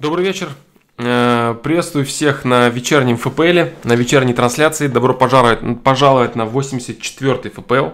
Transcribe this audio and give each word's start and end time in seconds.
Добрый 0.00 0.24
вечер. 0.24 0.50
Э, 0.98 1.56
Приветствую 1.60 2.04
всех 2.06 2.44
на 2.44 2.68
вечернем 2.68 3.16
ФПЛ, 3.16 3.74
на 3.82 3.94
вечерней 3.94 4.32
трансляции. 4.32 4.86
Добро 4.86 5.12
пожаловать, 5.12 5.82
пожаловать 5.82 6.36
на 6.36 6.42
84-й 6.42 7.50
ФПЛ. 7.50 7.88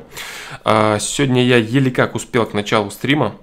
Э, 0.67 0.99
Сегодня 1.01 1.43
я 1.43 1.57
еле 1.57 1.91
как 1.91 2.15
успел 2.15 2.45
к 2.45 2.53
началу 2.53 2.91
стрима. 2.91 3.37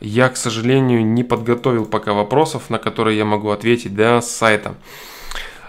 Я, 0.00 0.28
к 0.28 0.36
сожалению, 0.36 1.06
не 1.06 1.22
подготовил 1.22 1.86
пока 1.86 2.12
вопросов, 2.12 2.68
на 2.68 2.78
которые 2.80 3.16
я 3.16 3.24
могу 3.24 3.50
ответить 3.50 3.96
с 3.96 4.26
сайта. 4.26 4.74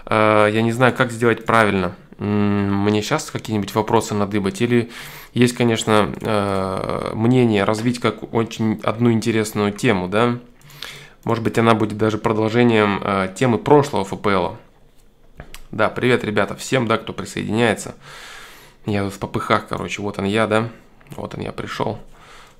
Э, 0.06 0.48
Я 0.52 0.62
не 0.62 0.72
знаю, 0.72 0.92
как 0.94 1.12
сделать 1.12 1.44
правильно. 1.44 1.94
Мне 2.18 3.02
сейчас 3.02 3.30
какие-нибудь 3.30 3.72
вопросы 3.74 4.14
надыбать? 4.14 4.60
Или 4.62 4.90
есть, 5.32 5.54
конечно, 5.54 7.12
мнение 7.14 7.62
развить 7.64 8.00
как 8.00 8.34
очень 8.34 8.80
одну 8.82 9.12
интересную 9.12 9.72
тему, 9.72 10.08
да? 10.08 10.38
Может 11.24 11.44
быть, 11.44 11.58
она 11.58 11.74
будет 11.74 11.96
даже 11.96 12.18
продолжением 12.18 13.00
э, 13.02 13.32
темы 13.36 13.58
прошлого 13.58 14.04
ФПЛ. 14.04 14.56
Да, 15.70 15.88
привет, 15.88 16.24
ребята, 16.24 16.56
всем, 16.56 16.88
да, 16.88 16.98
кто 16.98 17.12
присоединяется. 17.12 17.94
Я 18.86 19.08
в 19.08 19.18
попыхах, 19.18 19.68
короче, 19.68 20.02
вот 20.02 20.18
он 20.18 20.24
я, 20.24 20.46
да. 20.46 20.68
Вот 21.10 21.34
он 21.34 21.42
я 21.42 21.52
пришел. 21.52 21.98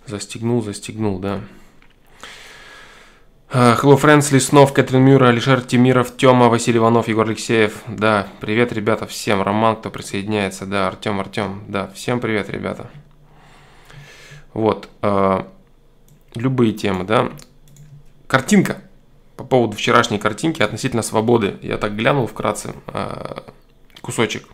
Застегнул, 0.07 0.63
застегнул, 0.63 1.19
да. 1.19 1.41
Э, 3.51 3.77
Hello, 3.83 4.01
friends, 4.01 4.33
Леснов, 4.33 4.73
Кэтрин 4.73 5.03
Мюра, 5.03 5.29
Алишер 5.29 5.61
Тимиров, 5.61 6.17
Тёма, 6.17 6.49
Василий 6.49 6.79
Иванов, 6.79 7.09
Егор 7.09 7.27
Алексеев. 7.27 7.83
Да, 7.89 8.29
привет, 8.41 8.73
ребята, 8.73 9.09
всем. 9.09 9.43
Роман, 9.43 9.77
кто 9.77 9.91
присоединяется, 9.91 10.67
да, 10.67 10.87
Артем, 10.87 11.19
Артем. 11.19 11.65
Да, 11.67 11.89
всем 11.89 12.21
привет, 12.21 12.49
ребята. 12.49 12.89
Вот, 14.55 14.89
э, 15.03 15.45
любые 16.37 16.73
темы, 16.73 17.05
да. 17.05 17.31
Картинка. 18.33 18.79
По 19.37 19.45
поводу 19.45 19.77
вчерашней 19.77 20.19
картинки 20.19 20.63
относительно 20.63 21.03
свободы. 21.03 21.59
Я 21.61 21.77
так 21.77 21.95
глянул 21.95 22.27
вкратце 22.27 22.73
э, 22.87 23.41
кусочек 24.01 24.49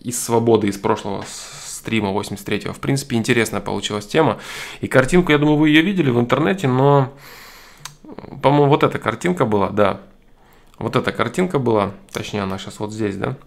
из, 0.00 0.22
свободы 0.22 0.66
из 0.66 0.76
прошлого 0.76 1.24
стрима 1.26 2.10
83-го. 2.10 2.74
В 2.74 2.78
принципе, 2.78 3.16
интересная 3.16 3.62
получилась 3.62 4.06
тема. 4.06 4.36
И 4.82 4.86
картинку, 4.86 5.32
я 5.32 5.38
думаю, 5.38 5.56
вы 5.56 5.70
ее 5.70 5.80
видели 5.80 6.10
в 6.10 6.20
интернете, 6.20 6.68
но, 6.68 7.10
по-моему, 8.42 8.68
вот 8.68 8.82
эта 8.82 8.98
картинка 8.98 9.46
была, 9.46 9.70
да. 9.70 10.02
Вот 10.78 10.94
эта 10.94 11.10
картинка 11.10 11.58
была, 11.58 11.94
точнее, 12.12 12.42
она 12.42 12.58
сейчас 12.58 12.80
вот 12.80 12.92
здесь, 12.92 13.16
да. 13.16 13.38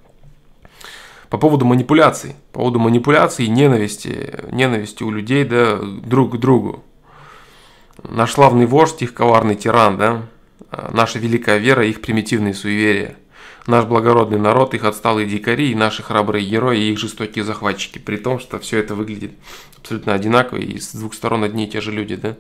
По 1.30 1.38
поводу 1.38 1.64
манипуляций. 1.66 2.36
По 2.54 2.62
поводу 2.62 2.80
манипуляций 2.80 3.46
и 3.46 3.50
ненависти. 3.50 4.34
Ненависти 4.52 5.04
у 5.04 5.12
людей, 5.12 5.46
да, 5.46 5.78
друг 5.78 6.38
к 6.38 6.38
другу 6.40 6.84
наш 8.04 8.34
славный 8.34 8.66
вождь, 8.66 9.02
их 9.02 9.14
коварный 9.14 9.56
тиран, 9.56 9.98
да, 9.98 10.24
А, 10.70 10.90
наша 10.92 11.20
великая 11.20 11.58
вера, 11.58 11.86
их 11.86 12.02
примитивные 12.02 12.54
суеверия, 12.56 13.16
наш 13.68 13.86
благородный 13.86 14.40
народ, 14.40 14.74
их 14.74 14.84
отсталые 14.86 15.28
дикари, 15.28 15.72
и 15.72 15.76
наши 15.76 16.02
храбрые 16.02 16.46
герои, 16.46 16.80
и 16.80 16.92
их 16.92 17.00
жестокие 17.00 17.46
захватчики, 17.46 18.00
при 18.00 18.18
том, 18.18 18.40
что 18.40 18.58
все 18.58 18.80
это 18.80 18.96
выглядит 18.96 19.34
абсолютно 19.78 20.14
одинаково, 20.14 20.58
и 20.58 20.80
с 20.80 20.94
двух 20.94 21.14
сторон 21.14 21.44
одни 21.44 21.66
и 21.66 21.70
те 21.70 21.80
же 21.80 21.92
люди, 21.92 22.16
да. 22.16 22.36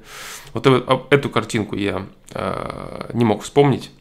Вот 0.53 0.65
эту 1.11 1.29
картинку 1.29 1.75
я 1.75 2.07
э, 2.31 3.09
не 3.13 3.25
мог 3.25 3.43
вспомнить, 3.43 3.91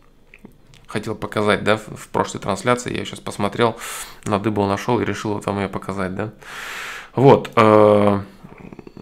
хотел 0.87 1.15
показать, 1.15 1.65
да, 1.65 1.77
в, 1.77 2.09
прошлой 2.09 2.41
трансляции, 2.41 2.97
я 2.97 3.05
сейчас 3.05 3.21
посмотрел, 3.21 3.77
надыбал, 4.25 4.67
нашел 4.67 5.01
и 5.01 5.05
решил 5.05 5.35
вот 5.35 5.47
вам 5.47 5.61
ее 5.61 5.69
показать, 5.69 6.15
да. 6.15 6.31
Вот, 7.15 7.51
э, 7.57 8.21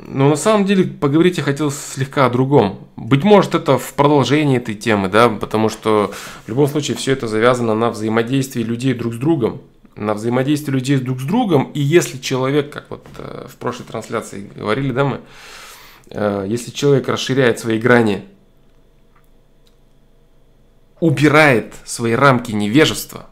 но 0.06 0.28
на 0.28 0.36
самом 0.36 0.64
деле 0.64 0.84
поговорить 0.84 1.38
я 1.38 1.44
хотел 1.44 1.70
слегка 1.70 2.26
о 2.26 2.30
другом. 2.30 2.88
Быть 2.96 3.24
может, 3.24 3.54
это 3.54 3.78
в 3.78 3.94
продолжении 3.94 4.56
этой 4.56 4.74
темы, 4.74 5.08
да, 5.08 5.28
потому 5.28 5.68
что 5.68 6.12
в 6.44 6.48
любом 6.48 6.68
случае 6.68 6.96
все 6.96 7.12
это 7.12 7.28
завязано 7.28 7.74
на 7.74 7.90
взаимодействии 7.90 8.62
людей 8.62 8.94
друг 8.94 9.14
с 9.14 9.16
другом. 9.16 9.62
На 9.96 10.14
взаимодействии 10.14 10.72
людей 10.72 10.98
друг 10.98 11.20
с 11.20 11.24
другом. 11.24 11.70
И 11.74 11.80
если 11.80 12.18
человек, 12.18 12.72
как 12.72 12.86
вот 12.90 13.06
э, 13.18 13.46
в 13.50 13.56
прошлой 13.56 13.84
трансляции 13.84 14.50
говорили, 14.54 14.92
да, 14.92 15.04
мы, 15.04 15.20
э, 16.10 16.46
если 16.48 16.70
человек 16.70 17.08
расширяет 17.08 17.58
свои 17.58 17.78
грани, 17.78 18.24
убирает 21.00 21.74
свои 21.84 22.12
рамки 22.12 22.52
невежества, 22.52 23.26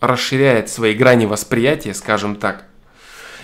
расширяет 0.00 0.68
свои 0.68 0.94
грани 0.94 1.26
восприятия, 1.26 1.94
скажем 1.94 2.36
так, 2.36 2.67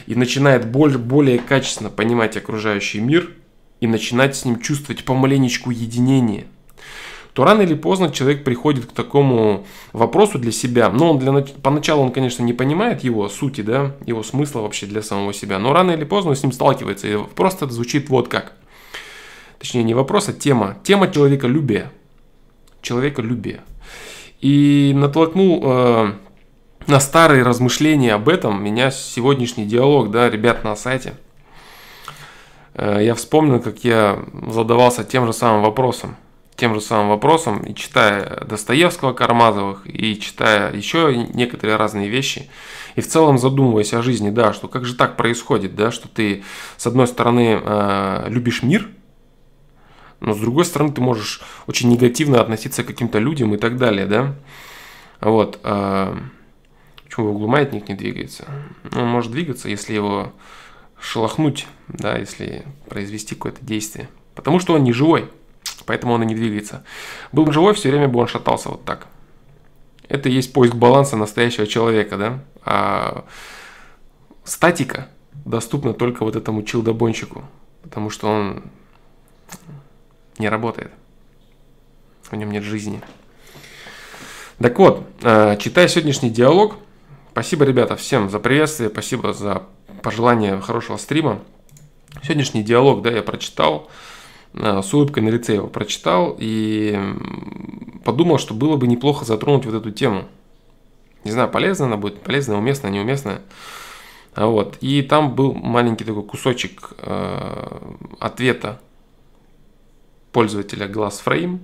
и 0.06 0.14
начинает 0.14 0.66
боль- 0.70 0.98
более 0.98 1.38
качественно 1.38 1.90
понимать 1.90 2.36
окружающий 2.36 3.00
мир 3.00 3.30
и 3.80 3.86
начинать 3.86 4.36
с 4.36 4.44
ним 4.44 4.60
чувствовать 4.60 5.04
помаленечку 5.04 5.70
единение, 5.70 6.46
то 7.32 7.44
рано 7.44 7.62
или 7.62 7.74
поздно 7.74 8.10
человек 8.10 8.44
приходит 8.44 8.86
к 8.86 8.92
такому 8.92 9.66
вопросу 9.92 10.38
для 10.38 10.52
себя. 10.52 10.88
Но 10.90 11.10
он 11.10 11.18
для, 11.18 11.32
нач- 11.32 11.60
поначалу 11.60 12.02
он, 12.02 12.12
конечно, 12.12 12.44
не 12.44 12.52
понимает 12.52 13.02
его 13.02 13.28
сути, 13.28 13.60
да, 13.60 13.96
его 14.06 14.22
смысла 14.22 14.60
вообще 14.60 14.86
для 14.86 15.02
самого 15.02 15.34
себя, 15.34 15.58
но 15.58 15.72
рано 15.72 15.90
или 15.90 16.04
поздно 16.04 16.34
с 16.34 16.42
ним 16.42 16.52
сталкивается. 16.52 17.08
И 17.08 17.18
просто 17.34 17.68
звучит 17.68 18.08
вот 18.08 18.28
как. 18.28 18.52
Точнее, 19.58 19.82
не 19.82 19.94
вопрос, 19.94 20.28
а 20.28 20.32
тема. 20.32 20.76
Тема 20.84 21.10
человеколюбия. 21.10 21.90
Человеколюбия. 22.82 23.64
И 24.40 24.92
натолкнул 24.94 25.62
э, 25.64 26.12
на 26.86 27.00
старые 27.00 27.42
размышления 27.42 28.14
об 28.14 28.28
этом 28.28 28.62
меня 28.62 28.90
сегодняшний 28.90 29.64
диалог, 29.64 30.10
да, 30.10 30.28
ребят 30.28 30.64
на 30.64 30.76
сайте. 30.76 31.14
Э, 32.74 32.98
Я 33.00 33.14
вспомнил, 33.14 33.60
как 33.60 33.84
я 33.84 34.24
задавался 34.48 35.04
тем 35.04 35.26
же 35.26 35.32
самым 35.32 35.62
вопросом. 35.62 36.16
Тем 36.56 36.74
же 36.74 36.80
самым 36.80 37.08
вопросом, 37.08 37.64
и 37.64 37.74
читая 37.74 38.44
Достоевского, 38.44 39.12
Кармазовых, 39.12 39.82
и 39.86 40.20
читая 40.20 40.72
еще 40.72 41.12
некоторые 41.34 41.76
разные 41.76 42.08
вещи, 42.08 42.48
и 42.94 43.00
в 43.00 43.08
целом 43.08 43.38
задумываясь 43.38 43.92
о 43.92 44.02
жизни, 44.02 44.30
да, 44.30 44.52
что 44.52 44.68
как 44.68 44.84
же 44.84 44.94
так 44.94 45.16
происходит, 45.16 45.74
да, 45.74 45.90
что 45.90 46.06
ты, 46.06 46.44
с 46.76 46.86
одной 46.86 47.08
стороны, 47.08 47.60
э, 47.60 48.26
любишь 48.28 48.62
мир, 48.62 48.88
но 50.20 50.32
с 50.32 50.38
другой 50.38 50.64
стороны, 50.64 50.92
ты 50.92 51.00
можешь 51.00 51.42
очень 51.66 51.88
негативно 51.88 52.40
относиться 52.40 52.84
к 52.84 52.86
каким-то 52.86 53.18
людям 53.18 53.52
и 53.52 53.56
так 53.56 53.76
далее, 53.76 54.06
да. 54.06 54.36
Вот. 55.20 55.58
э, 55.64 56.16
Почему 57.14 57.28
в 57.28 57.36
углу 57.36 57.46
маятник 57.46 57.88
не 57.88 57.94
двигается? 57.94 58.44
Ну, 58.90 59.02
он 59.02 59.06
может 59.06 59.30
двигаться, 59.30 59.68
если 59.68 59.94
его 59.94 60.32
шелохнуть, 60.98 61.68
да, 61.86 62.18
если 62.18 62.64
произвести 62.88 63.36
какое-то 63.36 63.64
действие. 63.64 64.08
Потому 64.34 64.58
что 64.58 64.74
он 64.74 64.82
не 64.82 64.92
живой, 64.92 65.30
поэтому 65.86 66.14
он 66.14 66.24
и 66.24 66.26
не 66.26 66.34
двигается. 66.34 66.82
Был 67.30 67.44
бы 67.44 67.52
живой, 67.52 67.74
все 67.74 67.90
время 67.90 68.08
бы 68.08 68.18
он 68.18 68.26
шатался 68.26 68.70
вот 68.70 68.84
так. 68.84 69.06
Это 70.08 70.28
и 70.28 70.32
есть 70.32 70.52
поиск 70.52 70.74
баланса 70.74 71.16
настоящего 71.16 71.68
человека, 71.68 72.16
да. 72.16 72.40
А 72.64 73.24
статика 74.42 75.06
доступна 75.44 75.94
только 75.94 76.24
вот 76.24 76.34
этому 76.34 76.64
чилдобончику, 76.64 77.44
потому 77.84 78.10
что 78.10 78.26
он 78.26 78.64
не 80.38 80.48
работает. 80.48 80.90
В 82.24 82.34
нем 82.34 82.50
нет 82.50 82.64
жизни. 82.64 83.00
Так 84.58 84.76
вот, 84.80 85.06
э, 85.22 85.56
читая 85.60 85.86
сегодняшний 85.86 86.30
диалог, 86.30 86.78
спасибо, 87.34 87.64
ребята, 87.64 87.96
всем 87.96 88.30
за 88.30 88.38
приветствие, 88.38 88.90
спасибо 88.90 89.32
за 89.32 89.64
пожелание 90.02 90.60
хорошего 90.60 90.96
стрима. 90.98 91.40
Сегодняшний 92.22 92.62
диалог, 92.62 93.02
да, 93.02 93.10
я 93.10 93.22
прочитал, 93.24 93.90
э, 94.52 94.80
с 94.80 94.94
улыбкой 94.94 95.24
на 95.24 95.30
лице 95.30 95.54
его 95.54 95.66
прочитал 95.66 96.36
и 96.38 96.96
подумал, 98.04 98.38
что 98.38 98.54
было 98.54 98.76
бы 98.76 98.86
неплохо 98.86 99.24
затронуть 99.24 99.66
вот 99.66 99.74
эту 99.74 99.90
тему. 99.90 100.26
Не 101.24 101.32
знаю, 101.32 101.50
полезно 101.50 101.86
она 101.86 101.96
будет, 101.96 102.22
полезная, 102.22 102.56
уместная, 102.56 102.92
неуместная. 102.92 103.42
А 104.34 104.46
Вот. 104.46 104.78
И 104.80 105.02
там 105.02 105.34
был 105.34 105.54
маленький 105.54 106.04
такой 106.04 106.22
кусочек 106.22 106.92
э, 106.98 107.94
ответа 108.20 108.80
пользователя 110.30 110.86
GlassFrame. 110.86 111.58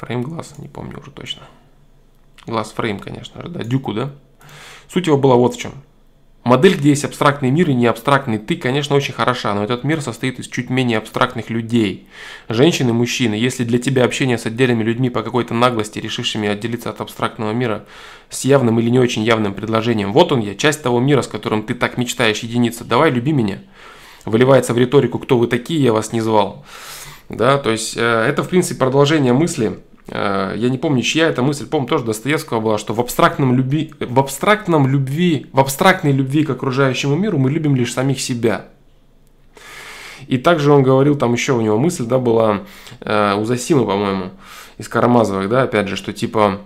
Frame 0.00 0.22
Glass, 0.22 0.54
не 0.58 0.68
помню 0.68 1.00
уже 1.00 1.10
точно. 1.10 1.42
GlassFrame, 2.48 3.00
конечно 3.00 3.42
же, 3.42 3.48
да, 3.48 3.62
Дюку, 3.62 3.92
да. 3.92 4.10
Суть 4.88 5.06
его 5.06 5.16
была 5.16 5.36
вот 5.36 5.54
в 5.54 5.58
чем. 5.58 5.72
Модель, 6.48 6.76
где 6.76 6.90
есть 6.90 7.04
абстрактный 7.04 7.50
мир 7.50 7.68
и 7.68 7.74
не 7.74 7.86
абстрактный 7.86 8.38
ты, 8.38 8.56
конечно, 8.56 8.96
очень 8.96 9.12
хороша, 9.12 9.52
но 9.52 9.62
этот 9.62 9.84
мир 9.84 10.00
состоит 10.00 10.38
из 10.38 10.48
чуть 10.48 10.70
менее 10.70 10.96
абстрактных 10.96 11.50
людей. 11.50 12.06
Женщины, 12.48 12.94
мужчины. 12.94 13.34
Если 13.34 13.64
для 13.64 13.78
тебя 13.78 14.04
общение 14.04 14.38
с 14.38 14.46
отдельными 14.46 14.82
людьми 14.82 15.10
по 15.10 15.22
какой-то 15.22 15.52
наглости, 15.52 15.98
решившими 15.98 16.48
отделиться 16.48 16.88
от 16.88 17.02
абстрактного 17.02 17.52
мира 17.52 17.84
с 18.30 18.46
явным 18.46 18.80
или 18.80 18.88
не 18.88 18.98
очень 18.98 19.24
явным 19.24 19.52
предложением, 19.52 20.14
вот 20.14 20.32
он 20.32 20.40
я, 20.40 20.54
часть 20.54 20.82
того 20.82 21.00
мира, 21.00 21.20
с 21.20 21.26
которым 21.26 21.64
ты 21.64 21.74
так 21.74 21.98
мечтаешь 21.98 22.38
единиться, 22.38 22.82
давай, 22.82 23.10
люби 23.10 23.32
меня. 23.32 23.58
Выливается 24.24 24.72
в 24.72 24.78
риторику, 24.78 25.18
кто 25.18 25.36
вы 25.36 25.48
такие, 25.48 25.82
я 25.82 25.92
вас 25.92 26.12
не 26.12 26.22
звал. 26.22 26.64
Да, 27.28 27.58
то 27.58 27.70
есть 27.70 27.94
э, 27.94 28.00
это, 28.00 28.42
в 28.42 28.48
принципе, 28.48 28.80
продолжение 28.80 29.34
мысли. 29.34 29.80
Э, 30.08 30.54
я 30.56 30.68
не 30.70 30.78
помню, 30.78 31.02
чья 31.02 31.28
эта 31.28 31.42
мысль, 31.42 31.66
помню, 31.66 31.88
тоже 31.88 32.04
Достоевского 32.04 32.60
была, 32.60 32.78
что 32.78 32.94
в 32.94 33.00
абстрактном, 33.00 33.54
люби, 33.54 33.92
в 34.00 34.18
абстрактном 34.18 34.86
любви, 34.86 35.46
в 35.52 35.60
абстрактной 35.60 36.12
любви 36.12 36.44
к 36.44 36.50
окружающему 36.50 37.16
миру 37.16 37.38
мы 37.38 37.50
любим 37.50 37.76
лишь 37.76 37.92
самих 37.92 38.20
себя. 38.20 38.66
И 40.26 40.36
также 40.36 40.72
он 40.72 40.82
говорил, 40.82 41.16
там 41.16 41.32
еще 41.32 41.52
у 41.52 41.60
него 41.60 41.78
мысль, 41.78 42.04
да, 42.04 42.18
была 42.18 42.62
э, 43.00 43.34
у 43.38 43.44
Засимы, 43.44 43.86
по-моему, 43.86 44.30
из 44.78 44.88
Карамазовых, 44.88 45.48
да, 45.48 45.62
опять 45.62 45.88
же, 45.88 45.96
что 45.96 46.12
типа, 46.12 46.60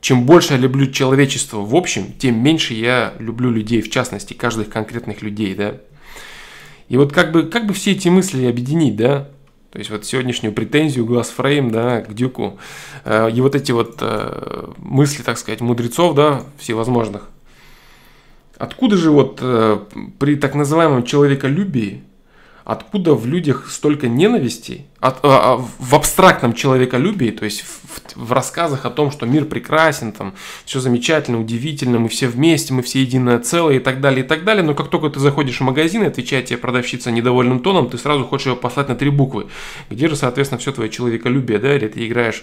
чем 0.00 0.24
больше 0.24 0.54
я 0.54 0.58
люблю 0.58 0.90
человечество 0.90 1.58
в 1.58 1.74
общем, 1.74 2.12
тем 2.12 2.42
меньше 2.42 2.74
я 2.74 3.14
люблю 3.18 3.50
людей, 3.50 3.82
в 3.82 3.90
частности, 3.90 4.34
каждых 4.34 4.68
конкретных 4.68 5.22
людей, 5.22 5.54
да. 5.54 5.76
И 6.88 6.96
вот 6.96 7.12
как 7.12 7.32
бы, 7.32 7.44
как 7.44 7.66
бы 7.66 7.74
все 7.74 7.92
эти 7.92 8.08
мысли 8.08 8.46
объединить, 8.46 8.96
да, 8.96 9.28
то 9.70 9.78
есть 9.78 9.90
вот 9.90 10.04
сегодняшнюю 10.04 10.54
претензию 10.54 11.04
Glassframe, 11.04 11.70
да, 11.70 12.00
к 12.00 12.14
Дюку, 12.14 12.58
э, 13.04 13.30
и 13.30 13.40
вот 13.40 13.54
эти 13.54 13.72
вот 13.72 13.98
э, 14.00 14.68
мысли, 14.78 15.22
так 15.22 15.38
сказать, 15.38 15.60
мудрецов, 15.60 16.14
да, 16.14 16.44
всевозможных. 16.58 17.28
Откуда 18.56 18.96
же 18.96 19.10
вот 19.10 19.38
э, 19.42 19.78
при 20.18 20.36
так 20.36 20.54
называемом 20.54 21.04
человеколюбии 21.04 22.02
откуда 22.66 23.14
в 23.14 23.26
людях 23.26 23.70
столько 23.70 24.08
ненависти, 24.08 24.86
от, 24.98 25.18
а, 25.22 25.54
а, 25.54 25.56
в 25.78 25.94
абстрактном 25.94 26.52
человеколюбии, 26.52 27.30
то 27.30 27.44
есть 27.44 27.62
в, 27.62 28.16
в 28.16 28.32
рассказах 28.32 28.84
о 28.84 28.90
том, 28.90 29.12
что 29.12 29.24
мир 29.24 29.44
прекрасен, 29.44 30.10
там, 30.10 30.34
все 30.64 30.80
замечательно, 30.80 31.40
удивительно, 31.40 32.00
мы 32.00 32.08
все 32.08 32.26
вместе, 32.26 32.74
мы 32.74 32.82
все 32.82 33.02
единое 33.02 33.38
целое 33.38 33.76
и 33.76 33.78
так 33.78 34.00
далее, 34.00 34.24
и 34.24 34.28
так 34.28 34.42
далее, 34.42 34.64
но 34.64 34.74
как 34.74 34.88
только 34.88 35.10
ты 35.10 35.20
заходишь 35.20 35.58
в 35.58 35.62
магазин 35.62 36.02
и 36.02 36.06
отвечает 36.06 36.46
тебе 36.46 36.58
продавщица 36.58 37.12
недовольным 37.12 37.60
тоном, 37.60 37.88
ты 37.88 37.98
сразу 37.98 38.24
хочешь 38.24 38.48
ее 38.48 38.56
послать 38.56 38.88
на 38.88 38.96
три 38.96 39.10
буквы. 39.10 39.46
Где 39.88 40.08
же, 40.08 40.16
соответственно, 40.16 40.58
все 40.58 40.72
твое 40.72 40.90
человеколюбие, 40.90 41.60
да, 41.60 41.76
или 41.76 41.86
ты 41.86 42.04
играешь 42.04 42.42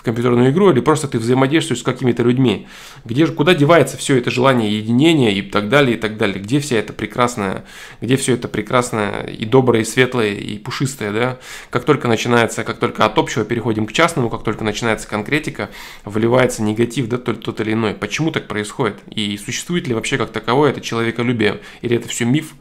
в 0.00 0.02
компьютерную 0.02 0.50
игру, 0.50 0.70
или 0.70 0.80
просто 0.80 1.08
ты 1.08 1.18
взаимодействуешь 1.18 1.80
с 1.80 1.82
какими-то 1.82 2.22
людьми. 2.22 2.66
Где 3.04 3.26
же, 3.26 3.32
куда 3.32 3.54
девается 3.54 3.98
все 3.98 4.16
это 4.16 4.30
желание 4.30 4.78
единения 4.78 5.30
и 5.30 5.42
так 5.42 5.68
далее, 5.68 5.98
и 5.98 6.00
так 6.00 6.16
далее. 6.16 6.40
Где 6.40 6.58
вся 6.58 6.76
это 6.76 6.94
прекрасное, 6.94 7.66
где 8.00 8.16
все 8.16 8.32
это 8.32 8.48
прекрасное 8.48 9.24
и 9.24 9.44
доброе, 9.44 9.82
и 9.82 9.84
светлое, 9.84 10.32
и 10.32 10.56
пушистое, 10.56 11.12
да? 11.12 11.38
Как 11.68 11.84
только 11.84 12.08
начинается, 12.08 12.64
как 12.64 12.78
только 12.78 13.04
от 13.04 13.18
общего 13.18 13.44
переходим 13.44 13.84
к 13.84 13.92
частному, 13.92 14.30
как 14.30 14.42
только 14.42 14.64
начинается 14.64 15.06
конкретика, 15.06 15.68
выливается 16.06 16.62
негатив, 16.62 17.06
да, 17.06 17.18
тот, 17.18 17.42
тот 17.42 17.60
или 17.60 17.74
иной. 17.74 17.92
Почему 17.92 18.30
так 18.30 18.48
происходит? 18.48 18.96
И 19.10 19.36
существует 19.36 19.86
ли 19.86 19.92
вообще 19.92 20.16
как 20.16 20.32
таковое 20.32 20.70
это 20.70 20.80
человеколюбие? 20.80 21.60
Или 21.82 21.96
это 21.96 22.08
все 22.08 22.24
миф? 22.24 22.54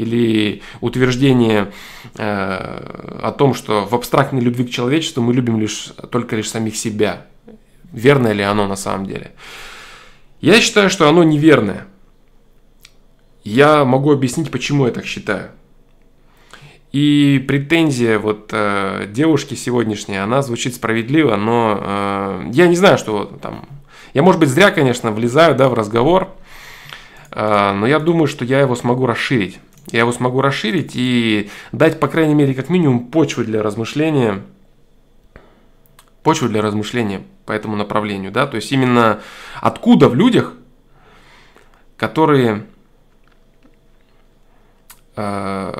Или 0.00 0.62
утверждение 0.80 1.72
э, 2.16 2.24
о 3.22 3.32
том, 3.36 3.54
что 3.54 3.86
в 3.86 3.94
абстрактной 3.94 4.40
любви 4.40 4.64
к 4.64 4.70
человечеству 4.70 5.22
мы 5.22 5.34
любим 5.34 5.60
лишь, 5.60 5.92
только 6.10 6.36
лишь 6.36 6.48
самих 6.48 6.76
себя. 6.76 7.26
Верно 7.92 8.32
ли 8.32 8.42
оно 8.42 8.66
на 8.66 8.76
самом 8.76 9.06
деле? 9.06 9.32
Я 10.40 10.60
считаю, 10.60 10.90
что 10.90 11.08
оно 11.08 11.22
неверное. 11.22 11.86
Я 13.44 13.84
могу 13.84 14.12
объяснить, 14.12 14.50
почему 14.50 14.86
я 14.86 14.92
так 14.92 15.04
считаю. 15.06 15.50
И 16.92 17.44
претензия 17.46 18.18
вот 18.18 18.50
э, 18.52 19.06
девушки 19.08 19.54
сегодняшней, 19.54 20.16
она 20.16 20.42
звучит 20.42 20.74
справедливо, 20.74 21.36
но 21.36 21.78
э, 21.80 22.50
я 22.52 22.66
не 22.66 22.74
знаю, 22.74 22.98
что 22.98 23.26
там. 23.40 23.68
Я, 24.12 24.22
может 24.22 24.40
быть, 24.40 24.48
зря, 24.48 24.72
конечно, 24.72 25.12
влезаю 25.12 25.54
да, 25.54 25.68
в 25.68 25.74
разговор, 25.74 26.30
э, 27.30 27.72
но 27.72 27.86
я 27.86 28.00
думаю, 28.00 28.26
что 28.26 28.44
я 28.44 28.60
его 28.60 28.74
смогу 28.74 29.06
расширить. 29.06 29.60
Я 29.88 30.00
его 30.00 30.12
смогу 30.12 30.40
расширить 30.40 30.92
и 30.94 31.50
дать, 31.72 31.98
по 31.98 32.08
крайней 32.08 32.34
мере, 32.34 32.54
как 32.54 32.68
минимум 32.68 33.06
почву 33.06 33.44
для 33.44 33.62
размышления. 33.62 34.42
Почву 36.22 36.48
для 36.48 36.62
размышления 36.62 37.22
по 37.46 37.52
этому 37.52 37.76
направлению, 37.76 38.30
да, 38.30 38.46
то 38.46 38.56
есть 38.56 38.70
именно 38.72 39.20
откуда 39.60 40.08
в 40.08 40.14
людях, 40.14 40.54
которые 41.96 42.66
э, 45.16 45.72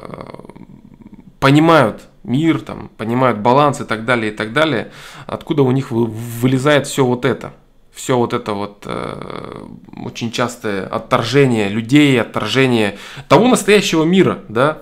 понимают 1.38 2.08
мир, 2.24 2.60
там, 2.62 2.88
понимают 2.96 3.38
баланс 3.38 3.80
и 3.82 3.84
так 3.84 4.06
далее, 4.06 4.32
и 4.32 4.34
так 4.34 4.52
далее, 4.54 4.90
откуда 5.26 5.62
у 5.62 5.70
них 5.70 5.90
вылезает 5.90 6.86
все 6.86 7.04
вот 7.04 7.24
это– 7.24 7.52
все 8.00 8.16
вот 8.16 8.32
это 8.32 8.54
вот 8.54 8.84
э, 8.86 9.66
очень 10.04 10.32
частое 10.32 10.86
отторжение 10.86 11.68
людей, 11.68 12.18
отторжение 12.18 12.96
того 13.28 13.46
настоящего 13.46 14.04
мира, 14.04 14.38
да. 14.48 14.78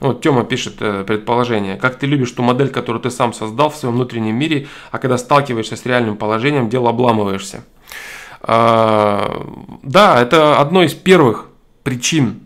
Вот 0.00 0.22
Тёма 0.22 0.44
пишет 0.44 0.76
э, 0.80 1.04
предположение. 1.04 1.76
Как 1.76 1.98
ты 1.98 2.06
любишь 2.06 2.32
ту 2.32 2.42
модель, 2.42 2.70
которую 2.70 3.02
ты 3.02 3.10
сам 3.10 3.34
создал 3.34 3.68
в 3.68 3.76
своем 3.76 3.94
внутреннем 3.94 4.34
мире, 4.36 4.68
а 4.90 4.98
когда 4.98 5.18
сталкиваешься 5.18 5.76
с 5.76 5.84
реальным 5.84 6.16
положением, 6.16 6.70
дело 6.70 6.88
обламываешься. 6.88 7.62
А, 8.40 9.46
да, 9.82 10.20
это 10.20 10.58
одно 10.58 10.82
из 10.82 10.94
первых 10.94 11.48
причин 11.82 12.40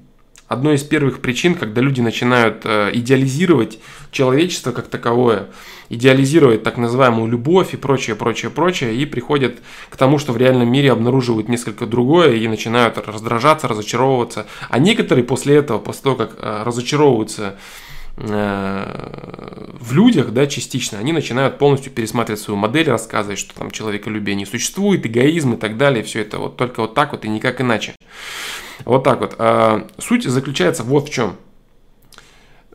одной 0.48 0.76
из 0.76 0.82
первых 0.82 1.20
причин, 1.20 1.54
когда 1.54 1.81
люди 1.81 2.00
начинают 2.00 2.62
э, 2.64 2.90
идеализировать 2.93 3.78
человечество 4.10 4.72
как 4.72 4.88
таковое, 4.88 5.48
идеализировать 5.88 6.62
так 6.62 6.78
называемую 6.78 7.31
любовь 7.31 7.75
и 7.75 7.76
прочее, 7.76 8.16
прочее, 8.16 8.50
прочее, 8.50 8.94
и 8.94 9.06
приходят 9.06 9.58
к 9.90 9.96
тому, 9.96 10.19
что 10.19 10.32
в 10.32 10.37
реальном 10.37 10.70
мире 10.70 10.93
обнаруживают 10.93 11.48
несколько 11.48 11.87
другое 11.87 12.34
и 12.34 12.48
начинают 12.48 12.98
раздражаться, 12.98 13.69
разочаровываться. 13.69 14.46
А 14.69 14.78
некоторые 14.78 15.25
после 15.25 15.56
этого, 15.56 15.78
после 15.78 16.02
того, 16.02 16.16
как 16.16 16.37
э, 16.38 16.62
разочаровываются 16.64 17.56
в 18.17 19.93
людях, 19.93 20.33
да, 20.33 20.47
частично, 20.47 20.99
они 20.99 21.13
начинают 21.13 21.59
полностью 21.59 21.93
пересматривать 21.93 22.41
свою 22.41 22.59
модель, 22.59 22.89
рассказывать, 22.89 23.39
что 23.39 23.55
там 23.55 23.71
человеколюбие 23.71 24.35
не 24.35 24.47
существует, 24.47 25.05
эгоизм 25.05 25.55
и 25.55 25.57
так 25.59 25.77
далее, 25.77 26.03
все 26.03 26.23
это 26.23 26.39
вот 26.39 26.57
только 26.57 26.81
вот 26.81 26.95
так 26.95 27.13
вот 27.13 27.27
и 27.27 27.29
никак 27.29 27.61
иначе. 27.61 27.95
Вот 28.85 29.05
так 29.05 29.21
вот. 29.21 29.35
А, 29.39 29.87
суть 29.99 30.25
заключается 30.25 30.83
вот 30.83 31.09
в 31.09 31.13
чем. 31.13 31.37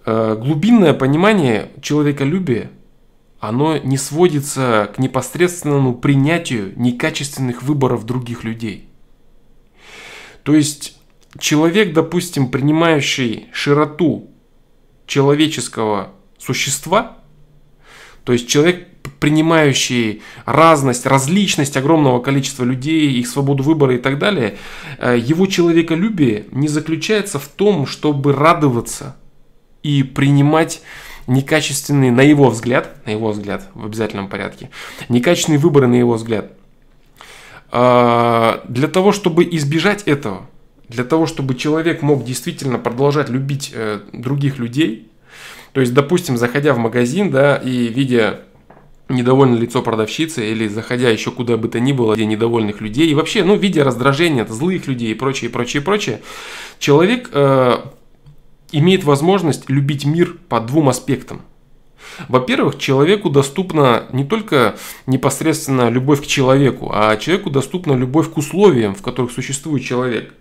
А, 0.06 0.36
глубинное 0.36 0.94
понимание 0.94 1.72
человеколюбия, 1.82 2.70
оно 3.40 3.78
не 3.78 3.98
сводится 3.98 4.92
к 4.96 5.00
непосредственному 5.00 5.96
принятию 5.96 6.74
некачественных 6.76 7.64
выборов 7.64 8.06
других 8.06 8.44
людей. 8.44 8.88
То 10.44 10.54
есть 10.54 11.00
человек, 11.40 11.94
допустим, 11.94 12.50
принимающий 12.50 13.48
широту 13.52 14.31
человеческого 15.12 16.12
существа, 16.38 17.18
то 18.24 18.31
есть 18.31 18.48
человек, 18.48 18.88
принимающие 19.19 20.22
разность, 20.46 21.06
различность 21.06 21.75
огромного 21.75 22.22
количества 22.22 22.63
людей, 22.63 23.12
их 23.12 23.28
свободу 23.28 23.62
выбора 23.62 23.96
и 23.96 23.98
так 23.98 24.18
далее, 24.19 24.58
э, 25.00 25.18
его 25.19 25.48
человеколюбие 25.48 26.46
не 26.52 26.69
заключается 26.69 27.40
в 27.40 27.48
том, 27.50 27.88
чтобы 27.88 28.31
радоваться 28.31 29.18
и 29.84 30.04
принимать 30.04 30.81
некачественные, 31.28 32.12
на 32.14 32.22
его 32.22 32.50
взгляд, 32.50 33.06
на 33.06 33.10
его 33.10 33.31
взгляд, 33.31 33.68
в 33.74 33.86
обязательном 33.86 34.30
порядке, 34.30 34.69
некачественные 35.09 35.59
выборы 35.59 35.88
на 35.88 35.95
его 35.95 36.14
взгляд. 36.14 36.54
А, 37.69 38.64
для 38.69 38.88
того, 38.88 39.12
чтобы 39.12 39.44
избежать 39.44 40.04
этого, 40.04 40.47
для 40.92 41.06
того, 41.06 41.26
чтобы 41.26 41.56
человек 41.56 42.02
мог 42.02 42.26
действительно 42.26 42.78
продолжать 42.78 43.30
любить 43.30 43.71
э, 43.74 44.02
других 44.12 44.59
людей, 44.59 45.10
то 45.73 45.81
есть, 45.81 45.94
допустим, 45.94 46.38
заходя 46.38 46.73
в 46.73 46.78
магазин, 46.78 47.31
да, 47.31 47.56
и 47.56 47.88
видя 47.88 48.42
недовольное 49.09 49.59
лицо 49.59 49.81
продавщицы 49.81 50.52
или 50.52 50.68
заходя 50.68 51.09
еще 51.09 51.31
куда 51.31 51.57
бы 51.57 51.68
то 51.68 51.80
ни 51.80 51.92
было, 51.92 52.16
где 52.16 52.26
недовольных 52.26 52.81
людей, 52.81 53.09
и 53.09 53.14
вообще, 53.14 53.44
ну, 53.44 53.56
видя 53.56 53.83
раздражение 53.83 54.45
злых 54.47 54.88
людей 54.88 55.11
и 55.11 55.16
прочее, 55.16 55.50
прочее, 55.50 55.81
прочее, 55.81 56.21
человек 56.80 57.30
э, 57.33 57.78
имеет 58.71 59.04
возможность 59.04 59.69
любить 59.69 60.06
мир 60.06 60.38
по 60.50 60.59
двум 60.59 60.90
аспектам. 60.90 61.42
Во-первых, 62.28 62.78
человеку 62.78 63.30
доступна 63.30 64.06
не 64.11 64.26
только 64.26 64.76
непосредственно 65.06 65.90
любовь 65.90 66.21
к 66.21 66.28
человеку, 66.28 66.92
а 66.94 67.16
человеку 67.18 67.50
доступна 67.50 67.94
любовь 67.94 68.31
к 68.31 68.38
условиям, 68.38 68.95
в 68.95 69.02
которых 69.02 69.31
существует 69.31 69.83
человек, 69.83 70.33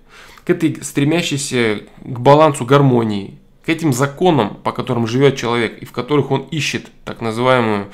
к 0.45 0.51
этой 0.51 0.83
стремящейся 0.83 1.83
к 2.03 2.19
балансу 2.19 2.65
гармонии, 2.65 3.40
к 3.65 3.69
этим 3.69 3.93
законам, 3.93 4.57
по 4.63 4.73
которым 4.73 5.07
живет 5.07 5.37
человек 5.37 5.79
и 5.79 5.85
в 5.85 5.93
которых 5.93 6.31
он 6.31 6.43
ищет 6.51 6.87
так 7.05 7.21
называемую 7.21 7.91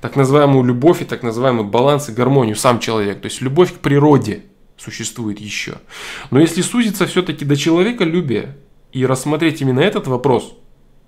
так 0.00 0.14
называемую 0.14 0.64
любовь 0.64 1.02
и 1.02 1.04
так 1.04 1.24
называемый 1.24 1.64
баланс 1.64 2.08
и 2.08 2.12
гармонию 2.12 2.54
сам 2.54 2.78
человек. 2.78 3.20
То 3.20 3.26
есть 3.26 3.40
любовь 3.40 3.74
к 3.74 3.78
природе 3.78 4.44
существует 4.76 5.40
еще. 5.40 5.78
Но 6.30 6.38
если 6.38 6.62
сузиться 6.62 7.06
все-таки 7.06 7.44
до 7.44 7.56
человеколюбия 7.56 8.56
и 8.92 9.04
рассмотреть 9.04 9.60
именно 9.60 9.80
этот 9.80 10.06
вопрос, 10.06 10.54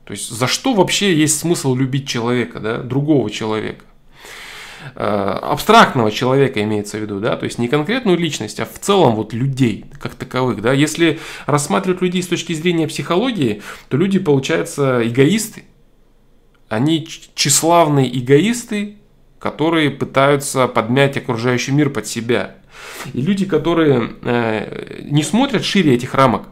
то 0.05 0.13
есть 0.13 0.29
за 0.29 0.49
что 0.49 0.75
вообще 0.75 1.15
есть 1.15 1.39
смысл 1.39 1.77
любить 1.77 2.09
человека, 2.09 2.59
да, 2.59 2.79
другого 2.79 3.31
человека? 3.31 3.85
Э, 4.95 5.39
абстрактного 5.43 6.11
человека 6.11 6.63
имеется 6.63 6.99
в 6.99 7.01
виду, 7.01 7.21
да, 7.21 7.37
то 7.37 7.45
есть 7.45 7.59
не 7.59 7.69
конкретную 7.69 8.19
личность, 8.19 8.61
а 8.61 8.67
в 8.67 8.79
целом 8.79 9.15
вот 9.15 9.33
людей 9.33 9.85
как 10.01 10.15
таковых, 10.15 10.63
да. 10.63 10.73
Если 10.73 11.21
рассматривать 11.47 12.03
людей 12.03 12.23
с 12.23 12.27
точки 12.27 12.53
зрения 12.53 12.89
психологии, 12.89 13.63
то 13.89 13.97
люди, 13.97 14.19
получаются, 14.19 15.07
эгоисты, 15.07 15.65
они 16.69 17.07
тщеславные 17.35 18.19
эгоисты, 18.19 18.97
которые 19.39 19.91
пытаются 19.91 20.69
подмять 20.69 21.17
окружающий 21.17 21.73
мир 21.73 21.91
под 21.91 22.07
себя. 22.07 22.57
И 23.13 23.21
люди, 23.21 23.47
которые 23.47 24.13
э, 24.23 25.03
не 25.03 25.23
смотрят 25.23 25.65
шире 25.65 25.95
этих 25.95 26.15
рамок, 26.15 26.49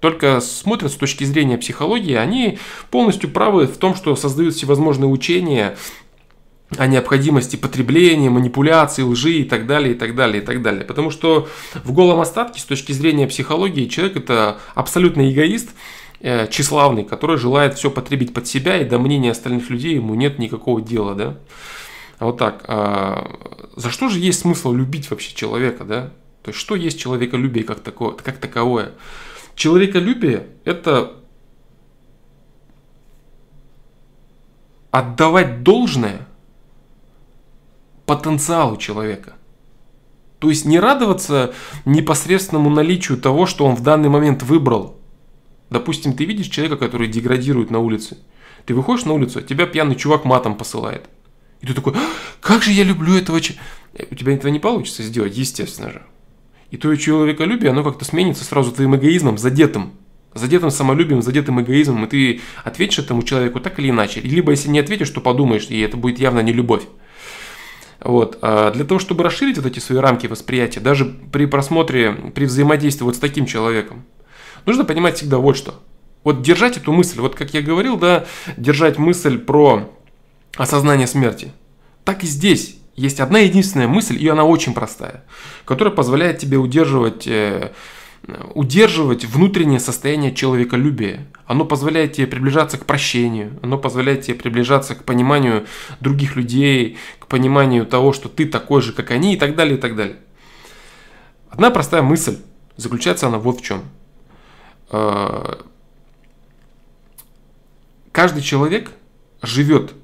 только 0.00 0.40
смотрят 0.40 0.92
с 0.92 0.96
точки 0.96 1.24
зрения 1.24 1.58
психологии, 1.58 2.14
они 2.14 2.58
полностью 2.90 3.30
правы 3.30 3.66
в 3.66 3.76
том, 3.76 3.94
что 3.94 4.14
создают 4.14 4.54
всевозможные 4.54 5.08
учения 5.08 5.76
о 6.76 6.86
необходимости 6.86 7.56
потребления, 7.56 8.28
манипуляции, 8.28 9.02
лжи 9.02 9.32
и 9.34 9.44
так 9.44 9.66
далее, 9.66 9.94
и 9.94 9.98
так 9.98 10.14
далее, 10.16 10.42
и 10.42 10.44
так 10.44 10.62
далее. 10.62 10.84
Потому 10.84 11.10
что 11.10 11.48
в 11.84 11.92
голом 11.92 12.20
остатке, 12.20 12.60
с 12.60 12.64
точки 12.64 12.92
зрения 12.92 13.28
психологии, 13.28 13.86
человек 13.86 14.16
это 14.16 14.58
абсолютно 14.74 15.30
эгоист, 15.30 15.70
э, 16.20 16.48
тщеславный, 16.48 17.04
который 17.04 17.36
желает 17.36 17.74
все 17.74 17.90
потребить 17.90 18.34
под 18.34 18.48
себя, 18.48 18.78
и 18.78 18.84
до 18.84 18.98
мнения 18.98 19.30
остальных 19.30 19.70
людей 19.70 19.94
ему 19.94 20.14
нет 20.14 20.38
никакого 20.38 20.82
дела, 20.82 21.14
да. 21.14 21.38
Вот 22.18 22.38
так. 22.38 22.64
А 22.66 23.30
за 23.76 23.90
что 23.90 24.08
же 24.08 24.18
есть 24.18 24.40
смысл 24.40 24.72
любить 24.72 25.10
вообще 25.10 25.34
человека, 25.34 25.84
да? 25.84 26.12
То 26.42 26.50
есть, 26.50 26.58
что 26.58 26.74
есть 26.74 26.98
человеколюбие 26.98 27.64
как, 27.64 27.80
такое, 27.80 28.12
как 28.12 28.38
таковое? 28.38 28.92
Человеколюбие– 29.54 30.46
это 30.64 31.12
отдавать 34.90 35.62
должное 35.62 36.25
потенциалу 38.06 38.76
человека. 38.76 39.34
То 40.38 40.50
есть 40.50 40.64
не 40.64 40.78
радоваться 40.78 41.54
непосредственному 41.84 42.70
наличию 42.70 43.18
того, 43.18 43.46
что 43.46 43.64
он 43.64 43.74
в 43.74 43.82
данный 43.82 44.08
момент 44.08 44.42
выбрал. 44.42 44.96
Допустим, 45.70 46.12
ты 46.12 46.24
видишь 46.24 46.48
человека, 46.48 46.76
который 46.76 47.08
деградирует 47.08 47.70
на 47.70 47.80
улице. 47.80 48.18
Ты 48.64 48.74
выходишь 48.74 49.04
на 49.04 49.12
улицу, 49.12 49.40
а 49.40 49.42
тебя 49.42 49.66
пьяный 49.66 49.96
чувак 49.96 50.24
матом 50.24 50.56
посылает. 50.56 51.08
И 51.60 51.66
ты 51.66 51.74
такой, 51.74 51.94
«А, 51.94 52.00
как 52.40 52.62
же 52.62 52.72
я 52.72 52.84
люблю 52.84 53.16
этого 53.16 53.40
человека. 53.40 53.64
У 54.10 54.14
тебя 54.14 54.34
этого 54.34 54.50
не 54.50 54.58
получится 54.58 55.02
сделать, 55.02 55.36
естественно 55.36 55.90
же. 55.90 56.02
И 56.70 56.76
твое 56.76 56.98
человеколюбие, 56.98 57.70
оно 57.70 57.82
как-то 57.82 58.04
сменится 58.04 58.44
сразу 58.44 58.72
твоим 58.72 58.96
эгоизмом, 58.96 59.38
задетым. 59.38 59.92
Задетым 60.34 60.70
самолюбием, 60.70 61.22
задетым 61.22 61.62
эгоизмом, 61.62 62.04
и 62.04 62.08
ты 62.08 62.40
ответишь 62.62 62.98
этому 62.98 63.22
человеку 63.22 63.58
так 63.58 63.78
или 63.78 63.88
иначе. 63.88 64.20
Либо 64.20 64.50
если 64.50 64.68
не 64.68 64.80
ответишь, 64.80 65.08
то 65.08 65.22
подумаешь, 65.22 65.68
и 65.70 65.80
это 65.80 65.96
будет 65.96 66.18
явно 66.18 66.40
не 66.40 66.52
любовь. 66.52 66.82
Вот. 68.00 68.38
А 68.42 68.70
для 68.70 68.84
того, 68.84 69.00
чтобы 69.00 69.24
расширить 69.24 69.56
вот 69.56 69.66
эти 69.66 69.78
свои 69.78 69.98
рамки 69.98 70.26
восприятия, 70.26 70.80
даже 70.80 71.04
при 71.04 71.46
просмотре, 71.46 72.12
при 72.34 72.44
взаимодействии 72.44 73.04
вот 73.04 73.16
с 73.16 73.18
таким 73.18 73.46
человеком, 73.46 74.04
нужно 74.64 74.84
понимать 74.84 75.16
всегда 75.16 75.38
вот 75.38 75.56
что. 75.56 75.82
Вот 76.24 76.42
держать 76.42 76.76
эту 76.76 76.92
мысль, 76.92 77.20
вот 77.20 77.34
как 77.34 77.54
я 77.54 77.62
говорил, 77.62 77.96
да, 77.96 78.26
держать 78.56 78.98
мысль 78.98 79.38
про 79.38 79.92
осознание 80.56 81.06
смерти. 81.06 81.52
Так 82.04 82.24
и 82.24 82.26
здесь 82.26 82.76
есть 82.96 83.20
одна 83.20 83.40
единственная 83.40 83.88
мысль, 83.88 84.16
и 84.18 84.26
она 84.26 84.44
очень 84.44 84.74
простая, 84.74 85.24
которая 85.64 85.94
позволяет 85.94 86.38
тебе 86.38 86.56
удерживать, 86.56 87.26
э, 87.26 87.72
удерживать 88.54 89.24
внутреннее 89.24 89.80
состояние 89.80 90.34
человеколюбия. 90.34 91.26
Оно 91.46 91.64
позволяет 91.64 92.14
тебе 92.14 92.26
приближаться 92.26 92.78
к 92.78 92.86
прощению, 92.86 93.58
оно 93.62 93.78
позволяет 93.78 94.22
тебе 94.22 94.34
приближаться 94.34 94.94
к 94.94 95.04
пониманию 95.04 95.66
других 96.00 96.36
людей, 96.36 96.96
к 97.18 97.26
пониманию 97.26 97.86
того, 97.86 98.12
что 98.12 98.28
ты 98.28 98.46
такой 98.46 98.82
же, 98.82 98.92
как 98.92 99.10
они, 99.10 99.34
и 99.34 99.36
так 99.36 99.54
далее, 99.54 99.76
и 99.76 99.80
так 99.80 99.96
далее. 99.96 100.16
Одна 101.50 101.70
простая 101.70 102.02
мысль, 102.02 102.38
заключается 102.76 103.28
она 103.28 103.38
вот 103.38 103.60
в 103.60 103.62
чем. 103.62 103.82
Э, 104.90 105.54
каждый 108.12 108.42
человек 108.42 108.90
живет 109.42 109.94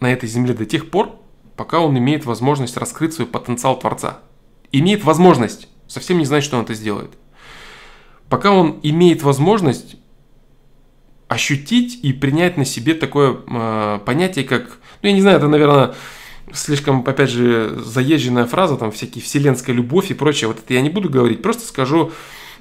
на 0.00 0.12
этой 0.12 0.28
земле 0.28 0.54
до 0.54 0.66
тех 0.66 0.90
пор, 0.90 1.14
пока 1.56 1.80
он 1.80 1.96
имеет 1.98 2.24
возможность 2.24 2.76
раскрыть 2.76 3.14
свой 3.14 3.26
потенциал 3.26 3.78
Творца. 3.78 4.20
Имеет 4.72 5.04
возможность, 5.04 5.68
совсем 5.90 6.18
не 6.18 6.24
знает, 6.24 6.44
что 6.44 6.56
он 6.56 6.64
это 6.64 6.74
сделает. 6.74 7.10
Пока 8.28 8.52
он 8.52 8.78
имеет 8.82 9.22
возможность 9.22 9.96
ощутить 11.28 11.98
и 12.02 12.12
принять 12.12 12.56
на 12.56 12.64
себе 12.64 12.94
такое 12.94 13.36
э, 13.46 13.98
понятие, 14.04 14.44
как, 14.44 14.78
ну 15.02 15.08
я 15.08 15.12
не 15.12 15.20
знаю, 15.20 15.38
это, 15.38 15.48
наверное, 15.48 15.94
слишком, 16.52 17.04
опять 17.06 17.30
же, 17.30 17.76
заезженная 17.84 18.46
фраза, 18.46 18.76
там 18.76 18.92
всякие 18.92 19.22
вселенская 19.22 19.74
любовь 19.74 20.10
и 20.10 20.14
прочее, 20.14 20.48
вот 20.48 20.58
это 20.58 20.74
я 20.74 20.80
не 20.80 20.90
буду 20.90 21.08
говорить, 21.08 21.42
просто 21.42 21.66
скажу 21.66 22.12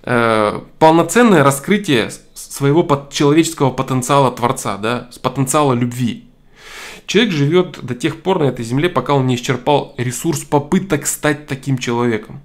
э, 0.03 0.61
полноценное 0.79 1.43
раскрытие 1.43 2.11
своего 2.33 2.83
под, 2.83 3.11
человеческого 3.11 3.69
потенциала 3.69 4.31
Творца, 4.31 4.77
да, 4.77 5.07
с 5.11 5.19
потенциала 5.19 5.73
любви. 5.73 6.25
Человек 7.05 7.33
живет 7.33 7.79
до 7.83 7.95
тех 7.95 8.21
пор 8.21 8.39
на 8.39 8.45
этой 8.45 8.63
земле, 8.65 8.89
пока 8.89 9.13
он 9.13 9.25
не 9.25 9.35
исчерпал 9.35 9.95
ресурс 9.97 10.41
попыток 10.41 11.07
стать 11.07 11.47
таким 11.47 11.79
человеком. 11.79 12.41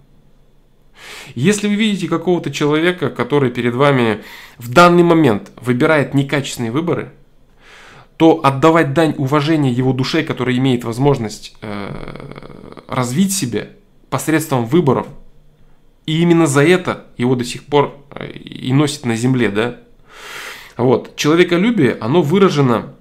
Если 1.35 1.69
вы 1.69 1.75
видите 1.75 2.09
какого-то 2.09 2.51
человека, 2.51 3.11
который 3.11 3.51
перед 3.51 3.75
вами 3.75 4.23
в 4.59 4.73
данный 4.73 5.03
момент 5.03 5.53
выбирает 5.61 6.15
некачественные 6.15 6.71
выборы, 6.71 7.13
то 8.17 8.41
отдавать 8.45 8.93
дань 8.93 9.15
уважения 9.19 9.73
его 9.73 9.93
душе, 9.93 10.23
которая 10.23 10.57
имеет 10.57 10.85
возможность 10.85 11.57
э, 11.61 12.85
развить 12.89 13.33
себя 13.33 13.69
посредством 14.11 14.67
выборов, 14.67 15.09
и 16.07 16.21
именно 16.21 16.47
за 16.47 16.65
это 16.65 17.07
его 17.17 17.35
до 17.35 17.45
сих 17.45 17.65
пор 17.65 17.97
э, 18.11 18.31
и 18.31 18.73
носит 18.73 19.05
на 19.05 19.17
земле, 19.17 19.49
да. 19.49 19.81
Вот. 20.77 21.17
Человеколюбие, 21.17 21.97
оно 22.01 22.23
выражено 22.23 22.95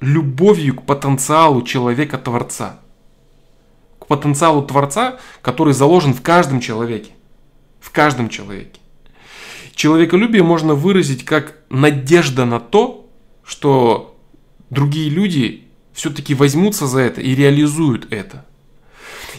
любовью 0.00 0.76
к 0.76 0.82
потенциалу 0.82 1.62
человека-творца. 1.62 2.80
Потенциалу 4.06 4.62
Творца, 4.62 5.18
который 5.42 5.74
заложен 5.74 6.14
в 6.14 6.22
каждом 6.22 6.60
человеке. 6.60 7.10
В 7.80 7.90
каждом 7.90 8.28
человеке. 8.28 8.80
Человеколюбие 9.74 10.42
можно 10.42 10.74
выразить 10.74 11.24
как 11.24 11.56
надежда 11.68 12.44
на 12.44 12.60
то, 12.60 13.10
что 13.44 14.16
другие 14.70 15.10
люди 15.10 15.64
все-таки 15.92 16.34
возьмутся 16.34 16.86
за 16.86 17.00
это 17.00 17.20
и 17.20 17.34
реализуют 17.34 18.12
это. 18.12 18.44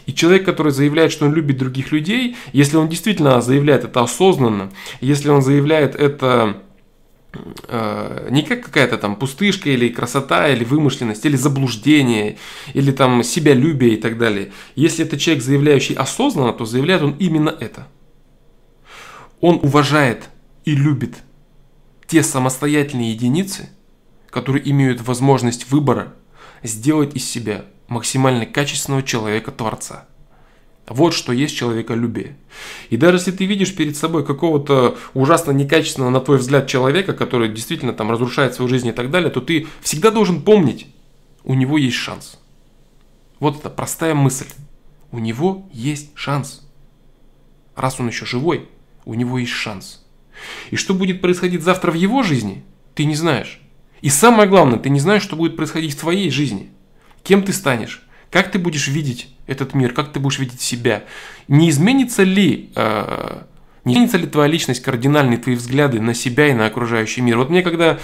И 0.06 0.14
человек, 0.14 0.46
который 0.46 0.72
заявляет, 0.72 1.12
что 1.12 1.26
он 1.26 1.34
любит 1.34 1.58
других 1.58 1.92
людей, 1.92 2.36
если 2.54 2.78
он 2.78 2.90
действительно 2.90 3.42
заявляет 3.42 3.84
это 3.84 4.02
осознанно, 4.02 4.72
если 5.02 5.30
он 5.30 5.42
заявляет 5.42 5.96
это 5.96 6.62
не 8.30 8.44
как 8.44 8.64
какая-то 8.66 8.98
там 8.98 9.16
пустышка 9.16 9.70
или 9.70 9.90
красота, 9.90 10.48
или 10.50 10.64
вымышленность, 10.64 11.26
или 11.26 11.36
заблуждение, 11.36 12.38
или 12.74 12.92
там 12.92 13.24
себялюбие 13.24 13.94
и 13.94 13.98
так 13.98 14.18
далее. 14.18 14.52
Если 14.76 15.06
это 15.06 15.18
человек, 15.18 15.44
заявляющий 15.44 15.96
осознанно, 15.96 16.54
то 16.54 16.66
заявляет 16.66 17.02
он 17.02 17.16
именно 17.20 17.50
это. 17.50 17.88
Он 19.42 19.60
уважает 19.62 20.30
и 20.64 20.76
любит 20.76 21.18
те 22.08 22.24
самостоятельные 22.24 23.12
единицы, 23.12 23.70
которые 24.30 24.70
имеют 24.70 25.02
возможность 25.02 25.70
выбора 25.72 26.14
сделать 26.64 27.16
из 27.16 27.30
себя 27.30 27.66
максимально 27.88 28.46
качественного 28.46 29.04
человека-творца. 29.04 30.08
Вот 30.88 31.14
что 31.14 31.34
есть 31.34 31.56
человеколюбие. 31.56 32.38
И 32.90 32.98
даже 32.98 33.18
если 33.18 33.32
ты 33.32 33.46
видишь 33.46 33.76
перед 33.76 33.98
собой 33.98 34.24
какого-то 34.24 34.98
ужасно 35.14 35.52
некачественного, 35.52 36.12
на 36.12 36.22
твой 36.22 36.38
взгляд, 36.38 36.68
человека, 36.68 37.14
который 37.14 37.50
действительно 37.50 37.94
там 37.94 38.12
разрушает 38.12 38.54
свою 38.54 38.70
жизнь 38.70 38.88
и 38.88 38.92
так 38.92 39.10
далее, 39.10 39.32
то 39.32 39.42
ты 39.42 39.68
всегда 39.82 40.12
должен 40.12 40.42
помнить, 40.44 40.88
у 41.44 41.56
него 41.56 41.78
есть 41.78 41.98
шанс. 41.98 42.40
Вот 43.40 43.60
это 43.60 43.70
простая 43.70 44.14
мысль. 44.14 44.48
У 45.12 45.20
него 45.20 45.68
есть 45.72 46.12
шанс. 46.14 46.68
Раз 47.76 48.00
он 48.00 48.08
еще 48.08 48.26
живой, 48.26 48.70
у 49.06 49.14
него 49.16 49.40
есть 49.40 49.52
шанс. 49.52 50.06
И 50.70 50.76
что 50.76 50.94
будет 50.94 51.22
происходить 51.22 51.64
завтра 51.64 51.92
в 51.92 51.96
его 51.96 52.22
жизни, 52.22 52.64
ты 52.94 53.06
не 53.06 53.16
знаешь. 53.16 53.60
И 54.02 54.10
самое 54.10 54.48
главное, 54.48 54.78
ты 54.78 54.90
не 54.90 55.00
знаешь, 55.00 55.24
что 55.24 55.36
будет 55.36 55.56
происходить 55.56 55.94
в 55.94 56.00
твоей 56.00 56.30
жизни. 56.30 56.72
Кем 57.24 57.44
ты 57.44 57.54
станешь, 57.54 58.05
как 58.36 58.52
ты 58.52 58.60
будешь 58.60 58.90
видеть 58.90 59.30
этот 59.48 59.74
мир, 59.74 59.94
как 59.94 60.12
ты 60.12 60.20
будешь 60.20 60.40
видеть 60.40 60.60
себя. 60.60 61.06
Не 61.48 61.70
изменится 61.70 62.24
ли, 62.24 62.70
э, 62.76 63.44
не 63.86 63.94
изменится 63.94 64.18
ли 64.18 64.28
твоя 64.28 64.50
личность 64.50 64.82
кардинальные 64.82 65.38
твои 65.38 65.56
взгляды 65.56 66.02
на 66.02 66.14
себя 66.14 66.50
и 66.50 66.54
на 66.54 66.66
окружающий 66.66 67.22
мир? 67.22 67.38
Вот 67.38 67.50
мне 67.50 67.62
когда 67.62 67.98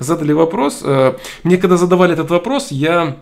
задали 0.00 0.32
вопрос, 0.32 0.80
э, 0.82 1.16
мне 1.44 1.58
когда 1.58 1.76
задавали 1.76 2.14
этот 2.14 2.28
вопрос, 2.28 2.72
я 2.72 3.18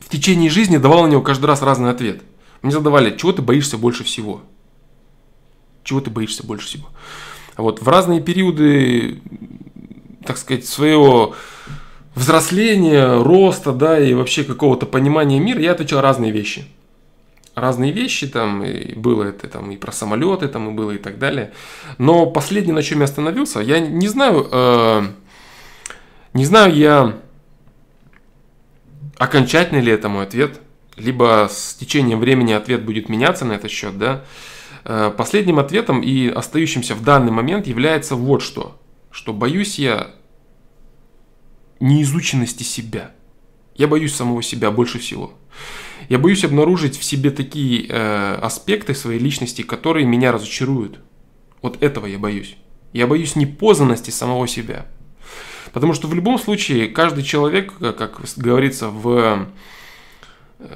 в 0.00 0.10
течение 0.10 0.50
жизни 0.50 0.76
давал 0.76 1.04
на 1.04 1.12
него 1.12 1.22
каждый 1.22 1.46
раз 1.46 1.62
разный 1.62 1.88
ответ. 1.88 2.20
Мне 2.60 2.70
задавали, 2.70 3.16
чего 3.16 3.32
ты 3.32 3.40
боишься 3.40 3.78
больше 3.78 4.04
всего? 4.04 4.42
Чего 5.82 6.02
ты 6.02 6.10
боишься 6.10 6.46
больше 6.46 6.66
всего? 6.66 6.90
Вот 7.56 7.80
в 7.80 7.88
разные 7.88 8.20
периоды, 8.20 9.22
так 10.26 10.36
сказать, 10.36 10.66
своего 10.66 11.34
взросления, 12.14 13.22
роста, 13.22 13.72
да, 13.72 13.98
и 13.98 14.14
вообще 14.14 14.44
какого-то 14.44 14.86
понимания 14.86 15.40
мира, 15.40 15.60
я 15.60 15.72
отвечал 15.72 16.00
разные 16.00 16.30
вещи. 16.30 16.64
Разные 17.54 17.92
вещи, 17.92 18.26
там, 18.26 18.64
и 18.64 18.94
было 18.94 19.24
это 19.24 19.46
там 19.48 19.70
и 19.70 19.76
про 19.76 19.92
самолеты, 19.92 20.48
там, 20.48 20.70
и 20.70 20.72
было 20.72 20.92
и 20.92 20.98
так 20.98 21.18
далее. 21.18 21.52
Но 21.98 22.26
последнее, 22.26 22.74
на 22.74 22.82
чем 22.82 22.98
я 22.98 23.04
остановился, 23.04 23.60
я 23.60 23.78
не 23.78 24.08
знаю, 24.08 24.48
э, 24.50 25.02
не 26.32 26.44
знаю 26.44 26.74
я, 26.74 27.16
окончательный 29.18 29.82
ли 29.82 29.92
это 29.92 30.08
мой 30.08 30.24
ответ, 30.24 30.60
либо 30.96 31.48
с 31.50 31.74
течением 31.74 32.20
времени 32.20 32.52
ответ 32.52 32.84
будет 32.84 33.08
меняться 33.08 33.44
на 33.44 33.52
этот 33.52 33.70
счет, 33.70 33.98
да. 33.98 34.24
Э, 34.84 35.12
последним 35.16 35.58
ответом 35.58 36.00
и 36.00 36.28
остающимся 36.28 36.94
в 36.94 37.02
данный 37.02 37.32
момент 37.32 37.66
является 37.66 38.16
вот 38.16 38.42
что. 38.42 38.80
Что 39.10 39.32
боюсь 39.32 39.78
я 39.78 40.10
неизученности 41.84 42.62
себя. 42.62 43.12
Я 43.76 43.88
боюсь 43.88 44.14
самого 44.14 44.42
себя 44.42 44.70
больше 44.70 44.98
всего. 44.98 45.34
Я 46.08 46.18
боюсь 46.18 46.44
обнаружить 46.44 46.98
в 46.98 47.04
себе 47.04 47.30
такие 47.30 47.86
э, 47.88 48.34
аспекты 48.36 48.94
своей 48.94 49.18
личности, 49.18 49.62
которые 49.62 50.06
меня 50.06 50.32
разочаруют. 50.32 51.00
Вот 51.62 51.82
этого 51.82 52.06
я 52.06 52.18
боюсь. 52.18 52.56
Я 52.92 53.06
боюсь 53.06 53.36
непознанности 53.36 54.10
самого 54.10 54.46
себя. 54.48 54.86
Потому 55.72 55.92
что 55.92 56.08
в 56.08 56.14
любом 56.14 56.38
случае 56.38 56.88
каждый 56.88 57.24
человек, 57.24 57.74
э, 57.80 57.92
как 57.92 58.20
говорится 58.36 58.88
в 58.88 59.48
э, 60.60 60.66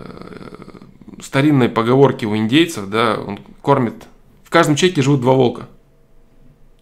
старинной 1.22 1.68
поговорке 1.68 2.26
у 2.26 2.36
индейцев, 2.36 2.88
да, 2.88 3.18
он 3.18 3.38
кормит. 3.62 4.06
В 4.44 4.50
каждом 4.50 4.76
человеке 4.76 5.02
живут 5.02 5.20
два 5.20 5.34
волка. 5.34 5.68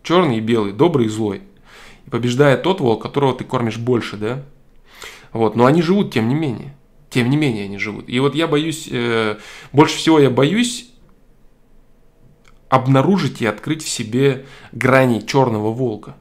Черный 0.03 0.39
и 0.39 0.41
белый, 0.41 0.73
добрый 0.73 1.07
и 1.07 1.11
злой. 1.11 1.43
И 2.07 2.11
побеждает 2.11 2.63
тот 2.63 2.81
волк, 2.81 3.03
которого 3.03 3.35
ты 3.35 3.45
кормишь 3.45 3.79
больше, 3.79 4.17
да? 4.17 4.43
Вот, 5.33 5.57
но 5.57 5.67
они 5.67 5.83
живут, 5.83 6.13
тем 6.13 6.29
не 6.29 6.35
менее. 6.35 6.75
Тем 7.11 7.31
не 7.31 7.37
менее 7.37 7.65
они 7.65 7.79
живут. 7.79 8.09
И 8.09 8.19
вот 8.21 8.35
я 8.35 8.47
боюсь, 8.47 8.89
э, 8.91 9.37
больше 9.73 9.97
всего 9.97 10.19
я 10.19 10.31
боюсь 10.31 10.91
обнаружить 12.69 13.43
и 13.43 13.47
открыть 13.47 13.83
в 13.83 13.89
себе 13.89 14.45
грани 14.73 15.21
черного 15.21 15.73
волка. 15.73 16.17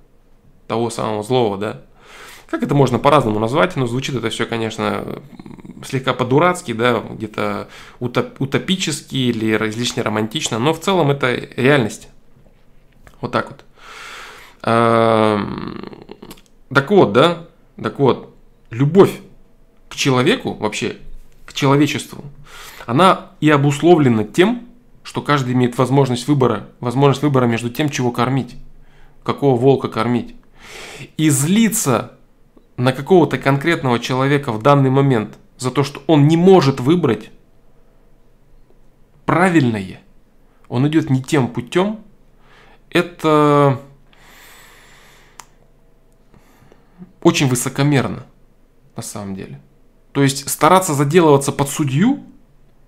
Того 0.67 0.89
самого 0.89 1.23
злого, 1.23 1.57
да? 1.57 1.81
Как 2.49 2.63
это 2.63 2.75
можно 2.75 2.99
по-разному 2.99 3.39
назвать, 3.39 3.75
но 3.75 3.87
звучит 3.87 4.15
это 4.15 4.29
все, 4.29 4.45
конечно, 4.45 5.21
слегка 5.83 6.13
по-дурацки, 6.13 6.73
да, 6.73 6.99
где-то 6.99 7.67
утоп, 7.99 8.39
утопически 8.39 9.15
или 9.15 9.55
излишне 9.69 10.03
романтично, 10.03 10.59
но 10.59 10.73
в 10.73 10.79
целом 10.79 11.11
это 11.11 11.33
реальность. 11.57 12.07
Вот 13.21 13.31
так 13.31 13.49
вот. 13.49 13.64
Так 14.65 15.69
вот, 16.89 17.13
да, 17.13 17.45
так 17.81 17.99
вот, 17.99 18.35
любовь 18.71 19.21
к 19.89 19.95
человеку, 19.95 20.55
вообще 20.55 20.97
к 21.45 21.53
человечеству, 21.53 22.25
она 22.87 23.27
и 23.39 23.49
обусловлена 23.51 24.23
тем, 24.23 24.67
что 25.03 25.21
каждый 25.21 25.53
имеет 25.53 25.77
возможность 25.77 26.27
выбора, 26.27 26.69
возможность 26.79 27.21
выбора 27.21 27.45
между 27.45 27.69
тем, 27.69 27.89
чего 27.89 28.11
кормить, 28.11 28.55
какого 29.23 29.55
волка 29.55 29.87
кормить. 29.87 30.35
И 31.15 31.29
злиться 31.29 32.13
на 32.75 32.91
какого-то 32.91 33.37
конкретного 33.37 33.99
человека 33.99 34.51
в 34.51 34.63
данный 34.63 34.89
момент 34.89 35.37
за 35.59 35.69
то, 35.69 35.83
что 35.83 36.01
он 36.07 36.27
не 36.27 36.37
может 36.37 36.79
выбрать 36.79 37.29
правильное, 39.27 40.01
он 40.69 40.87
идет 40.87 41.11
не 41.11 41.21
тем 41.21 41.49
путем, 41.49 41.99
это 42.89 43.79
очень 47.25 47.47
высокомерно 47.47 48.27
на 48.95 49.01
самом 49.01 49.35
деле. 49.35 49.59
То 50.11 50.21
есть 50.21 50.47
стараться 50.47 50.93
заделываться 50.93 51.51
под 51.51 51.69
судью 51.69 52.23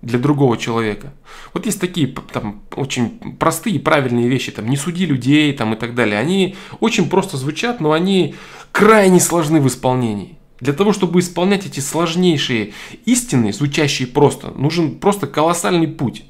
для 0.00 0.20
другого 0.20 0.56
человека. 0.56 1.12
Вот 1.52 1.66
есть 1.66 1.80
такие 1.80 2.06
там 2.32 2.62
очень 2.76 3.36
простые 3.40 3.80
правильные 3.80 4.28
вещи, 4.28 4.52
там 4.52 4.68
не 4.68 4.76
суди 4.76 5.06
людей 5.06 5.52
там 5.54 5.74
и 5.74 5.76
так 5.76 5.96
далее. 5.96 6.20
Они 6.20 6.54
очень 6.78 7.10
просто 7.10 7.36
звучат, 7.36 7.80
но 7.80 7.90
они 7.90 8.36
крайне 8.70 9.18
сложны 9.18 9.60
в 9.60 9.66
исполнении. 9.66 10.38
Для 10.60 10.72
того, 10.72 10.92
чтобы 10.92 11.18
исполнять 11.18 11.66
эти 11.66 11.80
сложнейшие 11.80 12.74
истины, 13.06 13.52
звучащие 13.52 14.06
просто, 14.06 14.52
нужен 14.52 15.00
просто 15.00 15.26
колоссальный 15.26 15.88
путь. 15.88 16.24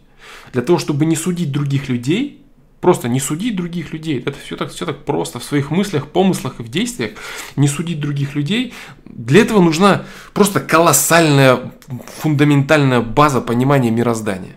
Для 0.54 0.62
того, 0.62 0.78
чтобы 0.78 1.04
не 1.04 1.14
судить 1.14 1.52
других 1.52 1.90
людей, 1.90 2.42
просто 2.80 3.08
не 3.08 3.20
судить 3.20 3.56
других 3.56 3.92
людей, 3.92 4.22
это 4.24 4.38
все 4.38 4.56
так, 4.56 4.70
все 4.70 4.86
так 4.86 5.04
просто 5.04 5.38
в 5.38 5.44
своих 5.44 5.70
мыслях, 5.70 6.08
помыслах 6.08 6.60
и 6.60 6.62
в 6.62 6.68
действиях, 6.68 7.12
не 7.56 7.68
судить 7.68 8.00
других 8.00 8.34
людей, 8.34 8.72
для 9.04 9.42
этого 9.42 9.60
нужна 9.60 10.04
просто 10.32 10.60
колоссальная, 10.60 11.72
фундаментальная 12.18 13.00
база 13.00 13.40
понимания 13.40 13.90
мироздания. 13.90 14.56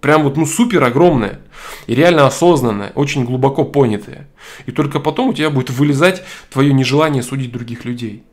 Прям 0.00 0.24
вот, 0.24 0.36
ну, 0.36 0.46
супер 0.46 0.82
огромная 0.82 1.40
и 1.86 1.94
реально 1.94 2.26
осознанная, 2.26 2.90
очень 2.96 3.24
глубоко 3.24 3.64
понятая. 3.64 4.28
И 4.66 4.72
только 4.72 4.98
потом 4.98 5.28
у 5.28 5.32
тебя 5.32 5.48
будет 5.48 5.70
вылезать 5.70 6.24
твое 6.50 6.72
нежелание 6.72 7.22
судить 7.22 7.52
других 7.52 7.84
людей. 7.84 8.24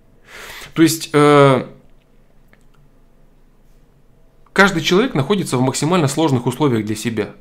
То 0.74 0.82
есть 0.82 1.12
э, 1.14 1.68
каждый 4.52 4.82
человек 4.82 5.14
находится 5.14 5.58
в 5.58 5.62
максимально 5.62 6.08
сложных 6.08 6.48
условиях 6.48 6.86
для 6.86 6.96
себя. 6.96 7.36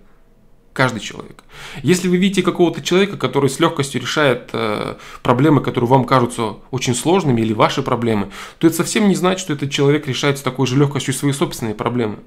Каждый 0.78 1.00
человек. 1.00 1.42
Если 1.82 2.06
вы 2.06 2.18
видите 2.18 2.40
какого-то 2.40 2.82
человека, 2.82 3.16
который 3.16 3.50
с 3.50 3.58
легкостью 3.58 4.00
решает 4.00 4.50
э, 4.52 4.94
проблемы, 5.24 5.60
которые 5.60 5.90
вам 5.90 6.04
кажутся 6.04 6.58
очень 6.70 6.94
сложными, 6.94 7.40
или 7.40 7.52
ваши 7.52 7.82
проблемы, 7.82 8.30
то 8.58 8.68
это 8.68 8.76
совсем 8.76 9.08
не 9.08 9.16
значит, 9.16 9.40
что 9.40 9.54
этот 9.54 9.72
человек 9.72 10.06
решает 10.06 10.38
с 10.38 10.40
такой 10.40 10.68
же 10.68 10.78
легкостью 10.78 11.14
свои 11.14 11.32
собственные 11.32 11.74
проблемы. 11.74 12.18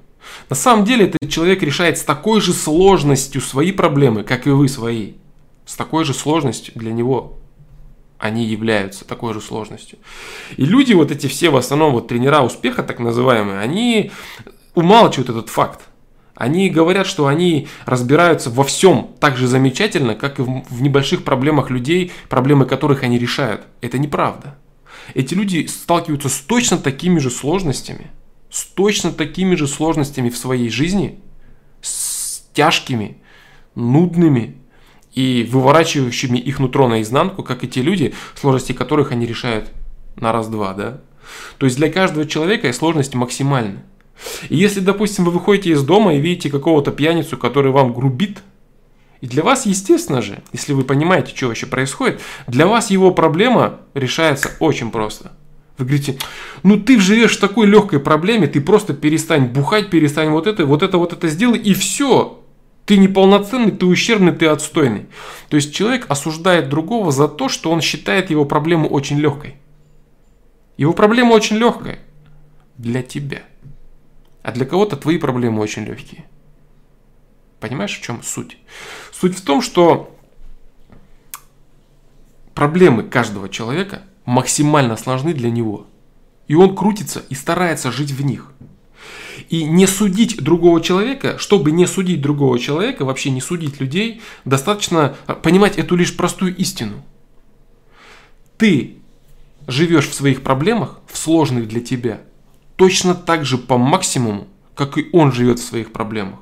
На 0.50 0.54
самом 0.54 0.84
деле 0.84 1.06
этот 1.06 1.30
человек 1.30 1.62
решает 1.62 1.96
с 1.96 2.02
такой 2.02 2.42
же 2.42 2.52
сложностью 2.52 3.40
свои 3.40 3.72
проблемы, 3.72 4.22
как 4.22 4.46
и 4.46 4.50
вы 4.50 4.68
свои. 4.68 5.14
С 5.64 5.74
такой 5.74 6.04
же 6.04 6.12
сложностью 6.12 6.74
для 6.76 6.92
него 6.92 7.38
они 8.18 8.44
являются 8.44 9.06
такой 9.06 9.32
же 9.32 9.40
сложностью. 9.40 9.98
И 10.58 10.66
люди, 10.66 10.92
вот 10.92 11.10
эти 11.10 11.26
все 11.26 11.48
в 11.48 11.56
основном 11.56 11.94
вот 11.94 12.08
тренера 12.08 12.42
успеха, 12.42 12.82
так 12.82 12.98
называемые, 12.98 13.60
они 13.60 14.10
умалчивают 14.74 15.30
этот 15.30 15.48
факт. 15.48 15.88
Они 16.34 16.70
говорят, 16.70 17.06
что 17.06 17.26
они 17.26 17.68
разбираются 17.84 18.50
во 18.50 18.64
всем 18.64 19.10
так 19.20 19.36
же 19.36 19.46
замечательно, 19.46 20.14
как 20.14 20.38
и 20.38 20.42
в 20.42 20.82
небольших 20.82 21.24
проблемах 21.24 21.70
людей, 21.70 22.12
проблемы 22.28 22.64
которых 22.64 23.02
они 23.02 23.18
решают. 23.18 23.62
Это 23.80 23.98
неправда. 23.98 24.58
Эти 25.14 25.34
люди 25.34 25.66
сталкиваются 25.66 26.28
с 26.28 26.38
точно 26.40 26.78
такими 26.78 27.18
же 27.18 27.30
сложностями, 27.30 28.10
с 28.50 28.64
точно 28.64 29.12
такими 29.12 29.54
же 29.56 29.66
сложностями 29.66 30.30
в 30.30 30.36
своей 30.36 30.70
жизни, 30.70 31.20
с 31.82 32.44
тяжкими, 32.54 33.18
нудными, 33.74 34.62
и 35.14 35.46
выворачивающими 35.50 36.38
их 36.38 36.58
нутро 36.58 36.88
наизнанку, 36.88 37.42
как 37.42 37.64
и 37.64 37.68
те 37.68 37.82
люди, 37.82 38.14
сложности 38.34 38.72
которых 38.72 39.12
они 39.12 39.26
решают 39.26 39.70
на 40.16 40.32
раз-два, 40.32 40.72
да. 40.74 41.00
То 41.58 41.66
есть 41.66 41.76
для 41.76 41.90
каждого 41.90 42.26
человека 42.26 42.72
сложности 42.72 43.16
максимальны. 43.16 43.80
И 44.48 44.56
если, 44.56 44.80
допустим, 44.80 45.24
вы 45.24 45.32
выходите 45.32 45.70
из 45.70 45.82
дома 45.82 46.14
и 46.14 46.20
видите 46.20 46.50
какого-то 46.50 46.90
пьяницу, 46.90 47.36
который 47.36 47.72
вам 47.72 47.92
грубит, 47.92 48.38
и 49.20 49.26
для 49.26 49.44
вас, 49.44 49.66
естественно 49.66 50.20
же, 50.20 50.42
если 50.52 50.72
вы 50.72 50.82
понимаете, 50.82 51.34
что 51.34 51.46
вообще 51.46 51.66
происходит, 51.66 52.20
для 52.48 52.66
вас 52.66 52.90
его 52.90 53.12
проблема 53.12 53.80
решается 53.94 54.50
очень 54.58 54.90
просто. 54.90 55.32
Вы 55.78 55.86
говорите, 55.86 56.18
ну 56.64 56.78
ты 56.78 56.98
живешь 57.00 57.36
в 57.36 57.40
такой 57.40 57.66
легкой 57.66 58.00
проблеме, 58.00 58.48
ты 58.48 58.60
просто 58.60 58.94
перестань 58.94 59.46
бухать, 59.46 59.90
перестань 59.90 60.30
вот 60.30 60.46
это, 60.46 60.66
вот 60.66 60.82
это, 60.82 60.98
вот 60.98 61.12
это 61.12 61.28
сделай, 61.28 61.58
и 61.58 61.72
все. 61.72 62.40
Ты 62.84 62.96
неполноценный, 62.96 63.70
ты 63.70 63.86
ущербный, 63.86 64.32
ты 64.32 64.46
отстойный. 64.46 65.06
То 65.48 65.56
есть 65.56 65.72
человек 65.72 66.06
осуждает 66.08 66.68
другого 66.68 67.12
за 67.12 67.28
то, 67.28 67.48
что 67.48 67.70
он 67.70 67.80
считает 67.80 68.30
его 68.30 68.44
проблему 68.44 68.88
очень 68.88 69.20
легкой. 69.20 69.54
Его 70.76 70.92
проблема 70.92 71.32
очень 71.34 71.56
легкая 71.56 72.00
для 72.76 73.02
тебя. 73.02 73.42
А 74.42 74.52
для 74.52 74.66
кого-то 74.66 74.96
твои 74.96 75.18
проблемы 75.18 75.60
очень 75.60 75.84
легкие. 75.84 76.24
Понимаешь, 77.60 77.96
в 77.96 78.02
чем 78.02 78.22
суть? 78.22 78.58
Суть 79.12 79.38
в 79.38 79.42
том, 79.42 79.62
что 79.62 80.16
проблемы 82.54 83.04
каждого 83.04 83.48
человека 83.48 84.02
максимально 84.24 84.96
сложны 84.96 85.32
для 85.32 85.50
него. 85.50 85.86
И 86.48 86.54
он 86.54 86.74
крутится 86.74 87.22
и 87.28 87.34
старается 87.34 87.92
жить 87.92 88.10
в 88.10 88.24
них. 88.24 88.52
И 89.48 89.64
не 89.64 89.86
судить 89.86 90.42
другого 90.42 90.80
человека, 90.80 91.38
чтобы 91.38 91.70
не 91.70 91.86
судить 91.86 92.20
другого 92.20 92.58
человека, 92.58 93.04
вообще 93.04 93.30
не 93.30 93.40
судить 93.40 93.80
людей, 93.80 94.22
достаточно 94.44 95.16
понимать 95.42 95.78
эту 95.78 95.96
лишь 95.96 96.16
простую 96.16 96.56
истину. 96.56 97.04
Ты 98.58 98.98
живешь 99.66 100.08
в 100.08 100.14
своих 100.14 100.42
проблемах, 100.42 101.00
в 101.06 101.16
сложных 101.16 101.68
для 101.68 101.80
тебя, 101.80 102.22
точно 102.82 103.14
так 103.14 103.44
же 103.44 103.58
по 103.58 103.78
максимуму, 103.78 104.48
как 104.74 104.98
и 104.98 105.08
он 105.12 105.30
живет 105.30 105.60
в 105.60 105.64
своих 105.64 105.92
проблемах. 105.92 106.40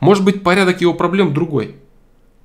Может 0.00 0.24
быть, 0.24 0.42
порядок 0.42 0.80
его 0.80 0.94
проблем 0.94 1.34
другой, 1.34 1.76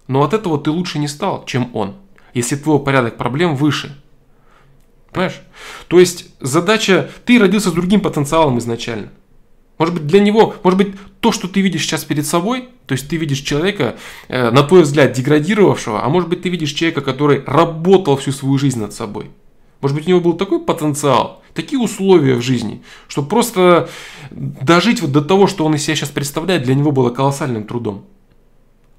но 0.07 0.21
от 0.23 0.33
этого 0.33 0.59
ты 0.59 0.69
лучше 0.69 0.99
не 0.99 1.07
стал, 1.07 1.45
чем 1.45 1.69
он, 1.73 1.95
если 2.33 2.57
твой 2.57 2.77
порядок 2.83 3.15
проблем 3.15 3.55
выше. 3.55 3.97
Понимаешь? 5.13 5.39
То 5.87 5.97
есть 5.97 6.27
задача, 6.41 7.09
ты 7.23 7.39
родился 7.39 7.69
с 7.69 7.73
другим 7.73 8.01
потенциалом 8.01 8.59
изначально– 8.59 9.07
может 9.77 9.93
быть, 9.93 10.07
для 10.07 10.19
него, 10.21 10.55
может 10.63 10.77
быть, 10.77 10.95
то, 11.19 11.31
что 11.31 11.47
ты 11.47 11.61
видишь 11.61 11.83
сейчас 11.83 12.05
перед 12.05 12.25
собой, 12.25 12.69
то 12.85 12.93
есть 12.93 13.09
ты 13.09 13.17
видишь 13.17 13.39
человека, 13.39 13.97
э, 14.29 14.49
на 14.49 14.63
твой 14.63 14.83
взгляд, 14.83 15.11
деградировавшего, 15.11 16.03
а 16.03 16.07
может 16.09 16.29
быть, 16.29 16.41
ты 16.43 16.49
видишь 16.49 16.71
человека, 16.71 17.01
который 17.01 17.43
работал 17.45 18.15
всю 18.15 18.31
свою 18.31 18.57
жизнь 18.57 18.79
над 18.79 18.93
собой. 18.93 19.31
Может 19.85 19.97
быть, 19.97 20.07
у 20.07 20.09
него 20.09 20.19
был 20.19 20.33
такой 20.33 20.59
потенциал, 20.59 21.43
такие 21.53 21.79
условия 21.79 22.33
в 22.33 22.41
жизни, 22.41 22.81
что 23.07 23.21
просто 23.21 23.87
дожить 24.31 24.99
вот 24.99 25.11
до 25.11 25.21
того, 25.21 25.45
что 25.45 25.63
он 25.63 25.75
из 25.75 25.83
себя 25.83 25.95
сейчас 25.95 26.09
представляет, 26.09 26.63
для 26.63 26.73
него 26.73 26.91
было 26.91 27.11
колоссальным 27.11 27.65
трудом. 27.65 28.05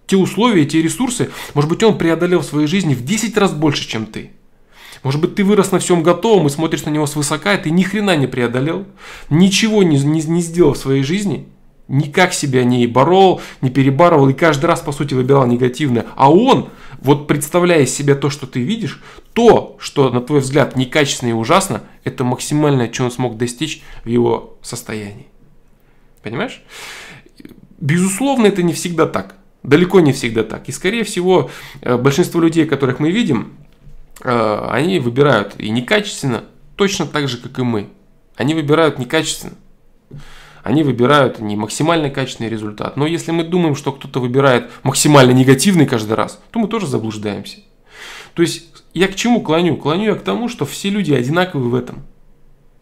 те 0.06 0.16
условия, 0.16 0.64
те 0.64 0.80
ресурсы, 0.80 1.32
может 1.54 1.68
быть, 1.68 1.82
он 1.82 1.98
преодолел 1.98 2.38
в 2.38 2.44
своей 2.44 2.68
жизни 2.68 2.94
в 2.94 3.04
10 3.04 3.36
раз 3.36 3.52
больше, 3.52 3.88
чем 3.88 4.06
ты. 4.06 4.30
Может 5.02 5.20
быть, 5.20 5.34
ты 5.34 5.42
вырос 5.42 5.72
на 5.72 5.80
всем 5.80 6.04
готовом 6.04 6.46
и 6.46 6.50
смотришь 6.50 6.84
на 6.84 6.90
него 6.90 7.06
свысока, 7.06 7.54
и 7.54 7.60
ты 7.60 7.70
ни 7.70 7.82
хрена 7.82 8.16
не 8.16 8.28
преодолел, 8.28 8.86
ничего 9.28 9.82
не, 9.82 9.98
не, 9.98 10.22
не 10.22 10.40
сделал 10.40 10.74
в 10.74 10.78
своей 10.78 11.02
жизни, 11.02 11.48
никак 11.88 12.32
себя 12.32 12.62
не 12.62 12.86
борол, 12.86 13.40
не 13.60 13.70
перебарывал 13.70 14.28
и 14.28 14.34
каждый 14.34 14.66
раз, 14.66 14.82
по 14.82 14.92
сути, 14.92 15.14
выбирал 15.14 15.48
негативное. 15.48 16.06
А 16.14 16.30
он, 16.30 16.68
вот 16.98 17.26
представляя 17.26 17.82
из 17.82 17.94
себя 17.94 18.14
то, 18.14 18.30
что 18.30 18.46
ты 18.46 18.60
видишь, 18.60 19.00
то, 19.32 19.76
что, 19.78 20.10
на 20.10 20.20
твой 20.20 20.40
взгляд, 20.40 20.76
некачественно 20.76 21.30
и 21.30 21.32
ужасно, 21.32 21.82
это 22.04 22.24
максимальное, 22.24 22.92
что 22.92 23.04
он 23.04 23.10
смог 23.10 23.36
достичь 23.36 23.82
в 24.04 24.08
его 24.08 24.56
состоянии. 24.62 25.26
Понимаешь? 26.22 26.62
Безусловно, 27.78 28.46
это 28.46 28.62
не 28.62 28.72
всегда 28.72 29.06
так. 29.06 29.36
Далеко 29.62 30.00
не 30.00 30.12
всегда 30.12 30.42
так. 30.42 30.68
И, 30.68 30.72
скорее 30.72 31.04
всего, 31.04 31.50
э, 31.82 31.96
большинство 31.96 32.40
людей, 32.40 32.66
которых 32.66 33.00
мы 33.00 33.10
видим, 33.10 33.54
э, 34.22 34.68
они 34.70 34.98
выбирают 34.98 35.54
и 35.58 35.68
некачественно, 35.70 36.44
точно 36.76 37.06
так 37.06 37.28
же, 37.28 37.38
как 37.38 37.58
и 37.58 37.62
мы. 37.62 37.88
Они 38.36 38.54
выбирают 38.54 38.98
некачественно 38.98 39.54
они 40.66 40.82
выбирают 40.82 41.38
не 41.38 41.54
максимально 41.54 42.10
качественный 42.10 42.50
результат. 42.50 42.96
Но 42.96 43.06
если 43.06 43.30
мы 43.30 43.44
думаем, 43.44 43.76
что 43.76 43.92
кто-то 43.92 44.18
выбирает 44.18 44.68
максимально 44.82 45.30
негативный 45.30 45.86
каждый 45.86 46.14
раз, 46.14 46.40
то 46.50 46.58
мы 46.58 46.66
тоже 46.66 46.88
заблуждаемся. 46.88 47.58
То 48.34 48.42
есть 48.42 48.82
я 48.92 49.06
к 49.06 49.14
чему 49.14 49.42
клоню? 49.42 49.76
Клоню 49.76 50.06
я 50.06 50.14
к 50.16 50.24
тому, 50.24 50.48
что 50.48 50.66
все 50.66 50.90
люди 50.90 51.12
одинаковы 51.12 51.70
в 51.70 51.74
этом. 51.76 52.02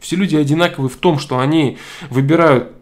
Все 0.00 0.16
люди 0.16 0.34
одинаковы 0.34 0.88
в 0.88 0.96
том, 0.96 1.18
что 1.18 1.38
они 1.38 1.76
выбирают 2.08 2.72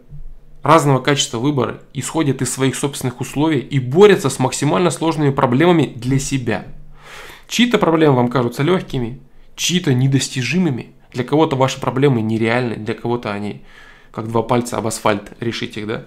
разного 0.61 0.99
качества 0.99 1.37
выбора, 1.37 1.81
исходят 1.93 2.41
из 2.41 2.53
своих 2.53 2.77
собственных 2.77 3.19
условий 3.19 3.59
и 3.59 3.79
борются 3.79 4.29
с 4.29 4.39
максимально 4.39 4.89
сложными 4.89 5.31
проблемами 5.31 5.83
для 5.83 6.17
себя. 6.17 6.65
Чьи-то 7.49 7.77
проблемы 7.77 8.15
вам 8.15 8.29
кажутся 8.29 8.63
легкими, 8.63 9.19
чьи-то 9.57 9.93
недостижимыми. 9.93 10.91
Для 11.11 11.25
кого-то 11.25 11.57
ваши 11.57 11.81
проблемы 11.81 12.21
нереальны, 12.21 12.77
для 12.77 12.93
кого-то 12.93 13.33
они 13.33 13.63
как 14.13 14.27
два 14.27 14.43
пальца 14.43 14.77
об 14.77 14.87
асфальт 14.87 15.33
решить 15.39 15.75
их, 15.75 15.87
да. 15.87 16.05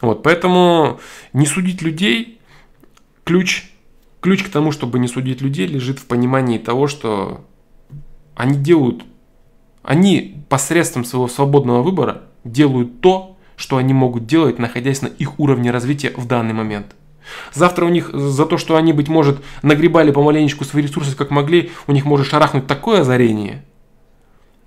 Вот, 0.00 0.22
поэтому 0.22 1.00
не 1.32 1.46
судить 1.46 1.82
людей, 1.82 2.40
ключ, 3.24 3.70
ключ 4.20 4.44
к 4.44 4.50
тому, 4.50 4.70
чтобы 4.70 4.98
не 4.98 5.08
судить 5.08 5.40
людей, 5.40 5.66
лежит 5.66 5.98
в 5.98 6.06
понимании 6.06 6.58
того, 6.58 6.86
что 6.86 7.44
они 8.36 8.56
делают, 8.56 9.04
они 9.82 10.44
посредством 10.48 11.04
своего 11.04 11.28
свободного 11.28 11.82
выбора 11.82 12.22
делают 12.44 13.00
то, 13.00 13.36
что 13.56 13.78
они 13.78 13.94
могут 13.94 14.26
делать, 14.26 14.58
находясь 14.58 15.02
на 15.02 15.06
их 15.06 15.40
уровне 15.40 15.70
развития 15.70 16.12
в 16.14 16.26
данный 16.26 16.52
момент. 16.52 16.94
Завтра 17.52 17.84
у 17.86 17.88
них 17.88 18.10
за 18.12 18.46
то, 18.46 18.58
что 18.58 18.76
они, 18.76 18.92
быть 18.92 19.08
может, 19.08 19.42
нагребали 19.62 20.12
помаленечку 20.12 20.64
свои 20.64 20.84
ресурсы, 20.84 21.16
как 21.16 21.30
могли, 21.30 21.72
у 21.88 21.92
них 21.92 22.04
может 22.04 22.28
шарахнуть 22.28 22.68
такое 22.68 23.00
озарение– 23.00 23.64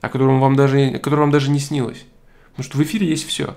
о 0.02 0.10
котором 0.10 0.40
вам 0.40 0.56
даже, 0.56 0.88
о 0.88 1.00
котором 1.00 1.22
вам 1.22 1.32
даже 1.32 1.52
не 1.52 1.60
снилось. 1.60 2.06
Потому 2.52 2.66
что 2.66 2.78
в 2.78 2.84
эфире 2.84 3.08
есть 3.08 3.28
все. 3.28 3.56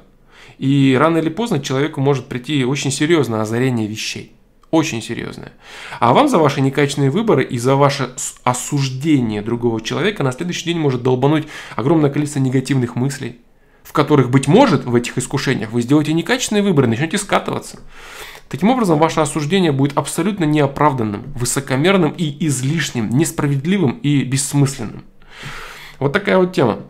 И 0.58 0.96
рано 0.98 1.18
или 1.18 1.28
поздно 1.28 1.60
человеку 1.60 2.00
может 2.00 2.26
прийти 2.26 2.64
очень 2.64 2.90
серьезное 2.90 3.40
озарение 3.40 3.86
вещей. 3.86 4.34
Очень 4.70 5.02
серьезное. 5.02 5.52
А 6.00 6.14
вам 6.14 6.28
за 6.28 6.38
ваши 6.38 6.62
некачественные 6.62 7.10
выборы 7.10 7.44
и 7.44 7.58
за 7.58 7.76
ваше 7.76 8.10
осуждение 8.42 9.42
другого 9.42 9.82
человека 9.82 10.22
на 10.22 10.32
следующий 10.32 10.64
день 10.64 10.78
может 10.78 11.02
долбануть 11.02 11.46
огромное 11.76 12.10
количество 12.10 12.40
негативных 12.40 12.96
мыслей, 12.96 13.38
в 13.82 13.92
которых, 13.92 14.30
быть 14.30 14.48
может, 14.48 14.86
в 14.86 14.94
этих 14.94 15.18
искушениях 15.18 15.72
вы 15.72 15.82
сделаете 15.82 16.14
некачественные 16.14 16.62
выборы, 16.62 16.86
начнете 16.86 17.18
скатываться. 17.18 17.80
Таким 18.48 18.70
образом, 18.70 18.98
ваше 18.98 19.20
осуждение 19.20 19.72
будет 19.72 19.96
абсолютно 19.96 20.44
неоправданным, 20.44 21.24
высокомерным 21.34 22.12
и 22.16 22.46
излишним, 22.46 23.10
несправедливым 23.10 23.98
и 23.98 24.24
бессмысленным. 24.24 25.04
Вот 26.02 26.12
такая 26.12 26.36
вот 26.36 26.52
тема. 26.52 26.80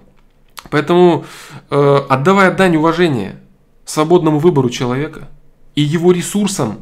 Поэтому, 0.71 1.27
э, 1.71 1.99
отдавая 2.09 2.51
дань 2.51 2.77
уважения 2.77 3.39
свободному 3.85 4.39
выбору 4.39 4.71
человека 4.71 5.29
и 5.75 5.83
его 5.83 6.13
ресурсам, 6.13 6.79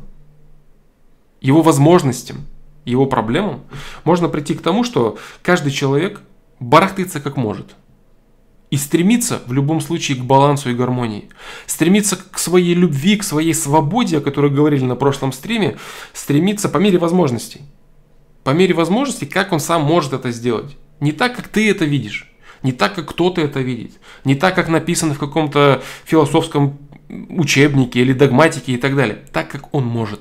его 1.41 1.63
возможностям, 1.63 2.47
его 2.85 3.07
проблемам, 3.07 3.63
можно 4.05 4.29
прийти 4.29 4.55
к 4.55 4.63
тому, 4.63 4.85
что 4.85 5.19
каждый 5.43 5.73
человек 5.73 6.21
барахтается 6.61 7.21
как 7.21 7.37
может. 7.37 7.75
И 8.71 8.77
стремится 8.77 9.43
в 9.47 9.53
любом 9.53 9.81
случае 9.81 10.17
к 10.19 10.25
балансу 10.25 10.71
и 10.71 10.75
гармонии. 10.75 11.31
Стремится 11.67 12.17
к 12.17 12.39
своей 12.39 12.75
любви, 12.75 13.17
к 13.17 13.25
своей 13.25 13.55
свободе, 13.55 14.19
о 14.19 14.21
которой 14.21 14.53
говорили 14.53 14.85
на 14.85 14.95
прошлом 14.95 15.33
стриме, 15.33 15.79
стремится 16.13 16.69
по 16.69 16.79
мере 16.79 16.99
возможностей. 16.99 17.63
По 18.45 18.51
мере 18.51 18.73
возможностей, 18.73 19.27
как 19.27 19.51
он 19.51 19.59
сам 19.59 19.83
может 19.83 20.13
это 20.13 20.31
сделать. 20.31 20.77
Не 21.01 21.13
так, 21.13 21.35
как 21.35 21.49
ты 21.49 21.71
это 21.71 21.85
видишь, 21.85 22.31
не 22.63 22.73
так, 22.73 22.95
как 22.95 23.09
кто-то 23.09 23.41
это 23.41 23.61
видит, 23.61 23.93
не 24.25 24.35
так, 24.35 24.55
как 24.55 24.69
написано 24.69 25.15
в 25.15 25.19
каком-то 25.19 25.83
философском 26.05 26.79
учебнике 27.09 28.01
или 28.01 28.13
догматике 28.13 28.73
и 28.73 28.77
так 28.77 28.95
далее, 28.95 29.19
так, 29.33 29.51
как 29.51 29.75
он 29.75 29.85
может. 29.85 30.21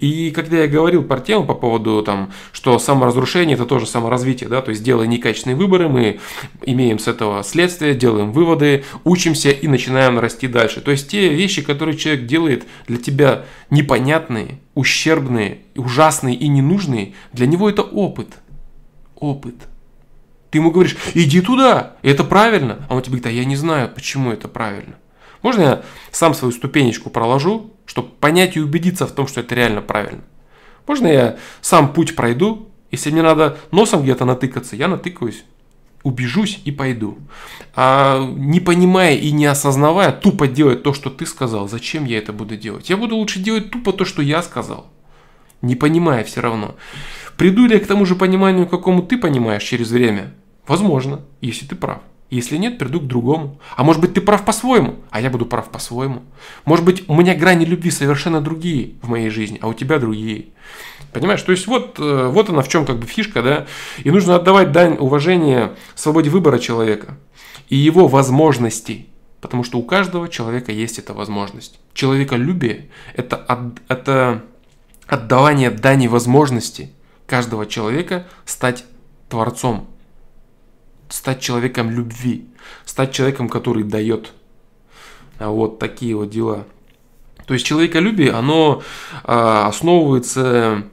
И 0.00 0.32
когда 0.32 0.58
я 0.58 0.66
говорил 0.66 1.04
про 1.04 1.20
тему 1.20 1.44
по 1.44 1.54
поводу 1.54 2.02
там, 2.02 2.32
что 2.52 2.76
саморазрушение 2.80 3.54
это 3.54 3.66
тоже 3.66 3.86
саморазвитие, 3.86 4.48
да, 4.48 4.60
то 4.60 4.70
есть 4.70 4.82
делая 4.82 5.06
некачественные 5.06 5.56
выборы, 5.56 5.88
мы 5.88 6.18
имеем 6.64 6.98
с 6.98 7.06
этого 7.06 7.44
следствие, 7.44 7.94
делаем 7.94 8.32
выводы, 8.32 8.84
учимся 9.04 9.50
и 9.50 9.68
начинаем 9.68 10.18
расти 10.18 10.48
дальше. 10.48 10.80
То 10.80 10.90
есть 10.90 11.08
те 11.08 11.28
вещи, 11.28 11.62
которые 11.62 11.96
человек 11.96 12.26
делает 12.26 12.66
для 12.88 12.96
тебя 12.96 13.44
непонятные, 13.70 14.58
ущербные, 14.74 15.58
ужасные 15.76 16.34
и 16.34 16.48
ненужные, 16.48 17.14
для 17.32 17.46
него 17.46 17.70
это 17.70 17.82
опыт– 17.82 18.28
опыт. 19.16 19.54
Ты 20.50 20.58
ему 20.58 20.70
говоришь, 20.70 20.96
иди 21.14 21.40
туда, 21.40 21.96
это 22.02 22.24
правильно. 22.24 22.86
А 22.88 22.94
он 22.94 23.02
тебе 23.02 23.18
говорит, 23.18 23.26
а 23.26 23.30
я 23.30 23.44
не 23.44 23.56
знаю, 23.56 23.88
почему 23.88 24.30
это 24.32 24.48
правильно. 24.48 24.96
Можно 25.42 25.62
я 25.62 25.82
сам 26.10 26.34
свою 26.34 26.52
ступенечку 26.52 27.10
проложу, 27.10 27.72
чтобы 27.84 28.08
понять 28.08 28.56
и 28.56 28.60
убедиться 28.60 29.06
в 29.06 29.12
том, 29.12 29.26
что 29.26 29.40
это 29.40 29.54
реально 29.54 29.82
правильно? 29.82 30.22
Можно 30.86 31.08
я 31.08 31.36
сам 31.60 31.92
путь 31.92 32.16
пройду, 32.16 32.68
если 32.90 33.10
мне 33.10 33.22
надо 33.22 33.58
носом 33.70 34.02
где-то 34.02 34.24
натыкаться, 34.24 34.76
я 34.76 34.88
натыкаюсь, 34.88 35.44
убежусь 36.02 36.60
и 36.64 36.70
пойду. 36.70 37.18
А 37.74 38.24
не 38.24 38.60
понимая 38.60 39.16
и 39.16 39.32
не 39.32 39.46
осознавая, 39.46 40.12
тупо 40.12 40.46
делать 40.46 40.82
то, 40.82 40.94
что 40.94 41.10
ты 41.10 41.26
сказал, 41.26 41.68
зачем 41.68 42.04
я 42.04 42.18
это 42.18 42.32
буду 42.32 42.56
делать? 42.56 42.88
Я 42.88 42.96
буду 42.96 43.16
лучше 43.16 43.40
делать 43.40 43.70
тупо 43.70 43.92
то, 43.92 44.04
что 44.04 44.22
я 44.22 44.42
сказал, 44.42 44.86
не 45.62 45.74
понимая 45.74 46.22
все 46.24 46.40
равно. 46.40 46.76
Приду 47.36 47.66
ли 47.66 47.74
я 47.74 47.80
к 47.80 47.86
тому 47.86 48.06
же 48.06 48.14
пониманию, 48.14 48.66
какому 48.66 49.02
ты 49.02 49.18
понимаешь 49.18 49.62
через 49.62 49.90
время? 49.90 50.32
Возможно, 50.66 51.20
если 51.40 51.66
ты 51.66 51.76
прав. 51.76 52.00
Если 52.28 52.56
нет, 52.56 52.78
приду 52.78 53.00
к 53.00 53.06
другому. 53.06 53.60
А 53.76 53.84
может 53.84 54.00
быть, 54.00 54.14
ты 54.14 54.20
прав 54.20 54.44
по-своему, 54.44 54.96
а 55.10 55.20
я 55.20 55.30
буду 55.30 55.46
прав 55.46 55.68
по-своему. 55.70 56.22
Может 56.64 56.84
быть, 56.84 57.04
у 57.08 57.14
меня 57.14 57.36
грани 57.36 57.64
любви 57.64 57.90
совершенно 57.90 58.40
другие 58.40 58.94
в 59.00 59.08
моей 59.08 59.30
жизни, 59.30 59.58
а 59.62 59.68
у 59.68 59.74
тебя 59.74 59.98
другие. 60.00 60.46
Понимаешь? 61.12 61.42
То 61.42 61.52
есть 61.52 61.68
вот, 61.68 62.00
э, 62.00 62.28
вот 62.32 62.50
она 62.50 62.62
в 62.62 62.68
чем 62.68 62.84
как 62.84 62.98
бы 62.98 63.06
фишка, 63.06 63.42
да? 63.42 63.66
И 64.02 64.10
нужно 64.10 64.34
отдавать 64.34 64.72
дань 64.72 64.96
уважения 64.98 65.76
свободе 65.94 66.30
выбора 66.30 66.58
человека 66.58 67.16
и 67.68 67.76
его 67.76 68.08
возможностей. 68.08 69.08
Потому 69.40 69.62
что 69.62 69.78
у 69.78 69.84
каждого 69.84 70.28
человека 70.28 70.72
есть 70.72 70.98
эта 70.98 71.14
возможность. 71.14 71.78
Человеколюбие– 71.94 72.88
это, 73.14 73.36
от, 73.36 73.80
это 73.86 74.42
отдавание 75.06 75.70
дани 75.70 76.08
возможности 76.08 76.90
каждого 77.26 77.66
человека 77.66 78.26
стать 78.44 78.84
творцом, 79.28 79.88
стать 81.08 81.40
человеком 81.40 81.90
любви, 81.90 82.48
стать 82.84 83.12
человеком, 83.12 83.48
который 83.48 83.84
дает. 83.84 84.32
А 85.38 85.50
вот 85.50 85.78
такие 85.78 86.16
вот 86.16 86.30
дела. 86.30 86.66
То 87.46 87.54
есть 87.54 87.66
человеколюбие, 87.66 88.32
оно 88.32 88.82
а, 89.22 89.68
основывается... 89.68 90.84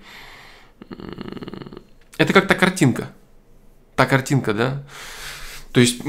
Это 2.18 2.34
как 2.34 2.48
та 2.48 2.54
картинка. 2.54 3.10
Та 3.96 4.06
картинка, 4.06 4.54
да? 4.54 4.84
То 5.72 5.80
есть 5.80 6.02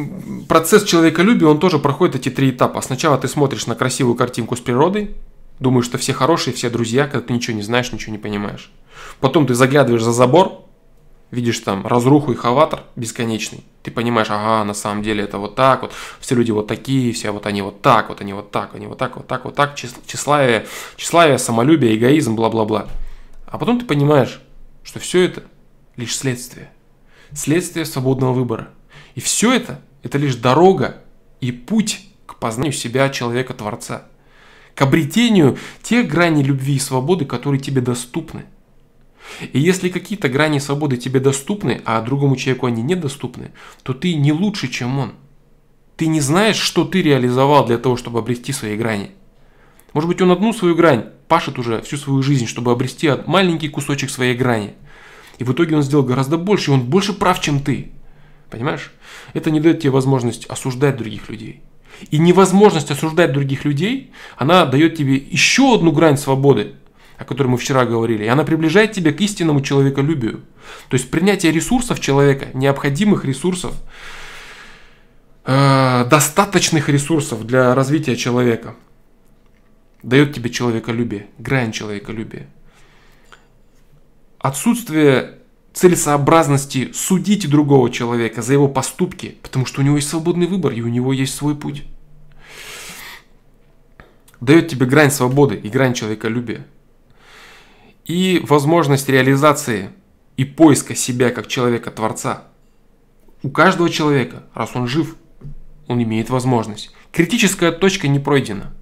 процесс 0.47 0.85
человеколюбия, 0.85 1.49
он 1.49 1.59
тоже 1.59 1.79
проходит 1.79 2.17
эти 2.17 2.29
три 2.29 2.51
этапа. 2.51 2.83
Сначала 2.83 3.17
ты 3.17 3.29
смотришь 3.29 3.67
на 3.67 3.75
красивую 3.75 4.15
картинку 4.15 4.57
с 4.57 4.61
природой, 4.61 5.17
думаешь, 5.59 5.87
что 5.87 5.99
все 5.99 6.13
хорошие, 6.13 6.55
все 6.55 6.71
друзья, 6.71 7.07
когда 7.07 7.27
ты 7.27 7.33
ничего 7.33 7.57
не 7.57 7.63
знаешь, 7.63 7.93
ничего 7.93 8.13
не 8.13 8.19
понимаешь. 8.19 8.71
Потом 9.21 9.47
ты 9.47 9.55
заглядываешь 9.55 10.03
за 10.03 10.13
забор, 10.13 10.65
видишь 11.31 11.59
там 11.61 11.87
разруху 11.87 12.33
и 12.33 12.37
хаватор 12.37 12.85
бесконечный. 12.97 13.65
Ты 13.83 13.91
понимаешь, 13.91 14.29
ага, 14.31 14.65
на 14.65 14.75
самом 14.75 15.03
деле 15.03 15.25
это 15.25 15.39
вот 15.39 15.55
так 15.55 15.83
вот, 15.83 15.93
все 16.21 16.35
люди 16.35 16.51
вот 16.51 16.67
такие, 16.67 17.13
все 17.13 17.31
вот 17.31 17.47
они 17.47 17.63
вот 17.63 17.83
так, 17.83 18.09
вот 18.09 18.21
они 18.21 18.33
вот 18.33 18.51
так, 18.51 18.75
они 18.75 18.87
вот 18.87 18.99
так, 18.99 19.17
вот 19.17 19.27
так, 19.27 19.45
вот 19.45 19.55
так, 19.55 19.75
тщеславие, 19.75 20.67
тщеславие, 20.97 21.39
самолюбие, 21.39 21.97
эгоизм, 21.97 22.35
бла-бла-бла. 22.35 22.89
А 23.47 23.59
потом 23.59 23.79
ты 23.79 23.85
понимаешь, 23.85 24.41
что 24.83 25.01
все 25.01 25.23
это 25.23 25.45
лишь 25.97 26.17
следствие. 26.17 26.71
Следствие 27.33 27.85
свободного 27.85 28.33
выбора. 28.33 28.71
И 29.15 29.21
все 29.21 29.53
это, 29.53 29.81
это 30.03 30.19
лишь 30.19 30.37
дорога 30.37 31.03
и 31.41 31.53
путь 31.53 32.07
к 32.27 32.37
познанию 32.37 32.73
себя, 32.73 33.09
человека-творца. 33.11 34.05
К 34.75 34.83
обретению 34.83 35.59
тех 35.83 36.09
граней 36.09 36.43
любви 36.43 36.77
и 36.77 36.81
свободы, 36.81 37.25
которые 37.25 37.61
тебе 37.61 37.81
доступны. 37.81 38.45
И 39.53 39.59
если 39.59 39.89
какие-то 39.89 40.29
грани 40.29 40.59
свободы 40.59 40.97
тебе 40.97 41.21
доступны, 41.21 41.81
а 41.85 42.01
другому 42.03 42.37
человеку 42.37 42.67
они 42.67 42.83
недоступны, 42.83 43.53
то 43.83 43.95
ты 43.95 44.15
не 44.15 44.33
лучше, 44.33 44.69
чем 44.69 44.99
он. 44.99 45.13
Ты 45.97 46.07
не 46.07 46.21
знаешь, 46.21 46.59
что 46.59 46.85
ты 46.85 47.03
реализовал 47.03 47.67
для 47.67 47.79
того, 47.79 47.97
чтобы 47.97 48.19
обрести 48.19 48.53
свои 48.53 48.77
грани. 48.77 49.11
Может 49.93 50.09
быть, 50.09 50.21
он 50.21 50.31
одну 50.33 50.53
свою 50.53 50.75
грань 50.75 51.07
пашет 51.29 51.59
уже 51.59 51.81
всю 51.83 51.97
свою 51.97 52.23
жизнь, 52.23 52.47
чтобы 52.47 52.73
обрести 52.73 53.11
маленький 53.27 53.69
кусочек 53.69 54.11
своей 54.11 54.37
грани. 54.37 54.75
И 55.39 55.45
в 55.45 55.53
итоге 55.53 55.77
он 55.77 55.83
сделал 55.83 56.05
гораздо 56.05 56.37
больше, 56.37 56.71
и 56.71 56.75
он 56.75 56.83
больше 56.83 57.13
прав, 57.13 57.41
чем 57.41 57.61
ты. 57.61 57.93
Понимаешь? 58.51 58.93
Это 59.33 59.51
не 59.51 59.61
дает 59.61 59.81
тебе 59.81 59.91
возможность 59.91 60.47
осуждать 60.47 60.97
других 60.97 61.29
людей. 61.29 61.63
И 62.11 62.19
невозможность 62.19 62.91
осуждать 62.91 63.33
других 63.33 63.65
людей, 63.65 64.13
она 64.37 64.67
дает 64.67 64.97
тебе 64.97 65.17
еще 65.17 65.75
одну 65.75 65.93
грань 65.93 66.19
свободы, 66.19 66.75
о 67.19 67.25
которой 67.25 67.49
мы 67.49 67.57
вчера 67.59 67.85
говорили. 67.85 68.25
И 68.25 68.29
она 68.29 68.45
приближает 68.45 68.93
тебя 68.93 69.13
к 69.13 69.21
истинному 69.21 69.61
человеколюбию. 69.61 70.43
То 70.89 70.95
есть 70.95 71.11
принятие 71.11 71.53
ресурсов 71.53 72.01
человека, 72.01 72.49
необходимых 72.55 73.25
ресурсов, 73.25 73.75
э, 75.45 76.07
достаточных 76.11 76.89
ресурсов 76.89 77.47
для 77.47 77.75
развития 77.75 78.17
человека, 78.17 78.75
дает 80.03 80.35
тебе 80.35 80.51
человеколюбие, 80.51 81.27
грань 81.39 81.73
человеколюбия. 81.73 82.49
Отсутствие 84.39 85.39
целесообразности 85.75 86.93
судить 86.93 87.51
другого 87.51 87.91
человека 87.91 88.43
за 88.43 88.53
его 88.53 88.69
поступки, 88.69 89.37
потому 89.43 89.67
что 89.67 89.81
у 89.81 89.85
него 89.85 89.97
есть 89.97 90.09
свободный 90.09 90.47
выбор 90.47 90.73
и 90.73 90.81
у 90.81 90.89
него 90.89 91.13
есть 91.13 91.35
свой 91.35 91.57
путь. 91.57 91.83
Дает 94.41 94.69
тебе 94.69 94.87
грань 94.87 95.11
свободы 95.11 95.57
и 95.57 95.69
грань 95.69 95.95
человеколюбия. 95.95 96.67
И 98.05 98.41
возможность 98.47 99.09
реализации 99.09 99.91
и 100.37 100.45
поиска 100.45 100.95
себя 100.95 101.31
как 101.31 101.49
человека-творца. 101.49 102.45
У 103.43 103.51
каждого 103.51 103.91
человека, 103.91 104.45
раз 104.55 104.71
он 104.75 104.87
жив, 104.87 105.17
он 105.89 106.03
имеет 106.03 106.31
возможность. 106.31 106.93
Критическая 107.11 107.73
точка 107.73 108.07
не 108.07 108.21
пройдена. 108.21 108.73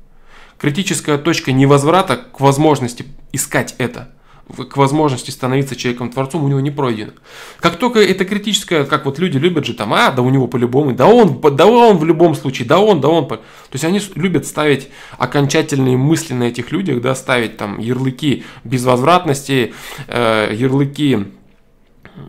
Критическая 0.59 1.17
точка 1.17 1.53
невозврата 1.53 2.17
к 2.17 2.41
возможности 2.41 3.07
искать 3.33 3.75
это– 3.79 4.11
к 4.69 4.77
возможности 4.77 5.31
становиться 5.31 5.77
человеком-творцом 5.77 6.45
у 6.45 6.49
него 6.49 6.61
не 6.61 6.71
пройдено. 6.71 7.13
Как 7.61 7.77
только 7.77 8.01
это 8.01 8.25
критическое, 8.25 8.85
как 8.85 9.07
вот 9.07 9.19
люди 9.19 9.39
любят 9.39 9.65
же 9.65 9.75
там, 9.75 9.95
а, 9.95 10.11
да 10.11 10.23
у 10.23 10.31
него 10.31 10.47
по-любому, 10.47 10.93
да 10.93 11.07
он, 11.07 11.41
да 11.41 11.67
он 11.67 11.97
в 11.97 12.05
любом 12.05 12.35
случае, 12.35 12.69
да 12.69 12.79
он, 12.79 13.01
да 13.01 13.09
он. 13.09 13.29
То 13.29 13.41
есть 13.73 13.85
они 13.85 14.01
любят 14.15 14.47
ставить 14.47 14.89
окончательные 15.17 15.97
мысли 15.97 16.35
на 16.35 16.45
этих 16.45 16.73
людях, 16.73 17.01
да, 17.01 17.15
ставить 17.15 17.57
там 17.57 17.79
ярлыки 17.79 18.45
безвозвратности, 18.65 19.73
э, 20.09 20.55
ярлыки 20.55 21.27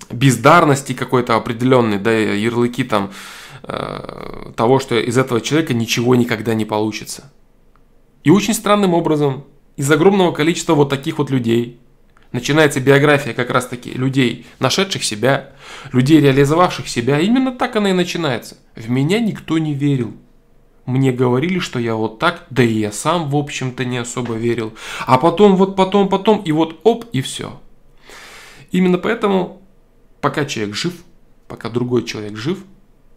бездарности 0.09 0.93
какой-то 0.93 1.35
определенной, 1.35 1.97
да, 1.97 2.11
ярлыки 2.11 2.83
там 2.83 3.11
э, 3.63 4.51
того, 4.55 4.79
что 4.79 4.97
из 4.97 5.17
этого 5.17 5.41
человека 5.41 5.73
ничего 5.73 6.15
никогда 6.15 6.53
не 6.53 6.65
получится. 6.65 7.31
И 8.23 8.29
очень 8.29 8.53
странным 8.53 8.93
образом, 8.93 9.45
из 9.75 9.91
огромного 9.91 10.31
количества 10.31 10.75
вот 10.75 10.89
таких 10.89 11.17
вот 11.17 11.29
людей, 11.29 11.79
начинается 12.33 12.81
биография 12.81 13.33
как 13.33 13.49
раз 13.49 13.67
таки 13.67 13.91
людей, 13.91 14.45
нашедших 14.59 15.05
себя, 15.05 15.51
людей, 15.93 16.19
реализовавших 16.19 16.89
себя. 16.89 17.19
Именно 17.19 17.53
так 17.53 17.77
она 17.77 17.91
и 17.91 17.93
начинается. 17.93 18.57
В 18.75 18.89
меня 18.89 19.21
никто 19.21 19.57
не 19.57 19.73
верил. 19.73 20.13
Мне 20.85 21.13
говорили, 21.13 21.59
что 21.59 21.79
я 21.79 21.95
вот 21.95 22.19
так, 22.19 22.45
да 22.49 22.61
и 22.61 22.73
я 22.73 22.91
сам, 22.91 23.29
в 23.29 23.37
общем-то, 23.37 23.85
не 23.85 23.99
особо 23.99 24.33
верил. 24.33 24.73
А 25.05 25.17
потом, 25.17 25.55
вот 25.55 25.77
потом, 25.77 26.09
потом, 26.09 26.41
и 26.41 26.51
вот 26.51 26.81
оп, 26.83 27.05
и 27.13 27.21
все. 27.21 27.61
Именно 28.71 28.97
поэтому, 28.97 29.61
пока 30.19 30.43
человек 30.43 30.75
жив, 30.75 30.93
пока 31.47 31.69
другой 31.69 32.03
человек 32.03 32.35
жив, 32.35 32.65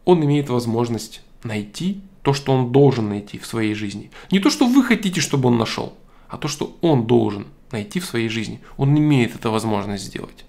он 0.04 0.24
имеет 0.24 0.48
возможность 0.48 1.22
найти 1.42 2.02
то, 2.22 2.34
что 2.34 2.52
он 2.52 2.70
должен 2.70 3.08
найти 3.08 3.38
в 3.38 3.46
своей 3.46 3.74
жизни. 3.74 4.12
Не 4.30 4.38
то, 4.38 4.50
что 4.50 4.66
вы 4.66 4.84
хотите, 4.84 5.20
чтобы 5.20 5.48
он 5.48 5.58
нашел, 5.58 5.94
а 6.28 6.36
то, 6.36 6.46
что 6.46 6.76
он 6.82 7.06
должен 7.06 7.46
найти 7.72 8.00
в 8.00 8.04
своей 8.04 8.28
жизни. 8.28 8.60
Он 8.76 8.96
имеет 8.96 9.34
эту 9.34 9.50
возможность 9.50 10.04
сделать. 10.04 10.44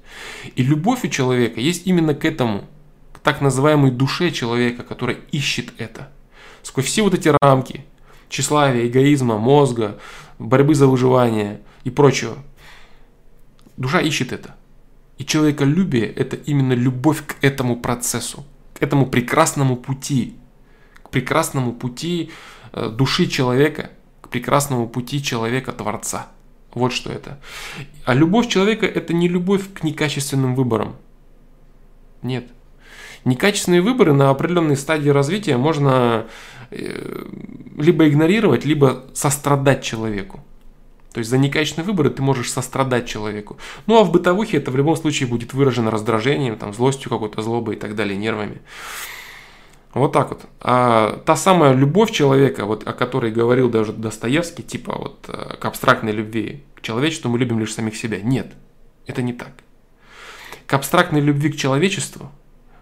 И 0.55 0.63
любовь 0.63 1.03
у 1.03 1.07
человека 1.07 1.59
есть 1.59 1.87
именно 1.87 2.13
к 2.13 2.25
этому, 2.25 2.65
к 3.13 3.19
так 3.19 3.41
называемой 3.41 3.91
душе 3.91 4.31
человека, 4.31 4.83
которая 4.83 5.17
ищет 5.31 5.73
это. 5.77 6.11
Сквозь 6.63 6.85
все 6.85 7.01
вот 7.01 7.13
эти 7.13 7.33
рамки 7.41 7.85
тщеславия, 8.29 8.87
эгоизма, 8.87 9.37
мозга, 9.37 9.99
борьбы 10.37 10.75
за 10.75 10.87
выживание 10.87 11.61
и 11.83 11.89
прочего. 11.89 12.37
Душа 13.77 14.01
ищет 14.01 14.31
это. 14.31 14.55
И 15.17 15.25
человеколюбие– 15.25 16.05
это 16.15 16.35
именно 16.35 16.73
любовь 16.73 17.25
к 17.25 17.37
этому 17.41 17.77
процессу, 17.77 18.45
к 18.77 18.83
этому 18.83 19.07
прекрасному 19.07 19.75
пути, 19.75 20.35
к 21.03 21.09
прекрасному 21.09 21.73
пути 21.73 22.31
э, 22.73 22.89
души 22.89 23.27
человека, 23.27 23.91
к 24.21 24.29
прекрасному 24.29 24.87
пути 24.87 25.23
человека-творца– 25.23 26.27
вот 26.77 26.93
что 26.93 27.11
это. 27.11 27.39
А 28.05 28.13
любовь 28.13 28.47
человека 28.47 28.85
это 28.85 29.13
не 29.13 29.27
любовь 29.27 29.63
к 29.73 29.83
некачественным 29.83 30.55
выборам. 30.55 30.95
Нет. 32.21 32.47
Некачественные 33.25 33.81
выборы 33.81 34.13
на 34.13 34.29
определенной 34.29 34.77
стадии 34.77 35.09
развития 35.09 35.57
можно 35.57 36.27
э, 36.71 37.25
либо 37.77 38.07
игнорировать, 38.07 38.63
либо 38.65 39.05
сострадать 39.13 39.83
человеку. 39.83 40.43
То 41.13 41.19
есть 41.19 41.29
за 41.29 41.37
некачественные 41.37 41.87
выборы 41.87 42.09
ты 42.09 42.21
можешь 42.21 42.51
сострадать 42.51 43.07
человеку. 43.07 43.57
Ну 43.87 43.99
а 43.99 44.03
в 44.03 44.11
бытовухе 44.11 44.57
это 44.57 44.71
в 44.71 44.77
любом 44.77 44.95
случае 44.95 45.27
будет 45.27 45.53
выражено 45.53 45.89
раздражением, 45.89 46.57
там, 46.57 46.73
злостью 46.73 47.09
какой-то, 47.09 47.41
злобой 47.41 47.75
и 47.75 47.79
так 47.79 47.95
далее, 47.95 48.15
нервами. 48.15 48.61
Вот 49.93 50.11
так 50.11 50.29
вот. 50.29 50.45
А 50.59 51.21
та 51.25 51.35
самая 51.35 51.73
любовь 51.73 52.11
человека, 52.11 52.65
вот 52.65 52.87
о 52.87 52.93
которой 52.93 53.31
говорил 53.31 53.69
даже 53.69 53.93
Достоевский, 53.93 54.63
типа 54.63 54.95
вот 54.97 55.25
э, 55.29 55.55
к 55.57 55.65
абстрактной 55.65 56.11
любви 56.11 56.63
к 56.75 56.81
человечеству 56.81 57.29
мы 57.29 57.39
любим 57.39 57.59
лишь 57.59 57.73
самих 57.73 57.95
себя. 57.95 58.21
Нет, 58.21 58.53
это 59.05 59.21
не 59.21 59.33
так. 59.33 59.51
К 60.65 60.73
абстрактной 60.73 61.21
любви 61.21 61.49
к 61.49 61.57
человечеству 61.57 62.31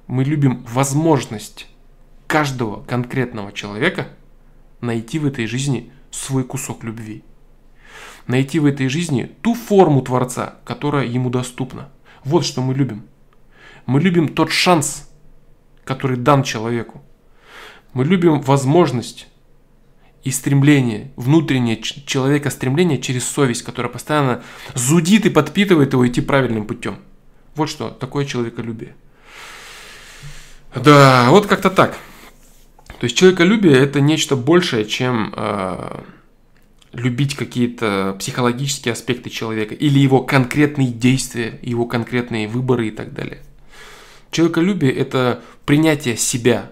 мы 0.08 0.24
любим 0.24 0.66
возможность 0.66 1.68
каждого 2.28 2.84
конкретного 2.84 3.52
человека 3.52 4.08
найти 4.82 5.20
в 5.20 5.26
этой 5.26 5.46
жизни 5.46 5.92
свой 6.12 6.44
кусок 6.44 6.84
любви. 6.84 7.24
Найти 8.28 8.60
в 8.60 8.66
этой 8.66 8.88
жизни 8.88 9.32
ту 9.42 9.54
форму 9.54 10.02
Творца, 10.02 10.56
которая 10.66 11.06
ему 11.06 11.30
доступна. 11.30 11.90
Вот 12.24 12.44
что 12.44 12.62
мы 12.62 12.74
любим. 12.74 13.04
Мы 13.86 14.02
любим 14.02 14.30
тот 14.30 14.52
шанс, 14.52 15.05
который 15.86 16.18
дан 16.18 16.44
человеку. 16.44 17.02
Мы 17.94 18.04
любим 18.04 18.42
возможность 18.42 19.28
и 20.24 20.32
стремление, 20.32 21.12
внутреннее 21.16 21.82
человека 21.82 22.50
стремление 22.50 23.00
через 23.00 23.26
совесть, 23.26 23.62
которая 23.62 23.92
постоянно 23.92 24.44
зудит 24.74 25.26
и 25.26 25.30
подпитывает 25.30 25.94
его 25.94 26.06
идти 26.06 26.20
правильным 26.20 26.66
путем. 26.66 26.98
Вот 27.56 27.70
что 27.70 27.90
такое 27.90 28.26
человеколюбие. 28.26 28.96
Да, 30.76 31.28
вот 31.30 31.46
как-то 31.46 31.70
так. 31.70 31.98
То 33.00 33.06
есть 33.06 33.16
человеколюбие 33.16 33.78
это 33.78 34.02
нечто 34.02 34.36
большее, 34.36 34.86
чем 34.86 35.34
э, 35.36 36.02
любить 36.92 37.36
какие-то 37.36 38.16
психологические 38.20 38.94
аспекты 38.94 39.30
человека 39.30 39.76
или 39.76 40.00
его 40.00 40.22
конкретные 40.22 40.90
действия, 40.90 41.60
его 41.62 41.86
конкретные 41.86 42.48
выборы 42.48 42.88
и 42.88 42.92
так 42.92 43.14
далее. 43.14 43.40
Человеколюбие– 44.36 44.92
это 44.94 45.42
принятие 45.66 46.18
себя 46.18 46.70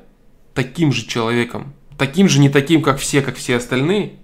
таким 0.53 0.91
же 0.91 1.07
человеком, 1.07 1.73
таким 1.97 2.27
же, 2.27 2.41
не 2.41 2.49
таким, 2.49 2.81
как 2.81 2.97
все, 2.97 3.21
как 3.21 3.37
все 3.37 3.55
остальные. 3.55 4.17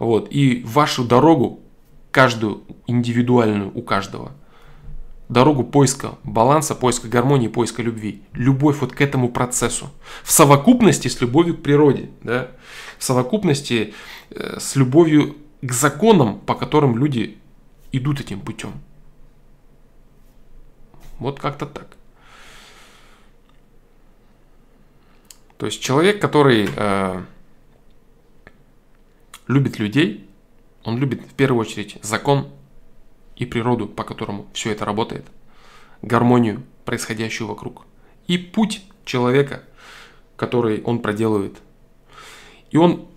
Вот, 0.00 0.26
и 0.32 0.60
вашу 0.66 1.04
дорогу, 1.04 1.60
каждую 2.10 2.64
индивидуальную 2.88 3.70
у 3.72 3.80
каждого, 3.80 4.32
дорогу 5.28 5.62
поиска 5.62 6.18
баланса, 6.24 6.74
поиска 6.74 7.06
гармонии, 7.06 7.46
поиска 7.46 7.80
любви. 7.80 8.24
Любовь 8.32 8.78
вот 8.80 8.92
к 8.92 9.00
этому 9.00 9.28
процессу. 9.28 9.92
В 10.24 10.32
совокупности 10.32 11.06
с 11.06 11.20
любовью 11.20 11.56
к 11.56 11.62
природе. 11.62 12.10
Да? 12.24 12.48
В 12.98 13.04
совокупности 13.04 13.94
э, 14.30 14.58
с 14.58 14.74
любовью 14.74 15.36
к 15.62 15.70
законам, 15.70 16.40
по 16.40 16.56
которым 16.56 16.98
люди 16.98 17.38
идут 17.92 18.20
этим 18.20 18.40
путем. 18.40 18.72
Вот 21.20 21.38
как-то 21.38 21.66
так. 21.66 21.96
То 25.64 25.68
есть 25.68 25.80
человек, 25.80 26.20
который 26.20 26.68
э, 26.76 27.22
любит 29.46 29.78
людей, 29.78 30.28
он 30.84 30.98
любит 30.98 31.22
в 31.22 31.32
первую 31.32 31.62
очередь 31.62 31.96
закон 32.02 32.48
и 33.36 33.46
природу, 33.46 33.86
по 33.86 34.04
которому 34.04 34.46
все 34.52 34.72
это 34.72 34.84
работает, 34.84 35.24
гармонию, 36.02 36.64
происходящую 36.84 37.48
вокруг, 37.48 37.86
и 38.26 38.36
путь 38.36 38.82
человека, 39.06 39.62
который 40.36 40.82
он 40.82 40.98
проделывает. 40.98 41.56
И 42.70 42.76
он 42.76 43.08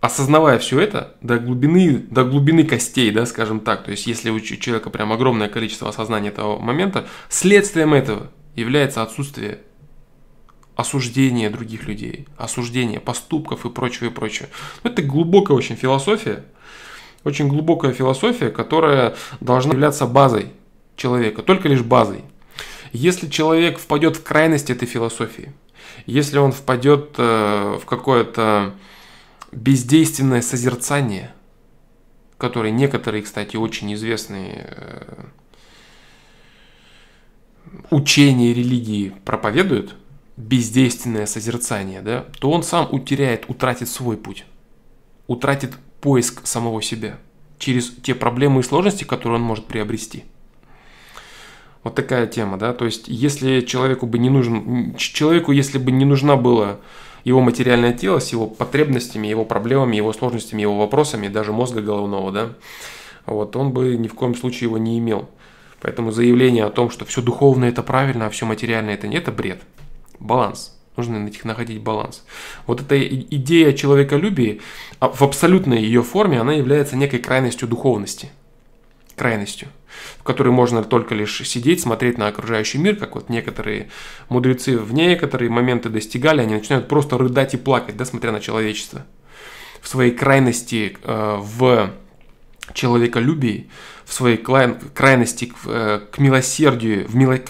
осознавая 0.00 0.58
все 0.58 0.80
это 0.80 1.16
до 1.20 1.38
глубины, 1.38 1.98
до 1.98 2.24
глубины 2.24 2.64
костей, 2.64 3.12
да, 3.12 3.26
скажем 3.26 3.60
так, 3.60 3.84
то 3.84 3.92
есть 3.92 4.08
если 4.08 4.30
у 4.30 4.40
человека 4.40 4.90
прям 4.90 5.12
огромное 5.12 5.48
количество 5.48 5.88
осознания 5.88 6.30
этого 6.30 6.58
момента, 6.58 7.06
следствием 7.28 7.94
этого 7.94 8.32
является 8.56 9.02
отсутствие 9.02 9.60
осуждения 10.82 11.48
других 11.48 11.86
людей, 11.86 12.26
осуждения 12.36 13.00
поступков 13.00 13.64
и 13.64 13.70
прочего, 13.70 14.06
и 14.06 14.10
прочего. 14.10 14.48
Ну, 14.82 14.90
это 14.90 15.02
глубокая 15.02 15.56
очень 15.56 15.76
философия, 15.76 16.44
очень 17.24 17.48
глубокая 17.48 17.92
философия, 17.92 18.50
которая 18.50 19.16
должна 19.40 19.72
являться 19.72 20.06
базой 20.06 20.52
человека, 20.96 21.42
только 21.42 21.68
лишь 21.68 21.82
базой. 21.82 22.22
Если 22.92 23.28
человек 23.28 23.78
впадет 23.78 24.16
в 24.16 24.22
крайность 24.22 24.70
этой 24.70 24.86
философии, 24.86 25.52
если 26.04 26.38
он 26.38 26.52
впадет 26.52 27.14
э, 27.16 27.78
в 27.80 27.86
какое-то 27.86 28.74
бездейственное 29.52 30.42
созерцание, 30.42 31.32
которое 32.38 32.70
некоторые, 32.72 33.22
кстати, 33.22 33.56
очень 33.56 33.94
известные 33.94 34.66
э, 34.68 35.24
учения 37.90 38.52
религии 38.52 39.12
проповедуют, 39.24 39.94
бездейственное 40.36 41.26
созерцание, 41.26 42.00
да, 42.00 42.26
то 42.38 42.50
он 42.50 42.62
сам 42.62 42.88
утеряет, 42.90 43.44
утратит 43.48 43.88
свой 43.88 44.16
путь, 44.16 44.44
утратит 45.26 45.72
поиск 46.00 46.46
самого 46.46 46.82
себя 46.82 47.18
через 47.58 47.90
те 47.90 48.14
проблемы 48.14 48.60
и 48.60 48.64
сложности, 48.64 49.04
которые 49.04 49.36
он 49.38 49.44
может 49.44 49.66
приобрести. 49.66 50.24
Вот 51.84 51.94
такая 51.94 52.26
тема, 52.26 52.58
да, 52.58 52.72
то 52.72 52.84
есть 52.84 53.08
если 53.08 53.60
человеку 53.60 54.06
бы 54.06 54.18
не 54.18 54.30
нужен, 54.30 54.94
человеку 54.96 55.52
если 55.52 55.78
бы 55.78 55.90
не 55.90 56.04
нужна 56.04 56.36
была 56.36 56.78
его 57.24 57.40
материальное 57.40 57.92
тело 57.92 58.18
с 58.18 58.30
его 58.30 58.46
потребностями, 58.46 59.26
его 59.26 59.44
проблемами, 59.44 59.96
его 59.96 60.12
сложностями, 60.12 60.62
его 60.62 60.76
вопросами, 60.76 61.28
даже 61.28 61.52
мозга 61.52 61.80
головного, 61.80 62.32
да, 62.32 62.48
вот, 63.26 63.54
он 63.56 63.72
бы 63.72 63.96
ни 63.96 64.08
в 64.08 64.14
коем 64.14 64.34
случае 64.34 64.68
его 64.68 64.78
не 64.78 64.98
имел. 64.98 65.28
Поэтому 65.80 66.12
заявление 66.12 66.64
о 66.64 66.70
том, 66.70 66.90
что 66.90 67.04
все 67.04 67.22
духовное 67.22 67.70
это 67.70 67.82
правильно, 67.82 68.26
а 68.26 68.30
все 68.30 68.46
материальное 68.46 68.94
это 68.94 69.08
нет, 69.08 69.24
это 69.24 69.32
бред. 69.32 69.62
Баланс. 70.22 70.78
Нужно 70.96 71.30
находить 71.44 71.80
баланс. 71.80 72.22
Вот 72.66 72.82
эта 72.82 73.02
идея 73.08 73.72
человеколюбия 73.72 74.58
а 75.00 75.08
в 75.08 75.22
абсолютной 75.22 75.82
ее 75.82 76.02
форме, 76.02 76.38
она 76.38 76.52
является 76.52 76.96
некой 76.96 77.18
крайностью 77.18 77.66
духовности. 77.66 78.28
Крайностью 79.16 79.68
в 80.18 80.22
которой 80.22 80.50
можно 80.50 80.82
только 80.84 81.14
лишь 81.14 81.46
сидеть, 81.46 81.80
смотреть 81.80 82.18
на 82.18 82.28
окружающий 82.28 82.78
мир, 82.78 82.96
как 82.96 83.14
вот 83.14 83.28
некоторые 83.28 83.88
мудрецы 84.28 84.78
в 84.78 84.92
некоторые 84.94 85.50
моменты 85.50 85.88
достигали, 85.88 86.42
они 86.42 86.54
начинают 86.54 86.88
просто 86.88 87.18
рыдать 87.18 87.54
и 87.54 87.56
плакать, 87.56 87.96
да, 87.96 88.04
смотря 88.04 88.32
на 88.32 88.40
человечество. 88.40 89.04
В 89.80 89.88
своей 89.88 90.12
крайности 90.12 90.96
э, 91.02 91.36
в 91.40 91.90
человеколюбии, 92.74 93.68
в 94.04 94.12
своей 94.12 94.36
крайности 94.36 95.46
к, 95.46 95.54
э, 95.66 96.00
к 96.10 96.18
милосердию, 96.18 97.08
в, 97.08 97.14
мило, 97.14 97.34
э, 97.34 97.40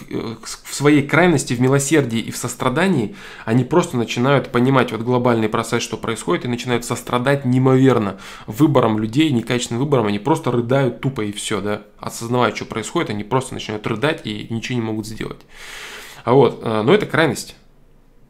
в 0.43 0.75
своей 0.75 1.07
крайности 1.07 1.55
в 1.55 1.61
милосердии 1.61 2.21
и 2.21 2.31
в 2.31 2.37
сострадании, 2.37 3.17
они 3.45 3.65
просто 3.65 3.97
начинают 3.97 4.51
понимать 4.51 4.93
вот 4.93 5.01
глобальный 5.03 5.49
процесс, 5.49 5.83
что 5.83 5.97
происходит, 5.97 6.45
и 6.45 6.49
начинают 6.49 6.85
сострадать 6.85 7.45
неимоверно 7.45 8.19
выбором 8.47 8.99
людей, 8.99 9.31
некачественным 9.31 9.83
выбором, 9.83 10.07
они 10.07 10.19
просто 10.19 10.51
рыдают 10.51 11.01
тупо 11.01 11.23
и 11.23 11.33
все, 11.33 11.61
да, 11.61 11.83
осознавая, 11.99 12.55
что 12.55 12.65
происходит, 12.65 13.11
они 13.11 13.25
просто 13.25 13.55
начинают 13.55 13.87
рыдать 13.87 14.21
и 14.25 14.47
ничего 14.51 14.79
не 14.79 14.85
могут 14.85 15.07
сделать. 15.07 15.41
А 16.25 16.33
вот, 16.33 16.61
э, 16.63 16.83
но 16.83 16.95
это 16.95 17.07
крайность, 17.07 17.57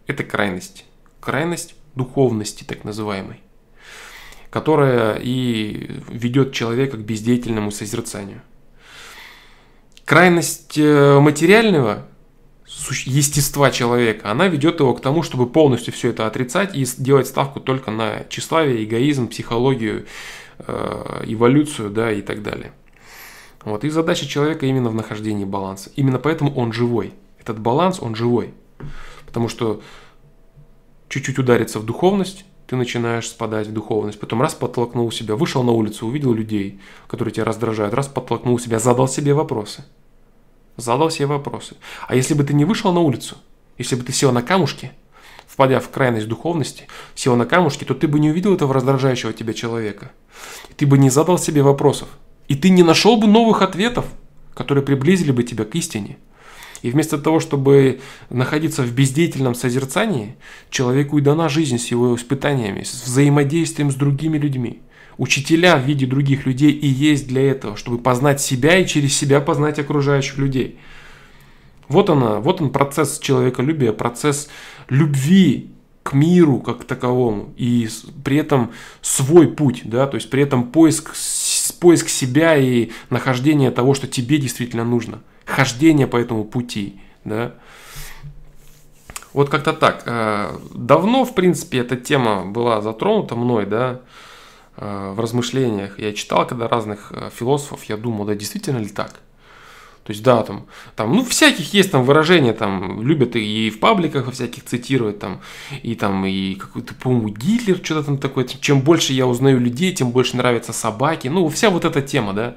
это 0.07 0.25
крайность, 0.25 0.85
крайность 1.21 1.75
духовности 1.95 2.65
так 2.65 2.85
называемой 2.85 3.41
которая 4.53 5.19
и 5.19 5.91
ведет 6.11 6.53
человека 6.53 6.99
к 6.99 7.01
бездеятельному 7.01 7.71
созерцанию. 7.71 8.43
Крайность 10.05 10.77
э, 10.77 11.19
материального 11.21 12.07
естества 13.07 13.71
человека, 13.71 14.31
она 14.31 14.49
ведет 14.49 14.81
его 14.81 14.93
к 14.93 15.01
тому, 15.01 15.23
чтобы 15.23 15.49
полностью 15.49 15.95
все 15.95 16.11
это 16.11 16.27
отрицать 16.27 16.77
и 16.77 16.85
делать 16.99 17.29
ставку 17.29 17.61
только 17.61 17.91
на 17.91 18.25
тщеславие, 18.29 18.85
эгоизм, 18.85 19.29
психологию, 19.29 20.05
э, 20.59 21.23
эволюцию, 21.25 21.89
да, 21.89 22.13
и 22.13 22.21
так 22.21 22.43
далее. 22.43 22.73
Вот. 23.65 23.85
И 23.85 23.89
задача 23.89 24.27
человека 24.27 24.67
именно 24.67 24.91
в 24.91 24.95
нахождении 24.95 25.47
баланса. 25.47 25.91
Именно 25.97 26.19
поэтому 26.19 26.55
он 26.55 26.75
живой. 26.75 27.15
Этот 27.41 27.59
баланс, 27.59 28.01
он 28.03 28.15
живой. 28.15 28.53
Потому 29.25 29.49
что 29.49 29.81
чуть-чуть 31.09 31.39
ударится 31.39 31.79
в 31.79 31.87
духовность, 31.87 32.45
ты 32.73 32.77
начинаешь 32.77 33.29
спадать 33.29 33.67
в 33.67 33.73
духовность. 33.75 34.19
Потом 34.19 34.41
раз 34.41 34.55
подтолкнул 34.55 35.13
себя, 35.13 35.37
вышел 35.37 35.63
на 35.63 35.73
улицу, 35.73 36.07
увидел 36.07 36.33
людей, 36.33 36.81
которые 37.07 37.35
тебя 37.35 37.45
раздражают, 37.45 37.93
раз 37.93 38.09
подтолкнул 38.09 38.59
себя, 38.59 38.79
задал 38.79 39.09
себе 39.09 39.35
вопросы. 39.35 39.85
Задал 40.79 41.11
себе 41.11 41.27
вопросы. 41.27 41.77
А 42.09 42.15
если 42.15 42.33
бы 42.33 42.45
ты 42.45 42.55
не 42.55 42.65
вышел 42.65 42.91
на 42.95 43.01
улицу, 43.01 43.37
если 43.77 43.95
бы 43.95 44.05
ты 44.05 44.13
сел 44.15 44.33
на 44.33 44.41
камушке, 44.41 44.93
впадя 45.47 45.81
в 45.81 45.91
крайность 45.91 46.29
духовности, 46.29 46.87
сел 47.15 47.37
на 47.37 47.45
камушке, 47.45 47.85
то 47.85 47.93
ты 47.93 48.09
бы 48.09 48.19
не 48.19 48.31
увидел 48.31 48.55
этого 48.55 48.73
раздражающего 48.73 49.35
тебя 49.35 49.53
человека. 49.53 50.11
И 50.71 50.73
ты 50.73 50.87
бы 50.87 50.97
не 50.97 51.11
задал 51.11 51.37
себе 51.37 51.63
вопросов. 51.63 52.09
И 52.49 52.55
ты 52.55 52.71
не 52.71 52.83
нашел 52.83 53.19
бы 53.19 53.27
новых 53.27 53.61
ответов, 53.61 54.07
которые 54.55 54.83
приблизили 54.83 55.31
бы 55.31 55.43
тебя 55.43 55.67
к 55.67 55.75
истине. 55.75 56.17
И 56.83 56.91
вместо 56.91 57.17
того, 57.17 57.39
чтобы 57.39 58.01
находиться 58.29 58.83
в 58.83 58.93
бездеятельном 58.93 59.55
созерцании, 59.55 60.35
человеку 60.69 61.19
и 61.19 61.23
дана 61.23 61.49
жизнь 61.49 61.79
с 61.79 61.87
его 61.87 62.15
испытаниями, 62.17 62.83
с 62.83 63.05
взаимодействием 63.05 63.91
с 63.91 63.95
другими 63.95 64.37
людьми. 64.37 64.81
Учителя 65.17 65.77
в 65.77 65.85
виде 65.85 66.07
других 66.07 66.45
людей 66.45 66.73
и 66.73 66.87
есть 66.87 67.29
для 67.29 67.43
этого, 67.43 67.77
чтобы 67.77 67.99
познать 67.99 68.41
себя 68.41 68.79
и 68.79 68.87
через 68.87 69.17
себя 69.17 69.41
познать 69.41 69.79
окружающих 69.79 70.39
людей. 70.39 70.79
Вот 71.89 72.11
она, 72.11 72.41
вот 72.41 72.61
он 72.61 72.71
процесс 72.71 73.21
человеколюбия, 73.21 73.93
процесс 73.93 74.49
любви 74.89 75.71
к 76.03 76.15
миру 76.15 76.59
как 76.59 76.85
таковому 76.85 77.53
и 77.57 77.89
при 78.25 78.39
этом 78.39 78.73
свой 79.03 79.47
путь, 79.47 79.83
да, 79.85 80.09
то 80.09 80.17
есть 80.17 80.31
при 80.31 80.43
этом 80.43 80.65
поиск, 80.65 81.15
поиск 81.79 82.09
себя 82.09 82.57
и 82.57 82.91
нахождение 83.09 83.71
того, 83.71 83.95
что 83.95 84.09
тебе 84.09 84.39
действительно 84.39 84.85
нужно– 84.85 85.21
хождение 85.45 86.07
по 86.07 86.17
этому 86.17 86.45
пути, 86.45 87.01
да. 87.25 87.55
Вот 89.33 89.49
как-то 89.49 89.73
так. 89.73 90.03
Э, 90.07 90.57
давно, 90.75 91.25
в 91.25 91.35
принципе, 91.35 91.79
эта 91.79 91.97
тема 91.97 92.45
была 92.45 92.81
затронута 92.83 93.35
мной, 93.35 93.67
да, 93.67 94.01
э, 94.77 95.13
в 95.15 95.21
размышлениях. 95.21 95.99
Я 95.99 96.13
читал, 96.13 96.47
когда 96.47 96.69
разных 96.69 97.13
э, 97.13 97.31
философов, 97.35 97.85
я 97.85 97.97
думал, 97.97 98.27
да, 98.27 98.35
действительно 98.35 98.79
ли 98.79 98.89
так? 98.89 99.21
То 100.05 100.11
есть, 100.11 100.23
да, 100.25 100.43
там, 100.43 100.67
там, 100.97 101.15
ну, 101.15 101.25
всяких 101.25 101.75
есть 101.75 101.93
там 101.93 102.03
выражения, 102.03 102.53
там, 102.53 103.03
любят 103.03 103.37
и 103.37 103.71
в 103.71 103.79
пабликах 103.79 104.27
во 104.27 104.33
всяких 104.33 104.65
цитировать, 104.65 105.21
там, 105.21 105.41
и 105.85 105.95
там, 105.95 106.27
и 106.27 106.55
какой-то, 106.55 106.95
по-моему, 106.95 107.29
Гитлер, 107.29 107.77
что-то 107.77 108.03
там 108.03 108.19
такое. 108.19 108.45
Чем 108.45 108.81
больше 108.81 109.13
я 109.13 109.29
узнаю 109.29 109.61
людей, 109.61 109.93
тем 109.93 110.11
больше 110.11 110.37
нравятся 110.37 110.73
собаки. 110.73 111.29
Ну, 111.29 111.49
вся 111.49 111.71
вот 111.71 111.85
эта 111.85 112.03
тема, 112.03 112.33
да, 112.33 112.57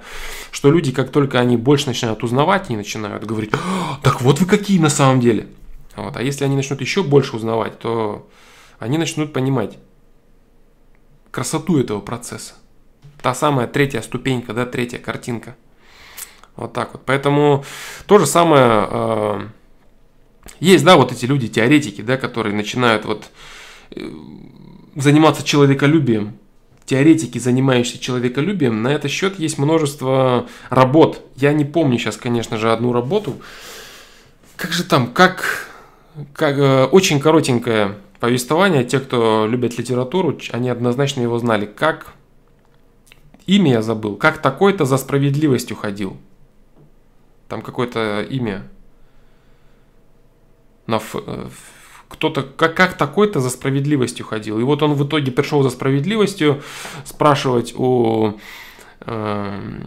что 0.50 0.72
люди, 0.72 0.92
как 0.92 1.12
только 1.12 1.40
они 1.40 1.56
больше 1.56 1.88
начинают 1.88 2.24
узнавать, 2.24 2.70
они 2.70 2.78
начинают 2.78 3.24
говорить, 3.26 3.52
«А, 3.54 4.00
так 4.02 4.22
вот 4.22 4.40
вы 4.40 4.48
какие 4.48 4.80
на 4.80 4.90
самом 4.90 5.20
деле. 5.20 5.48
Вот. 5.96 6.18
А 6.18 6.24
если 6.24 6.46
они 6.46 6.56
начнут 6.56 6.82
еще 6.82 7.04
больше 7.04 7.36
узнавать, 7.36 7.78
то 7.78 8.28
они 8.80 8.98
начнут 8.98 9.34
понимать 9.34 9.78
красоту 11.30 11.78
этого 11.78 12.00
процесса. 12.00 12.56
Та 13.22 13.36
самая 13.36 13.68
третья 13.68 14.02
ступенька, 14.02 14.54
да, 14.54 14.66
третья 14.66 14.98
картинка– 14.98 15.56
вот 16.56 16.74
так 16.74 16.94
вот. 16.94 17.02
Поэтому 17.06 17.64
то 18.06 18.18
же 18.18 18.26
самое 18.26 18.88
э, 18.90 19.42
есть, 20.60 20.86
да, 20.86 20.96
вот 20.96 21.12
эти 21.12 21.26
люди, 21.26 21.48
теоретики, 21.48 22.02
да, 22.02 22.18
которые 22.18 22.56
начинают 22.56 23.06
вот 23.06 23.26
э, 23.92 24.10
заниматься 24.96 25.44
человеколюбием. 25.44 26.38
Теоретики, 26.86 27.40
занимающиеся 27.40 28.00
человеколюбием, 28.00 28.84
на 28.84 28.90
этот 28.90 29.10
счет 29.10 29.40
есть 29.40 29.58
множество 29.58 30.48
работ. 30.70 31.22
Я 31.36 31.52
не 31.52 31.66
помню 31.66 31.98
сейчас, 31.98 32.16
конечно 32.16 32.58
же, 32.58 32.72
одну 32.72 32.94
работу. 32.94 33.42
Как 34.56 34.72
же 34.72 34.84
там, 34.84 35.08
как, 35.08 35.68
как 36.34 36.58
э, 36.58 36.86
очень 36.86 37.20
коротенькое 37.20 37.96
повествование. 38.20 38.84
Те, 38.84 39.00
кто 39.00 39.46
любят 39.48 39.78
литературу, 39.78 40.38
они 40.52 40.70
однозначно 40.70 41.22
его 41.22 41.38
знали. 41.40 41.66
Как 41.66 42.14
имя 43.46 43.74
я 43.74 43.82
забыл, 43.82 44.16
как 44.16 44.42
такой-то 44.42 44.86
за 44.86 44.98
справедливостью 44.98 45.76
ходил. 45.76 46.18
Там 47.48 47.62
какое-то 47.62 48.22
имя. 48.30 48.68
На 50.88 50.98
ф... 50.98 51.16
Э, 51.16 51.48
кто-то, 52.08 52.44
как, 52.44 52.76
как 52.76 52.98
такой-то 52.98 53.40
за 53.40 53.50
справедливостью 53.50 54.26
ходил. 54.26 54.60
И 54.60 54.64
вот 54.64 54.84
он 54.84 54.94
в 54.94 55.08
итоге 55.08 55.32
пришел 55.32 55.64
за 55.64 55.70
справедливостью 55.70 56.62
спрашивать 57.04 57.74
у 57.76 58.38
Эм, 59.08 59.84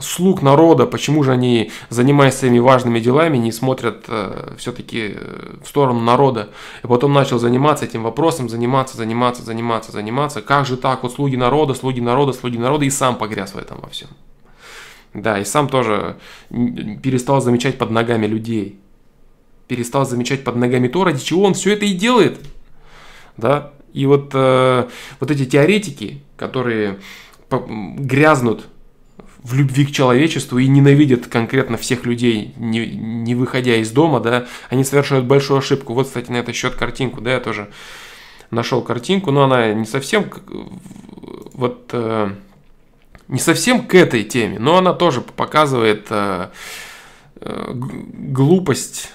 слуг 0.00 0.42
народа, 0.42 0.86
почему 0.86 1.22
же 1.22 1.30
они, 1.30 1.70
занимаясь 1.88 2.34
своими 2.34 2.58
важными 2.58 2.98
делами, 2.98 3.36
не 3.36 3.52
смотрят 3.52 4.06
э, 4.08 4.54
все-таки 4.58 5.14
э, 5.14 5.56
в 5.62 5.68
сторону 5.68 6.00
народа. 6.00 6.48
И 6.82 6.86
потом 6.88 7.12
начал 7.12 7.38
заниматься 7.38 7.84
этим 7.84 8.02
вопросом, 8.02 8.48
заниматься, 8.48 8.96
заниматься, 8.96 9.44
заниматься, 9.44 9.92
заниматься. 9.92 10.42
Как 10.42 10.66
же 10.66 10.76
так, 10.76 11.04
вот 11.04 11.12
слуги 11.12 11.36
народа, 11.36 11.74
слуги 11.74 12.00
народа, 12.00 12.32
слуги 12.32 12.58
народа, 12.58 12.86
и 12.86 12.90
сам 12.90 13.16
погряз 13.16 13.54
в 13.54 13.58
этом 13.58 13.78
во 13.80 13.88
всем. 13.88 14.08
Да, 15.14 15.38
и 15.38 15.44
сам 15.44 15.68
тоже 15.68 16.16
перестал 16.48 17.40
замечать 17.40 17.78
под 17.78 17.90
ногами 17.90 18.26
людей. 18.26 18.80
Перестал 19.68 20.06
замечать 20.06 20.44
под 20.44 20.56
ногами 20.56 20.88
то, 20.88 21.04
ради 21.04 21.22
чего 21.22 21.44
он 21.44 21.54
все 21.54 21.74
это 21.74 21.84
и 21.84 21.92
делает. 21.92 22.40
Да, 23.36 23.72
и 23.92 24.06
вот, 24.06 24.30
э, 24.32 24.88
вот 25.20 25.30
эти 25.30 25.44
теоретики, 25.44 26.22
которые 26.36 26.98
грязнут 27.50 28.66
в 29.42 29.54
любви 29.54 29.84
к 29.86 29.92
человечеству 29.92 30.58
и 30.58 30.68
ненавидят 30.68 31.26
конкретно 31.26 31.76
всех 31.76 32.06
людей, 32.06 32.54
не, 32.56 32.86
не 32.86 33.34
выходя 33.34 33.76
из 33.76 33.90
дома, 33.90 34.20
да, 34.20 34.46
они 34.70 34.84
совершают 34.84 35.26
большую 35.26 35.58
ошибку. 35.58 35.94
Вот, 35.94 36.06
кстати, 36.06 36.30
на 36.30 36.36
этот 36.36 36.54
счет 36.54 36.74
картинку, 36.74 37.20
да, 37.20 37.34
я 37.34 37.40
тоже 37.40 37.68
нашел 38.50 38.82
картинку, 38.82 39.30
но 39.30 39.42
она 39.42 39.72
не 39.72 39.84
совсем 39.84 40.26
вот 41.52 41.90
э, 41.92 42.30
не 43.32 43.38
совсем 43.38 43.86
к 43.86 43.94
этой 43.94 44.24
теме, 44.24 44.58
но 44.58 44.76
она 44.76 44.92
тоже 44.92 45.22
показывает 45.22 46.06
э, 46.10 46.50
э, 47.40 47.70
глупость 47.72 49.10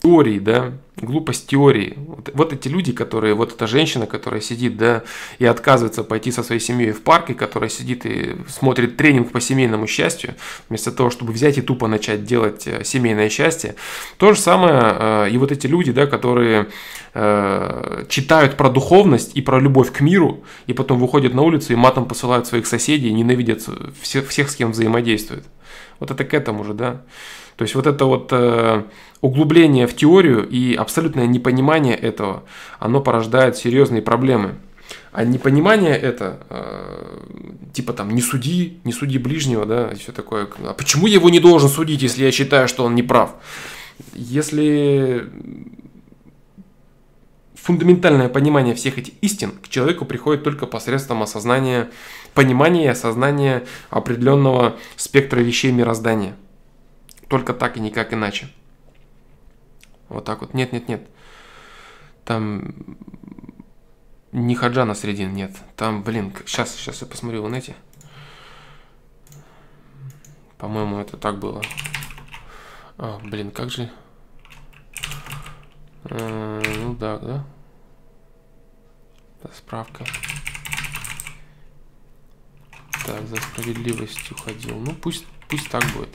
теории, 0.00 0.38
да, 0.38 0.72
глупость 1.00 1.46
теории. 1.46 1.94
Вот, 1.96 2.30
вот 2.34 2.52
эти 2.52 2.68
люди, 2.68 2.92
которые, 2.92 3.34
вот 3.34 3.52
эта 3.52 3.66
женщина, 3.66 4.06
которая 4.06 4.40
сидит, 4.40 4.76
да, 4.76 5.02
и 5.38 5.44
отказывается 5.44 6.04
пойти 6.04 6.30
со 6.32 6.42
своей 6.42 6.60
семьей 6.60 6.92
в 6.92 7.02
парк, 7.02 7.30
и 7.30 7.34
которая 7.34 7.70
сидит 7.70 8.06
и 8.06 8.36
смотрит 8.48 8.96
тренинг 8.96 9.32
по 9.32 9.40
семейному 9.40 9.86
счастью, 9.86 10.34
вместо 10.68 10.92
того, 10.92 11.10
чтобы 11.10 11.32
взять 11.32 11.58
и 11.58 11.62
тупо 11.62 11.88
начать 11.88 12.24
делать 12.24 12.66
э, 12.66 12.84
семейное 12.84 13.28
счастье. 13.28 13.74
То 14.16 14.32
же 14.32 14.40
самое 14.40 14.80
э, 14.98 15.30
и 15.30 15.38
вот 15.38 15.52
эти 15.52 15.66
люди, 15.66 15.92
да, 15.92 16.06
которые 16.06 16.68
э, 17.14 18.04
читают 18.08 18.56
про 18.56 18.70
духовность 18.70 19.32
и 19.34 19.42
про 19.42 19.60
любовь 19.60 19.92
к 19.92 20.00
миру, 20.00 20.44
и 20.66 20.72
потом 20.72 20.98
выходят 20.98 21.34
на 21.34 21.42
улицу 21.42 21.72
и 21.72 21.76
матом 21.76 22.06
посылают 22.06 22.46
своих 22.46 22.66
соседей, 22.66 23.12
ненавидят 23.12 23.62
всех, 24.00 24.28
всех 24.28 24.50
с 24.50 24.56
кем 24.56 24.72
взаимодействуют. 24.72 25.44
Вот 26.00 26.10
это 26.10 26.24
к 26.24 26.34
этому 26.34 26.64
же, 26.64 26.74
да. 26.74 27.02
То 27.58 27.62
есть 27.62 27.74
вот 27.74 27.88
это 27.88 28.04
вот 28.04 28.28
э, 28.30 28.84
углубление 29.20 29.88
в 29.88 29.96
теорию 29.96 30.48
и 30.48 30.76
абсолютное 30.76 31.26
непонимание 31.26 31.96
этого, 31.96 32.44
оно 32.78 33.00
порождает 33.00 33.56
серьезные 33.56 34.00
проблемы. 34.00 34.54
А 35.10 35.24
непонимание 35.24 35.96
это, 35.96 36.38
э, 36.50 37.18
типа 37.74 37.94
там, 37.94 38.12
не 38.12 38.22
суди, 38.22 38.78
не 38.84 38.92
суди 38.92 39.18
ближнего, 39.18 39.66
да, 39.66 39.90
и 39.90 39.96
все 39.96 40.12
такое. 40.12 40.48
А 40.62 40.72
почему 40.72 41.08
я 41.08 41.14
его 41.14 41.30
не 41.30 41.40
должен 41.40 41.68
судить, 41.68 42.00
если 42.00 42.22
я 42.22 42.30
считаю, 42.30 42.68
что 42.68 42.84
он 42.84 42.94
не 42.94 43.02
прав? 43.02 43.34
Если 44.14 45.28
фундаментальное 47.56 48.28
понимание 48.28 48.76
всех 48.76 48.98
этих 48.98 49.14
истин 49.20 49.50
к 49.50 49.68
человеку 49.68 50.04
приходит 50.04 50.44
только 50.44 50.66
посредством 50.66 51.24
осознания, 51.24 51.90
понимания 52.34 52.84
и 52.84 52.88
осознания 52.88 53.64
определенного 53.90 54.76
спектра 54.94 55.40
вещей 55.40 55.72
мироздания– 55.72 56.36
только 57.28 57.54
так 57.54 57.76
и 57.76 57.80
никак 57.80 58.12
иначе. 58.12 58.48
Вот 60.08 60.24
так 60.24 60.40
вот. 60.40 60.54
Нет, 60.54 60.72
нет, 60.72 60.88
нет. 60.88 61.08
Там 62.24 62.74
не 64.32 64.54
Хаджана 64.54 64.94
Средин, 64.94 65.32
нет. 65.34 65.56
Там, 65.76 66.02
блин, 66.02 66.34
сейчас, 66.46 66.74
сейчас 66.74 67.00
я 67.02 67.06
посмотрю 67.06 67.42
в 67.42 67.52
эти. 67.52 67.74
По-моему, 70.56 70.98
это 70.98 71.16
так 71.16 71.38
было. 71.38 71.62
А, 72.96 73.18
блин, 73.22 73.50
как 73.50 73.70
же... 73.70 73.90
А, 76.04 76.62
ну 76.78 76.94
да, 76.94 77.18
да. 77.18 77.44
да. 79.42 79.50
Справка. 79.52 80.04
Так, 83.06 83.26
за 83.26 83.36
справедливостью 83.36 84.36
ходил. 84.36 84.76
Ну, 84.78 84.92
пусть, 84.94 85.26
пусть 85.48 85.70
так 85.70 85.84
будет. 85.94 86.10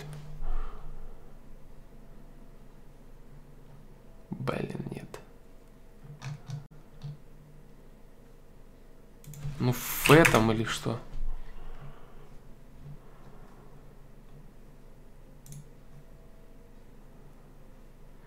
Блин, 4.39 4.79
нет. 4.91 5.19
Ну, 9.59 9.71
в 9.71 10.11
этом 10.11 10.51
или 10.51 10.63
что? 10.65 10.99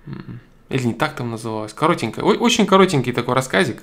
М-м. 0.07 0.40
Или 0.68 0.86
не 0.86 0.94
так 0.94 1.14
там 1.16 1.30
называлось. 1.30 1.72
Коротенько. 1.72 2.20
Ой, 2.20 2.36
очень 2.36 2.66
коротенький 2.66 3.12
такой 3.12 3.34
рассказик. 3.34 3.82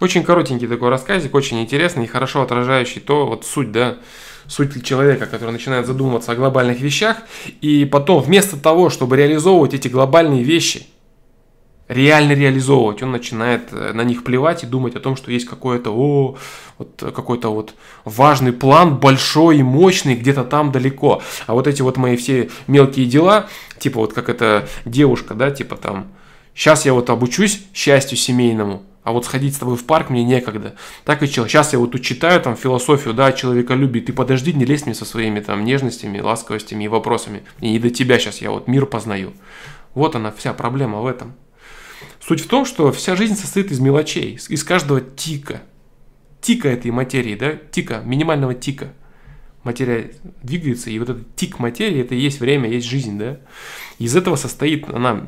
Очень 0.00 0.22
коротенький 0.22 0.68
такой 0.68 0.90
рассказик, 0.90 1.34
очень 1.34 1.60
интересный 1.60 2.04
и 2.04 2.06
хорошо 2.06 2.42
отражающий 2.42 3.00
то, 3.00 3.26
вот 3.26 3.44
суть, 3.44 3.72
да, 3.72 3.98
суть 4.46 4.84
человека, 4.84 5.26
который 5.26 5.50
начинает 5.50 5.86
задумываться 5.86 6.30
о 6.30 6.36
глобальных 6.36 6.80
вещах, 6.80 7.16
и 7.60 7.84
потом 7.84 8.22
вместо 8.22 8.56
того, 8.56 8.90
чтобы 8.90 9.16
реализовывать 9.16 9.74
эти 9.74 9.88
глобальные 9.88 10.44
вещи– 10.44 10.86
реально 11.88 12.32
реализовывать. 12.32 13.02
Он 13.02 13.10
начинает 13.10 13.72
э, 13.72 13.92
на 13.92 14.02
них 14.02 14.24
плевать 14.24 14.62
и 14.62 14.66
думать 14.66 14.94
о 14.94 15.00
том, 15.00 15.16
что 15.16 15.32
есть 15.32 15.46
какой-то, 15.46 15.90
о, 15.90 16.36
вот 16.76 17.02
какой-то 17.14 17.52
вот 17.52 17.74
важный 18.04 18.52
план, 18.52 18.96
большой 18.96 19.58
и 19.58 19.62
мощный, 19.62 20.14
где-то 20.14 20.44
там 20.44 20.70
далеко. 20.70 21.22
А 21.46 21.54
вот 21.54 21.66
эти 21.66 21.82
вот 21.82 21.96
мои 21.96 22.16
все 22.16 22.50
мелкие 22.66 23.06
дела, 23.06 23.48
типа 23.78 24.00
вот 24.00 24.12
как 24.12 24.28
эта 24.28 24.68
девушка, 24.84 25.34
да, 25.34 25.50
типа 25.50 25.76
там, 25.76 26.08
сейчас 26.54 26.84
я 26.86 26.92
вот 26.92 27.10
обучусь 27.10 27.62
счастью 27.72 28.18
семейному, 28.18 28.82
а 29.02 29.12
вот 29.12 29.24
сходить 29.24 29.54
с 29.54 29.58
тобой 29.58 29.76
в 29.76 29.86
парк 29.86 30.10
мне 30.10 30.22
некогда. 30.22 30.74
Так 31.04 31.22
и 31.22 31.30
человек. 31.30 31.50
Сейчас 31.50 31.72
я 31.72 31.78
вот 31.78 31.92
тут 31.92 32.02
читаю 32.02 32.42
там 32.42 32.56
философию, 32.56 33.14
да, 33.14 33.32
человека 33.32 33.72
любит. 33.72 34.06
Ты 34.06 34.12
подожди, 34.12 34.52
не 34.52 34.66
лезь 34.66 34.84
мне 34.84 34.94
со 34.94 35.06
своими 35.06 35.40
там 35.40 35.64
нежностями, 35.64 36.20
ласковостями 36.20 36.84
и 36.84 36.88
вопросами. 36.88 37.42
И 37.60 37.70
не 37.70 37.78
до 37.78 37.88
тебя 37.88 38.18
сейчас 38.18 38.42
я 38.42 38.50
вот 38.50 38.68
мир 38.68 38.84
познаю. 38.84 39.32
Вот 39.94 40.14
она, 40.14 40.30
вся 40.30 40.52
проблема 40.52 41.00
в 41.00 41.06
этом. 41.06 41.32
Суть 42.28 42.42
в 42.42 42.46
том, 42.46 42.66
что 42.66 42.92
вся 42.92 43.16
жизнь 43.16 43.36
состоит 43.36 43.72
из 43.72 43.80
мелочей, 43.80 44.38
из 44.50 44.62
каждого 44.62 45.00
тика. 45.00 45.62
Тика 46.42 46.68
этой 46.68 46.90
материи, 46.90 47.34
да, 47.34 47.54
тика, 47.54 48.02
минимального 48.04 48.52
тика. 48.52 48.92
Материя 49.64 50.12
двигается, 50.42 50.90
и 50.90 50.98
вот 50.98 51.08
этот 51.08 51.34
тик 51.36 51.58
материи, 51.58 52.02
это 52.02 52.14
и 52.14 52.20
есть 52.20 52.40
время, 52.40 52.68
есть 52.68 52.86
жизнь, 52.86 53.18
да. 53.18 53.40
Из 53.98 54.14
этого 54.14 54.36
состоит 54.36 54.90
она 54.90 55.24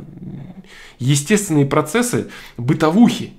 естественные 0.99 1.65
процессы 1.65 2.29
бытовухи. 2.59 3.33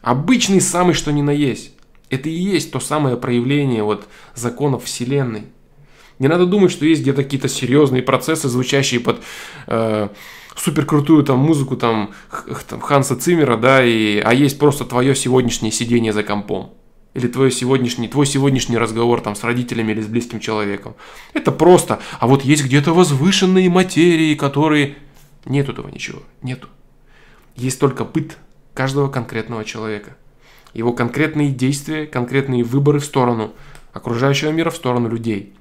Обычный 0.00 0.62
самый 0.62 0.94
что 0.94 1.12
ни 1.12 1.20
на 1.20 1.32
есть. 1.32 1.72
Это 2.08 2.30
и 2.30 2.32
есть 2.32 2.72
то 2.72 2.80
самое 2.80 3.18
проявление 3.18 3.82
вот 3.82 4.08
законов 4.34 4.84
Вселенной. 4.84 5.42
Не 6.18 6.28
надо 6.28 6.46
думать, 6.46 6.72
что 6.72 6.86
есть 6.86 7.02
где-то 7.02 7.24
какие-то 7.24 7.48
серьезные 7.48 8.02
процессы, 8.02 8.48
звучащие 8.48 9.00
под 9.00 9.20
э, 9.66 10.08
супер 10.56 10.86
крутую 10.86 11.22
там 11.22 11.38
музыку 11.38 11.76
там, 11.76 12.12
там 12.68 12.80
Ханса 12.80 13.16
Циммера, 13.16 13.56
да, 13.56 13.84
и, 13.84 14.18
а 14.18 14.34
есть 14.34 14.58
просто 14.58 14.84
твое 14.84 15.14
сегодняшнее 15.14 15.70
сидение 15.70 16.12
за 16.12 16.22
компом. 16.22 16.70
Или 17.14 17.28
твой 17.28 17.50
сегодняшний, 17.50 18.08
твой 18.08 18.26
сегодняшний 18.26 18.76
разговор 18.76 19.22
там 19.22 19.34
с 19.34 19.42
родителями 19.42 19.92
или 19.92 20.02
с 20.02 20.06
близким 20.06 20.38
человеком. 20.38 20.96
Это 21.32 21.50
просто. 21.50 21.98
А 22.18 22.26
вот 22.26 22.42
есть 22.42 22.64
где-то 22.64 22.92
возвышенные 22.92 23.70
материи, 23.70 24.34
которые... 24.34 24.96
Нет 25.46 25.68
этого 25.70 25.88
ничего. 25.88 26.22
Нету. 26.42 26.68
Есть 27.54 27.80
только 27.80 28.04
быт 28.04 28.36
каждого 28.74 29.08
конкретного 29.08 29.64
человека. 29.64 30.16
Его 30.74 30.92
конкретные 30.92 31.52
действия, 31.52 32.06
конкретные 32.06 32.62
выборы 32.64 32.98
в 32.98 33.04
сторону 33.06 33.54
окружающего 33.94 34.50
мира, 34.50 34.68
в 34.68 34.76
сторону 34.76 35.08
людей. 35.08 35.54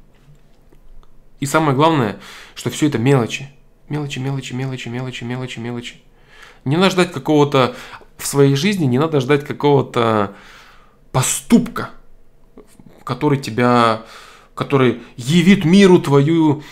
И 1.39 1.45
самое 1.45 1.73
главное, 1.73 2.19
что 2.53 2.69
все 2.69 2.87
это 2.87 2.97
мелочи. 2.97 3.49
Мелочи, 3.89 4.19
мелочи, 4.19 4.53
мелочи, 4.53 4.89
мелочи, 4.89 5.23
мелочи, 5.23 5.59
мелочи. 5.59 5.95
Не 6.63 6.77
надо 6.77 6.89
ждать 6.89 7.11
какого-то 7.11 7.75
в 8.17 8.25
своей 8.25 8.55
жизни, 8.55 8.85
не 8.85 8.97
надо 8.97 9.19
ждать 9.19 9.45
какого-то 9.45 10.35
поступка, 11.11 11.91
который 13.03 13.37
тебя, 13.37 14.03
который 14.55 15.01
явит 15.17 15.65
миру 15.65 15.99
твою, 15.99 16.63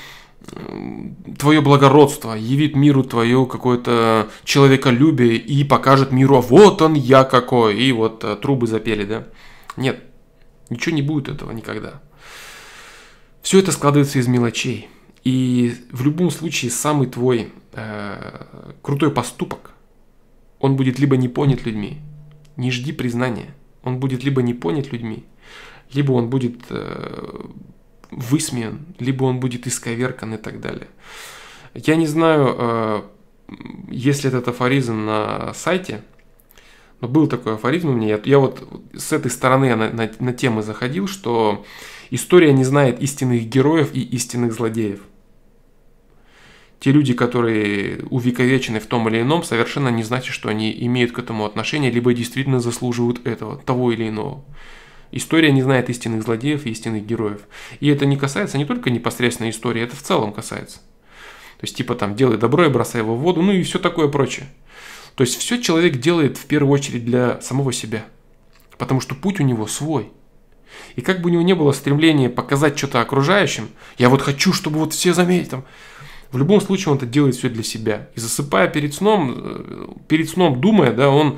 твое 1.38 1.62
благородство, 1.62 2.34
явит 2.34 2.76
миру 2.76 3.04
твое 3.04 3.46
какое-то 3.46 4.30
человеколюбие 4.44 5.36
и 5.36 5.64
покажет 5.64 6.12
миру, 6.12 6.38
а 6.38 6.42
вот 6.42 6.82
он 6.82 6.96
я 6.96 7.24
какой, 7.24 7.78
и 7.78 7.92
вот 7.92 8.24
э, 8.24 8.36
трубы 8.36 8.68
запели, 8.68 9.06
да? 9.06 9.28
Нет, 9.78 10.04
ничего 10.70 10.96
не 10.96 11.02
будет 11.02 11.30
этого 11.30 11.52
никогда. 11.52 12.02
Все 13.44 13.60
это 13.60 13.72
складывается 13.72 14.20
из 14.20 14.28
мелочей. 14.28 14.90
И 15.24 15.76
в 15.92 16.04
любом 16.04 16.32
случае 16.32 16.72
самый 16.72 17.08
твой 17.08 17.52
э, 17.72 18.46
крутой 18.82 19.12
поступок, 19.12 19.72
он 20.60 20.76
будет 20.76 21.00
либо 21.00 21.16
не 21.18 21.30
понят 21.30 21.66
людьми, 21.66 22.00
не 22.58 22.72
жди 22.72 22.92
признания, 22.92 23.54
он 23.84 24.00
будет 24.00 24.24
либо 24.24 24.42
не 24.42 24.54
понят 24.54 24.92
людьми, 24.92 25.26
либо 25.94 26.12
он 26.12 26.30
будет 26.30 26.62
э, 26.70 27.48
высмеян, 28.12 28.86
либо 29.00 29.24
он 29.24 29.40
будет 29.40 29.66
исковеркан 29.66 30.34
и 30.34 30.38
так 30.38 30.60
далее. 30.60 30.88
Я 31.74 31.96
не 31.96 32.08
знаю, 32.08 32.56
э, 32.58 33.02
есть 33.92 34.24
ли 34.24 34.30
этот 34.30 34.50
афоризм 34.50 35.06
на 35.06 35.54
сайте, 35.54 36.04
но 37.00 37.08
был 37.08 37.28
такой 37.28 37.56
афоризм 37.56 37.90
у 37.90 37.94
меня. 37.94 38.08
Я, 38.08 38.22
я 38.24 38.40
вот 38.40 38.68
с 38.94 39.12
этой 39.14 39.32
стороны 39.32 39.76
на, 39.76 39.90
на, 39.90 40.12
на 40.20 40.34
темы 40.34 40.64
заходил, 40.64 41.08
что 41.08 41.66
история 42.12 42.54
не 42.54 42.64
знает 42.64 43.02
истинных 43.02 43.46
героев 43.48 43.90
и 43.94 44.02
истинных 44.02 44.54
злодеев. 44.54 45.00
Те 46.84 46.92
люди, 46.92 47.14
которые 47.14 48.00
увековечены 48.10 48.82
в 48.82 48.88
том 48.88 49.08
или 49.08 49.22
ином, 49.22 49.44
совершенно 49.44 49.88
не 49.88 50.04
значит, 50.04 50.34
что 50.34 50.50
они 50.50 50.70
имеют 50.86 51.14
к 51.14 51.20
этому 51.20 51.46
отношение, 51.46 51.90
либо 51.90 52.14
действительно 52.14 52.60
заслуживают 52.60 53.26
этого, 53.26 53.56
того 53.56 53.94
или 53.94 54.10
иного. 54.10 54.44
История 55.14 55.54
не 55.54 55.62
знает 55.62 55.90
истинных 55.90 56.24
злодеев 56.24 56.66
и 56.66 56.72
истинных 56.72 57.06
героев. 57.06 57.40
И 57.80 57.88
это 57.88 58.06
не 58.06 58.18
касается 58.18 58.58
не 58.58 58.66
только 58.66 58.90
непосредственно 58.90 59.50
истории, 59.50 59.82
это 59.82 59.96
в 59.96 60.02
целом 60.02 60.34
касается. 60.34 60.80
То 60.80 61.62
есть, 61.62 61.78
типа 61.78 61.96
там, 61.96 62.18
делай 62.18 62.38
добро 62.38 62.66
и 62.66 62.70
бросай 62.70 63.00
его 63.00 63.16
в 63.16 63.22
воду, 63.22 63.42
ну 63.42 63.54
и 63.54 63.64
все 63.64 63.80
такое 63.80 64.10
прочее. 64.10 64.48
То 65.16 65.24
есть, 65.24 65.38
все 65.38 65.62
человек 65.62 66.02
делает 66.02 66.36
в 66.36 66.46
первую 66.48 66.74
очередь 66.74 67.06
для 67.06 67.40
самого 67.40 67.72
себя. 67.72 68.04
Потому 68.78 69.00
что 69.00 69.16
путь 69.16 69.40
у 69.40 69.44
него 69.44 69.68
свой. 69.68 70.12
И 70.98 71.02
как 71.02 71.22
бы 71.22 71.30
у 71.30 71.32
него 71.32 71.44
не 71.44 71.56
было 71.56 71.72
стремления 71.72 72.30
показать 72.30 72.78
что-то 72.78 73.00
окружающим, 73.00 73.70
я 73.98 74.10
вот 74.10 74.22
хочу, 74.22 74.52
чтобы 74.52 74.80
вот 74.80 74.92
все 74.92 75.14
заметили, 75.14 75.50
там, 75.50 75.66
в 76.34 76.38
любом 76.38 76.60
случае 76.62 76.92
он 76.92 76.98
это 76.98 77.06
делает 77.06 77.36
все 77.36 77.48
для 77.48 77.62
себя. 77.62 78.10
И 78.16 78.20
засыпая 78.20 78.68
перед 78.68 78.96
сном, 78.96 79.34
э, 79.38 79.88
перед 80.08 80.28
сном 80.28 80.60
думая, 80.60 80.92
да, 80.92 81.12
он 81.12 81.38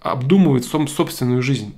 обдумывает 0.00 0.64
собственную 0.64 1.42
жизнь 1.42 1.74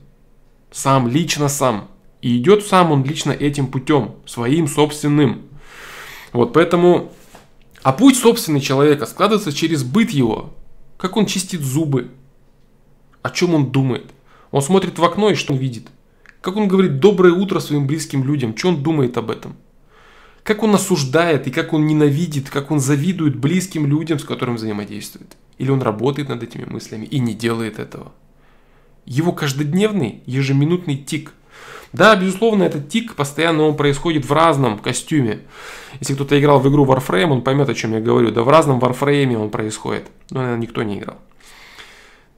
сам, 0.71 1.09
лично 1.09 1.49
сам. 1.49 1.89
И 2.21 2.39
идет 2.39 2.65
сам 2.65 2.93
он 2.93 3.03
лично 3.03 3.33
этим 3.33 3.67
путем, 3.67 4.15
своим 4.27 4.69
собственным. 4.69 5.43
Вот 6.33 6.53
поэтому, 6.53 7.13
а 7.83 7.93
путь 7.93 8.17
собственный 8.17 8.61
человека 8.61 9.07
складывается 9.07 9.53
через 9.53 9.83
быт 9.83 10.11
его, 10.11 10.55
как 10.99 11.17
он 11.17 11.27
чистит 11.27 11.63
зубы, 11.63 12.13
о 13.23 13.31
чем 13.31 13.57
он 13.57 13.73
думает. 13.73 14.07
Он 14.53 14.63
смотрит 14.63 15.01
в 15.01 15.05
окно 15.05 15.31
и 15.31 15.35
что 15.35 15.53
он 15.53 15.59
видит. 15.59 15.89
Как 16.41 16.57
он 16.57 16.69
говорит 16.69 17.01
доброе 17.01 17.33
утро 17.33 17.59
своим 17.59 17.89
близким 17.89 18.23
людям, 18.23 18.57
что 18.57 18.69
он 18.69 18.85
думает 18.85 19.17
об 19.17 19.33
этом. 19.33 19.57
Как 20.43 20.63
он 20.63 20.75
осуждает 20.75 21.47
и 21.47 21.51
как 21.51 21.73
он 21.73 21.87
ненавидит, 21.87 22.51
как 22.51 22.71
он 22.71 22.81
завидует 22.81 23.37
близким 23.37 23.87
людям, 23.87 24.19
с 24.19 24.25
которыми 24.25 24.57
взаимодействует. 24.57 25.37
Или 25.59 25.71
он 25.71 25.83
работает 25.83 26.29
над 26.29 26.43
этими 26.43 26.65
мыслями 26.65 27.07
и 27.07 27.19
не 27.21 27.35
делает 27.35 27.79
этого 27.79 28.13
его 29.05 29.33
каждодневный, 29.33 30.23
ежеминутный 30.27 30.97
тик. 30.97 31.33
Да, 31.93 32.17
безусловно, 32.17 32.63
этот 32.63 32.89
тик 32.89 33.15
постоянно 33.15 33.65
он 33.65 33.77
происходит 33.77 34.25
в 34.25 34.33
разном 34.33 34.79
костюме. 34.79 35.41
Если 36.01 36.15
кто-то 36.15 36.39
играл 36.41 36.59
в 36.59 36.69
игру 36.71 36.87
Warframe, 36.87 37.31
он 37.31 37.43
поймет, 37.43 37.69
о 37.69 37.75
чем 37.75 37.93
я 37.93 38.01
говорю. 38.01 38.31
Да 38.31 38.43
в 38.43 38.49
разном 38.49 38.79
Warframe 38.79 39.37
он 39.37 39.51
происходит. 39.51 40.07
Но, 40.31 40.41
наверное, 40.41 40.63
никто 40.63 40.83
не 40.83 40.99
играл. 40.99 41.19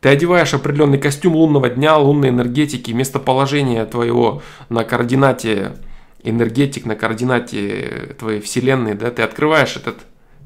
Ты 0.01 0.09
одеваешь 0.09 0.53
определенный 0.53 0.99
костюм 0.99 1.37
лунного 1.37 1.71
дня, 1.71 1.97
лунной 1.97 2.31
энергетики, 2.31 2.91
местоположение 2.91 3.87
твоего 3.87 4.43
на 4.69 4.85
координате 4.85 5.77
энергетик, 6.25 6.87
на 6.87 6.97
координате 6.97 8.17
твоей 8.19 8.41
вселенной, 8.41 8.95
да, 8.95 9.11
ты 9.11 9.23
открываешь 9.23 9.77
этот 9.77 9.99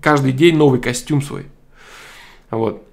каждый 0.03 0.33
день 0.33 0.57
новый 0.57 0.81
костюм 0.81 1.22
свой. 1.22 1.47
Вот. 2.51 2.85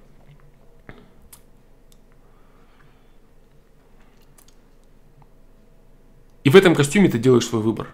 И 6.44 6.48
в 6.48 6.54
этом 6.54 6.74
костюме 6.74 7.08
ты 7.08 7.18
делаешь 7.18 7.46
свой 7.46 7.60
выбор. 7.60 7.88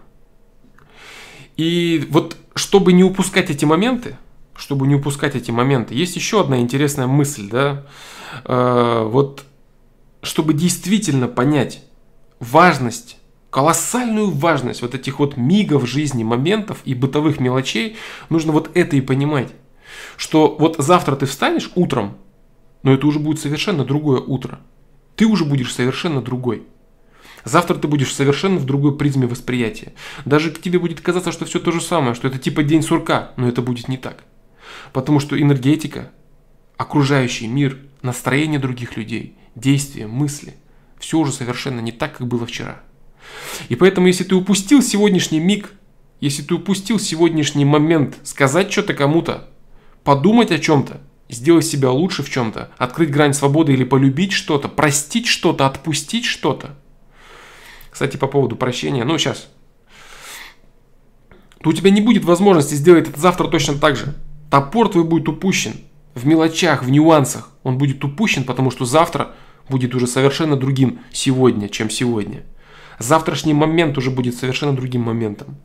И 1.57 2.07
вот 2.09 2.37
чтобы 2.55 2.93
не 2.93 3.03
упускать 3.03 3.49
эти 3.49 3.65
моменты, 3.65 4.17
чтобы 4.55 4.85
не 4.85 4.95
упускать 4.95 5.35
эти 5.35 5.49
моменты, 5.49 5.95
есть 5.95 6.15
еще 6.15 6.41
одна 6.41 6.59
интересная 6.59 7.07
мысль, 7.07 7.49
да, 7.49 7.85
э, 8.45 9.03
вот 9.07 9.43
чтобы 10.21 10.53
действительно 10.53 11.27
понять 11.27 11.83
важность, 12.39 13.17
колоссальную 13.53 14.31
важность 14.31 14.81
вот 14.81 14.95
этих 14.95 15.19
вот 15.19 15.37
мигов 15.37 15.87
жизни, 15.87 16.23
моментов 16.23 16.79
и 16.85 16.95
бытовых 16.95 17.39
мелочей, 17.39 17.97
нужно 18.29 18.51
вот 18.51 18.71
это 18.73 18.95
и 18.95 19.01
понимать, 19.01 19.53
что 20.17 20.55
вот 20.57 20.77
завтра 20.79 21.15
ты 21.15 21.27
встанешь 21.27 21.69
утром, 21.75 22.17
но 22.81 22.91
это 22.91 23.05
уже 23.05 23.19
будет 23.19 23.39
совершенно 23.39 23.85
другое 23.85 24.21
утро, 24.21 24.59
ты 25.15 25.27
уже 25.27 25.45
будешь 25.45 25.71
совершенно 25.71 26.19
другой. 26.19 26.63
Завтра 27.43 27.75
ты 27.75 27.87
будешь 27.87 28.15
совершенно 28.15 28.57
в 28.57 28.65
другой 28.65 28.97
призме 28.97 29.27
восприятия. 29.27 29.93
Даже 30.25 30.49
тебе 30.49 30.79
будет 30.79 31.01
казаться, 31.01 31.31
что 31.31 31.45
все 31.45 31.59
то 31.59 31.71
же 31.71 31.81
самое, 31.81 32.15
что 32.15 32.29
это 32.29 32.39
типа 32.39 32.63
день 32.63 32.81
сурка, 32.81 33.33
но 33.37 33.47
это 33.47 33.61
будет 33.61 33.87
не 33.87 33.97
так. 33.97 34.23
Потому 34.93 35.19
что 35.19 35.39
энергетика, 35.39 36.09
окружающий 36.77 37.45
мир, 37.45 37.77
настроение 38.01 38.59
других 38.59 38.97
людей, 38.97 39.37
действия, 39.53 40.07
мысли, 40.07 40.55
все 40.97 41.19
уже 41.19 41.31
совершенно 41.31 41.81
не 41.81 41.91
так, 41.91 42.17
как 42.17 42.27
было 42.27 42.47
вчера. 42.47 42.81
И 43.69 43.75
поэтому, 43.75 44.07
если 44.07 44.23
ты 44.23 44.35
упустил 44.35 44.81
сегодняшний 44.81 45.39
миг, 45.39 45.73
если 46.19 46.41
ты 46.41 46.55
упустил 46.55 46.99
сегодняшний 46.99 47.65
момент 47.65 48.15
сказать 48.23 48.71
что-то 48.71 48.93
кому-то, 48.93 49.49
подумать 50.03 50.51
о 50.51 50.59
чем-то, 50.59 51.01
сделать 51.29 51.65
себя 51.65 51.91
лучше 51.91 52.23
в 52.23 52.29
чем-то, 52.29 52.71
открыть 52.77 53.11
грань 53.11 53.33
свободы 53.33 53.73
или 53.73 53.83
полюбить 53.83 54.31
что-то, 54.31 54.67
простить 54.67 55.27
что-то, 55.27 55.65
отпустить 55.65 56.25
что-то– 56.25 56.77
кстати, 57.93 58.17
по 58.17 58.25
поводу 58.25 58.55
прощения, 58.55 59.03
ну 59.03 59.19
сейчас. 59.19 59.49
То 61.61 61.69
у 61.69 61.73
тебя 61.73 61.91
не 61.91 62.01
будет 62.01 62.25
возможности 62.25 62.73
сделать 62.73 63.07
это 63.07 63.19
завтра 63.19 63.47
точно 63.47 63.75
так 63.75 63.95
же. 63.95 64.15
Топор 64.49 64.89
твой 64.89 65.03
будет 65.03 65.29
упущен. 65.29 65.75
В 66.15 66.25
мелочах, 66.25 66.83
в 66.83 66.89
нюансах. 66.89 67.51
Он 67.61 67.77
будет 67.77 68.03
упущен, 68.03 68.45
потому 68.45 68.71
что 68.71 68.85
завтра 68.85 69.35
будет 69.69 69.93
уже 69.93 70.07
совершенно 70.07 70.57
другим 70.57 71.01
сегодня, 71.11 71.69
чем 71.69 71.91
сегодня. 71.91 72.41
Завтрашний 72.99 73.53
момент 73.53 73.97
уже 73.97 74.11
будет 74.11 74.35
совершенно 74.35 74.75
другим 74.75 75.01
моментом. 75.01 75.55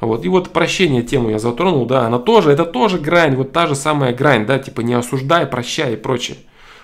Вот. 0.00 0.24
И 0.24 0.28
вот 0.28 0.52
прощение 0.52 1.02
тему 1.02 1.30
я 1.30 1.38
затронул, 1.38 1.86
да, 1.86 2.06
она 2.06 2.18
тоже, 2.18 2.50
это 2.50 2.64
тоже 2.64 2.98
грань, 2.98 3.36
вот 3.36 3.52
та 3.52 3.66
же 3.66 3.74
самая 3.74 4.12
грань, 4.14 4.46
да, 4.46 4.58
типа 4.58 4.80
не 4.80 4.94
осуждай, 4.94 5.46
прощай 5.46 5.94
и 5.94 5.96
прочее. 5.96 6.38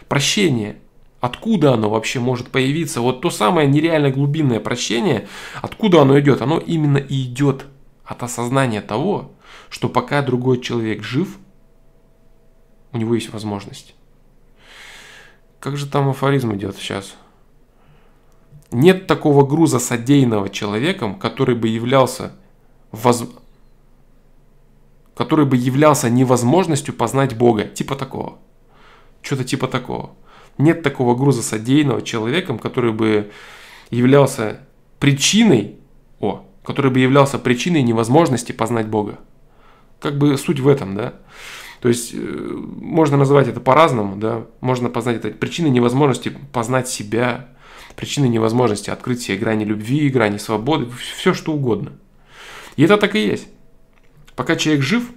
Прощение– 0.09 0.77
Откуда 1.21 1.75
оно 1.75 1.91
вообще 1.91 2.19
может 2.19 2.49
появиться? 2.49 3.03
Вот 3.03 3.21
то 3.21 3.29
самое 3.31 3.69
нереально 3.69 4.11
глубинное 4.11 4.59
прощение, 4.59 5.29
откуда 5.61 6.01
оно 6.01 6.19
идет? 6.19 6.41
Оно 6.41 6.59
именно 6.59 6.97
и 6.97 7.25
идет 7.25 7.67
от 8.05 8.23
осознания 8.23 8.81
того, 8.81 9.33
что 9.69 9.91
пока 9.91 10.23
другой 10.23 10.61
человек 10.61 11.03
жив, 11.03 11.39
у 12.93 12.97
него 12.97 13.15
есть 13.15 13.31
возможность. 13.33 13.95
Как 15.61 15.77
же 15.77 15.87
там 15.87 16.09
афоризм 16.09 16.55
идет 16.55 16.77
сейчас? 16.77 17.15
Нет 18.71 19.07
такого 19.07 19.47
груза 19.47 19.79
содеянного 19.79 20.49
человеком, 20.49 21.17
который 21.17 21.55
бы 21.55 21.69
являлся 21.69 22.37
воз... 22.93 23.25
который 25.15 25.45
бы 25.45 25.57
являлся 25.57 26.09
невозможностью 26.09 26.95
познать 26.95 27.37
Бога. 27.37 27.65
Типа 27.65 27.97
такого. 27.97 28.39
Что-то 29.23 29.45
типа 29.45 29.67
такого 29.67 30.13
нет 30.61 30.83
такого 30.83 31.15
груза 31.15 31.43
содеянного 31.43 32.03
человеком, 32.03 32.59
который 32.59 32.93
бы 32.93 33.31
являлся 33.91 34.61
причиной, 34.99 35.77
о, 36.21 36.45
который 36.65 36.91
бы 36.91 37.01
являлся 37.01 37.39
причиной 37.39 37.83
невозможности 37.83 38.53
познать 38.53 38.87
Бога. 38.87 39.19
Как 40.01 40.17
бы 40.19 40.37
суть 40.39 40.61
в 40.61 40.69
этом, 40.69 40.95
да. 40.95 41.15
То 41.81 41.89
есть 41.89 42.13
э, 42.15 42.19
можно 42.19 43.17
называть 43.17 43.49
это 43.49 43.61
по-разному, 43.61 44.17
да. 44.17 44.47
Можно 44.61 44.91
познать 44.91 45.17
это 45.17 45.31
причиной 45.31 45.71
невозможности 45.71 46.37
познать 46.53 46.89
себя, 46.89 47.49
причиной 47.95 48.29
невозможности 48.29 48.91
открыть 48.91 49.23
себе 49.23 49.37
грани 49.39 49.65
любви, 49.65 50.09
грани 50.09 50.39
свободы, 50.39 50.89
все 51.17 51.35
что 51.35 51.53
угодно. 51.53 51.93
И 52.77 52.85
это 52.85 52.97
так 52.97 53.15
и 53.15 53.27
есть. 53.27 53.49
Пока 54.37 54.57
человек 54.57 54.83
жив, 54.83 55.11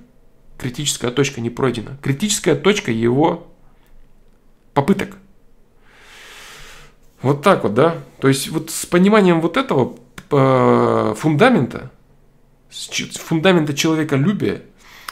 критическая 0.58 1.12
точка 1.12 1.42
не 1.42 1.50
пройдена. 1.50 1.98
Критическая 2.02 2.56
точка 2.56 2.92
его 2.92 3.48
попыток. 4.74 5.18
Вот 7.22 7.42
так 7.42 7.64
вот, 7.64 7.74
да? 7.74 7.98
То 8.20 8.28
есть 8.28 8.50
вот 8.50 8.70
с 8.70 8.86
пониманием 8.86 9.40
вот 9.40 9.56
этого 9.56 9.96
э, 10.30 11.14
фундамента, 11.18 11.92
фундамента 12.70 13.74
человеколюбия, 13.74 14.64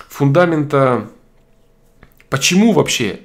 фундамента 0.09 1.09
почему 2.30 2.74
вообще, 2.74 3.22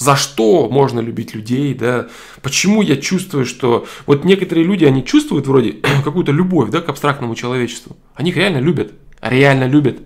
за 0.00 0.16
что 0.16 0.68
можно 0.68 0.98
любить 0.98 1.34
людей, 1.34 1.74
да, 1.74 2.08
почему 2.42 2.82
я 2.82 2.96
чувствую, 2.96 3.46
что 3.46 3.86
вот 4.06 4.24
некоторые 4.24 4.66
люди, 4.66 4.84
они 4.84 5.04
чувствуют 5.04 5.46
вроде 5.46 5.72
какую-то 6.04 6.32
любовь, 6.32 6.70
да, 6.70 6.80
к 6.80 6.88
абстрактному 6.88 7.36
человечеству, 7.36 7.96
они 8.14 8.30
их 8.30 8.36
реально 8.36 8.58
любят, 8.58 8.92
реально 9.20 9.68
любят. 9.68 9.98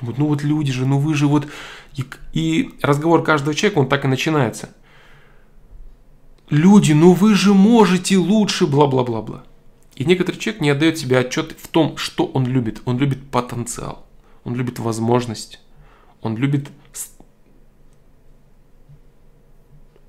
Думают, 0.00 0.18
ну 0.18 0.26
вот 0.26 0.42
люди 0.42 0.72
же, 0.72 0.84
ну 0.84 0.98
вы 0.98 1.14
же 1.14 1.28
вот, 1.28 1.46
и, 1.94 2.04
и 2.32 2.70
разговор 2.82 3.22
каждого 3.22 3.54
человека, 3.54 3.78
он 3.78 3.88
так 3.88 4.04
и 4.04 4.08
начинается– 4.08 4.70
люди, 6.50 6.92
ну 6.92 7.12
вы 7.12 7.34
же 7.34 7.54
можете 7.54 8.16
лучше, 8.16 8.66
бла-бла-бла-бла. 8.66 9.44
И 9.94 10.04
некоторый 10.04 10.36
человек 10.36 10.60
не 10.60 10.70
отдает 10.70 10.98
себе 10.98 11.18
отчет 11.18 11.56
в 11.58 11.68
том, 11.68 11.96
что 11.96 12.26
он 12.26 12.46
любит. 12.46 12.82
Он 12.84 12.98
любит 12.98 13.30
потенциал, 13.30 14.06
он 14.44 14.54
любит 14.54 14.78
возможность, 14.78 15.60
он 16.20 16.36
любит 16.36 16.68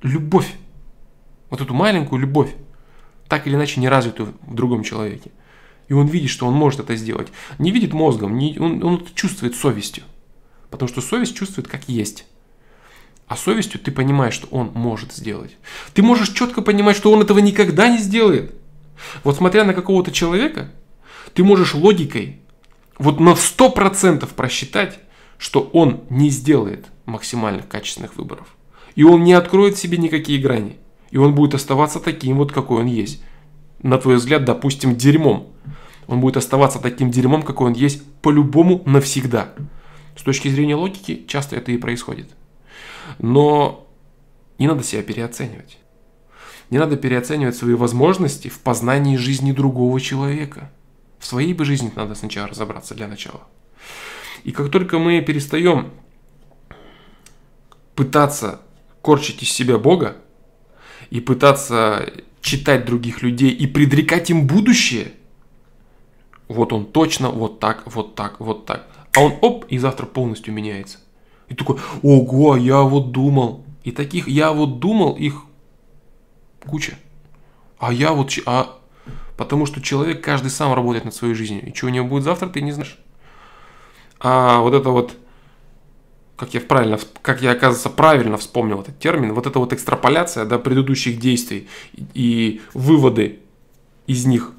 любовь. 0.02 0.54
Вот 1.50 1.62
эту 1.62 1.74
маленькую 1.74 2.20
любовь, 2.20 2.54
так 3.28 3.48
или 3.48 3.56
иначе 3.56 3.80
не 3.80 3.90
развитую 3.90 4.34
в 4.42 4.54
другом 4.54 4.84
человеке. 4.84 5.32
И 5.88 5.94
он 5.94 6.08
видит, 6.08 6.30
что 6.30 6.46
он 6.46 6.54
может 6.54 6.82
это 6.82 6.96
сделать. 6.96 7.30
Не 7.60 7.72
видит 7.72 7.94
мозгом, 7.94 8.38
не, 8.38 8.58
он, 8.60 8.84
он 8.84 8.96
это 8.96 9.14
чувствует 9.14 9.56
совестью. 9.56 10.04
Потому 10.70 10.90
что 10.90 11.02
совесть 11.02 11.36
чувствует 11.36 11.68
как 11.68 11.88
есть. 11.88 12.26
А 13.28 13.36
совестью 13.36 13.80
ты 13.80 13.92
понимаешь, 13.92 14.34
что 14.34 14.48
он 14.48 14.72
может 14.74 15.14
сделать. 15.14 15.58
Ты 15.94 16.02
можешь 16.02 16.30
четко 16.30 16.62
понимать, 16.62 16.96
что 16.96 17.12
он 17.12 17.22
этого 17.22 17.40
никогда 17.40 17.90
не 17.90 17.98
сделает. 17.98 18.54
Вот 19.24 19.38
смотря 19.38 19.64
на 19.64 19.74
какого-то 19.74 20.12
человека, 20.12 20.72
ты 21.34 21.44
можешь 21.44 21.74
логикой 21.74 22.42
вот 22.98 23.20
на 23.20 23.32
100% 23.32 24.28
просчитать, 24.34 25.00
что 25.38 25.62
он 25.62 26.04
не 26.10 26.30
сделает 26.30 26.88
максимальных 27.06 27.68
качественных 27.68 28.16
выборов. 28.16 28.57
И 28.98 29.04
он 29.04 29.24
не 29.24 29.34
откроет 29.34 29.78
себе 29.78 30.00
никакие 30.00 30.42
грани. 30.42 30.76
И 31.12 31.18
он 31.18 31.36
будет 31.36 31.54
оставаться 31.54 32.00
таким 32.00 32.38
вот, 32.38 32.52
какой 32.52 32.82
он 32.82 32.88
есть. 32.88 33.22
На 33.84 34.00
твой 34.00 34.16
взгляд, 34.16 34.44
допустим, 34.44 34.96
дерьмом. 34.96 35.54
Он 36.08 36.20
будет 36.20 36.36
оставаться 36.36 36.80
таким 36.80 37.12
дерьмом, 37.12 37.44
какой 37.44 37.68
он 37.68 37.74
есть, 37.74 38.04
по-любому 38.24 38.82
навсегда. 38.88 39.54
С 40.16 40.24
точки 40.24 40.48
зрения 40.48 40.74
логики, 40.74 41.24
часто 41.28 41.56
это 41.58 41.72
и 41.72 41.78
происходит. 41.78 42.28
Но 43.20 43.88
не 44.58 44.68
надо 44.68 44.82
себя 44.82 45.04
переоценивать. 45.04 45.78
Не 46.72 46.80
надо 46.80 46.98
переоценивать 46.98 47.56
свои 47.56 47.76
возможности 47.76 48.48
в 48.48 48.58
познании 48.62 49.16
жизни 49.16 49.52
другого 49.52 50.02
человека. 50.02 50.72
В 51.20 51.28
своей 51.28 51.54
бы 51.54 51.66
жизни 51.66 51.94
надо 51.96 52.16
сначала 52.16 52.48
разобраться 52.48 52.96
для 52.96 53.08
начала. 53.08 53.44
И 54.44 54.52
как 54.52 54.72
только 54.72 54.98
мы 54.98 55.22
перестаем 55.22 55.92
пытаться 57.94 58.62
корчить 59.02 59.44
из 59.44 59.52
себя 59.52 59.78
Бога 59.78 60.18
и 61.10 61.20
пытаться 61.20 62.12
читать 62.42 62.86
других 62.86 63.22
людей 63.22 63.52
и 63.52 63.68
предрекать 63.68 64.30
им 64.30 64.48
будущее, 64.48 65.12
вот 66.48 66.72
он 66.72 66.86
точно 66.86 67.30
вот 67.30 67.60
так, 67.60 67.84
вот 67.86 68.16
так, 68.16 68.40
вот 68.40 68.66
так. 68.66 68.88
А 69.16 69.22
он 69.22 69.34
оп, 69.42 69.66
и 69.70 69.78
завтра 69.78 70.06
полностью 70.06 70.54
меняется. 70.54 71.00
И 71.50 71.56
такой, 71.56 71.78
ого, 72.04 72.56
я 72.56 72.82
вот 72.82 73.12
думал. 73.12 73.66
И 73.84 73.92
таких, 73.92 74.28
я 74.28 74.52
вот 74.52 74.80
думал, 74.80 75.16
их 75.16 75.44
куча. 76.66 76.98
А 77.80 77.92
я 77.92 78.12
вот, 78.12 78.32
а, 78.46 78.78
потому 79.38 79.66
что 79.66 79.82
человек 79.82 80.24
каждый 80.24 80.50
сам 80.50 80.74
работает 80.74 81.06
над 81.06 81.14
своей 81.14 81.34
жизнью. 81.34 81.66
И 81.66 81.74
что 81.74 81.88
у 81.88 81.90
него 81.90 82.08
будет 82.08 82.24
завтра, 82.24 82.48
ты 82.48 82.62
не 82.62 82.72
знаешь. 82.72 82.98
А 84.20 84.60
вот 84.60 84.74
это 84.74 84.90
вот, 84.90 85.16
как 86.38 86.54
я 86.54 86.62
правильно, 86.62 87.00
как 87.22 87.42
я, 87.42 87.52
оказывается, 87.52 87.90
правильно 87.90 88.38
вспомнил 88.38 88.82
этот 88.82 89.00
термин, 89.00 89.34
вот 89.34 89.48
это 89.48 89.60
вот 89.60 89.74
экстраполяция 89.74 90.46
до 90.46 90.52
да, 90.52 90.60
предыдущих 90.60 91.20
действий 91.20 91.68
и, 92.14 92.62
выводы 92.74 93.40
из 94.06 94.26
них 94.26 94.54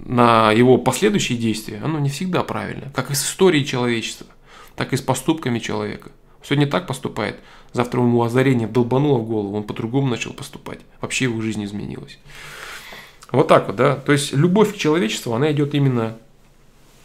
на 0.00 0.52
его 0.52 0.76
последующие 0.76 1.38
действия, 1.38 1.80
оно 1.82 1.98
не 2.00 2.10
всегда 2.10 2.42
правильно. 2.42 2.90
Как 2.94 3.10
и 3.10 3.14
с 3.14 3.24
историей 3.24 3.64
человечества, 3.64 4.26
так 4.74 4.92
и 4.92 4.96
с 4.96 5.00
поступками 5.00 5.60
человека. 5.60 6.10
Сегодня 6.42 6.66
так 6.66 6.86
поступает, 6.86 7.38
завтра 7.72 8.00
ему 8.00 8.22
озарение 8.22 8.68
долбануло 8.68 9.18
в 9.18 9.26
голову, 9.26 9.56
он 9.56 9.64
по-другому 9.64 10.08
начал 10.08 10.32
поступать. 10.32 10.80
Вообще 11.00 11.24
его 11.24 11.40
жизнь 11.40 11.64
изменилась. 11.64 12.18
Вот 13.30 13.48
так 13.48 13.68
вот, 13.68 13.76
да. 13.76 13.96
То 13.96 14.12
есть 14.12 14.32
любовь 14.32 14.74
к 14.74 14.76
человечеству, 14.76 15.32
она 15.34 15.50
идет 15.52 15.74
именно 15.74 16.18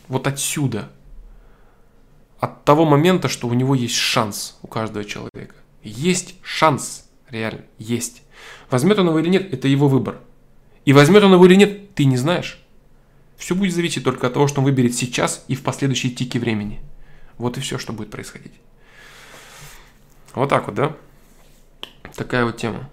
вот 0.08 0.28
отсюда. 0.28 0.90
От 2.42 2.66
того 2.66 2.86
момента, 2.86 3.30
что 3.30 3.48
у 3.48 3.54
него 3.54 3.76
есть 3.76 3.96
шанс 3.96 4.58
у 4.64 4.68
каждого 4.68 5.06
человека. 5.06 5.56
Есть 5.84 6.36
шанс, 6.42 7.08
реально, 7.30 7.62
есть. 7.78 8.24
Возьмет 8.72 8.98
он 8.98 9.10
его 9.10 9.20
или 9.20 9.30
нет, 9.30 9.54
это 9.54 9.68
его 9.68 9.88
выбор. 9.88 10.20
И 10.84 10.92
возьмет 10.92 11.22
он 11.24 11.34
его 11.34 11.46
или 11.46 11.54
нет, 11.54 11.94
ты 11.94 12.04
не 12.06 12.18
знаешь. 12.18 12.60
Все 13.38 13.54
будет 13.54 13.76
зависеть 13.76 14.04
только 14.04 14.26
от 14.26 14.34
того, 14.34 14.48
что 14.48 14.60
он 14.60 14.66
выберет 14.66 14.96
сейчас 14.96 15.46
и 15.48 15.56
в 15.56 15.62
последующие 15.62 16.12
тики 16.12 16.40
времени. 16.40 16.82
Вот 17.38 17.60
и 17.60 17.62
все, 17.62 17.78
что 17.78 17.94
будет 17.94 18.10
происходить. 18.10 18.54
Вот 20.34 20.50
так 20.50 20.66
вот, 20.66 20.74
да? 20.74 20.96
Такая 22.16 22.44
вот 22.46 22.58
тема. 22.58 22.90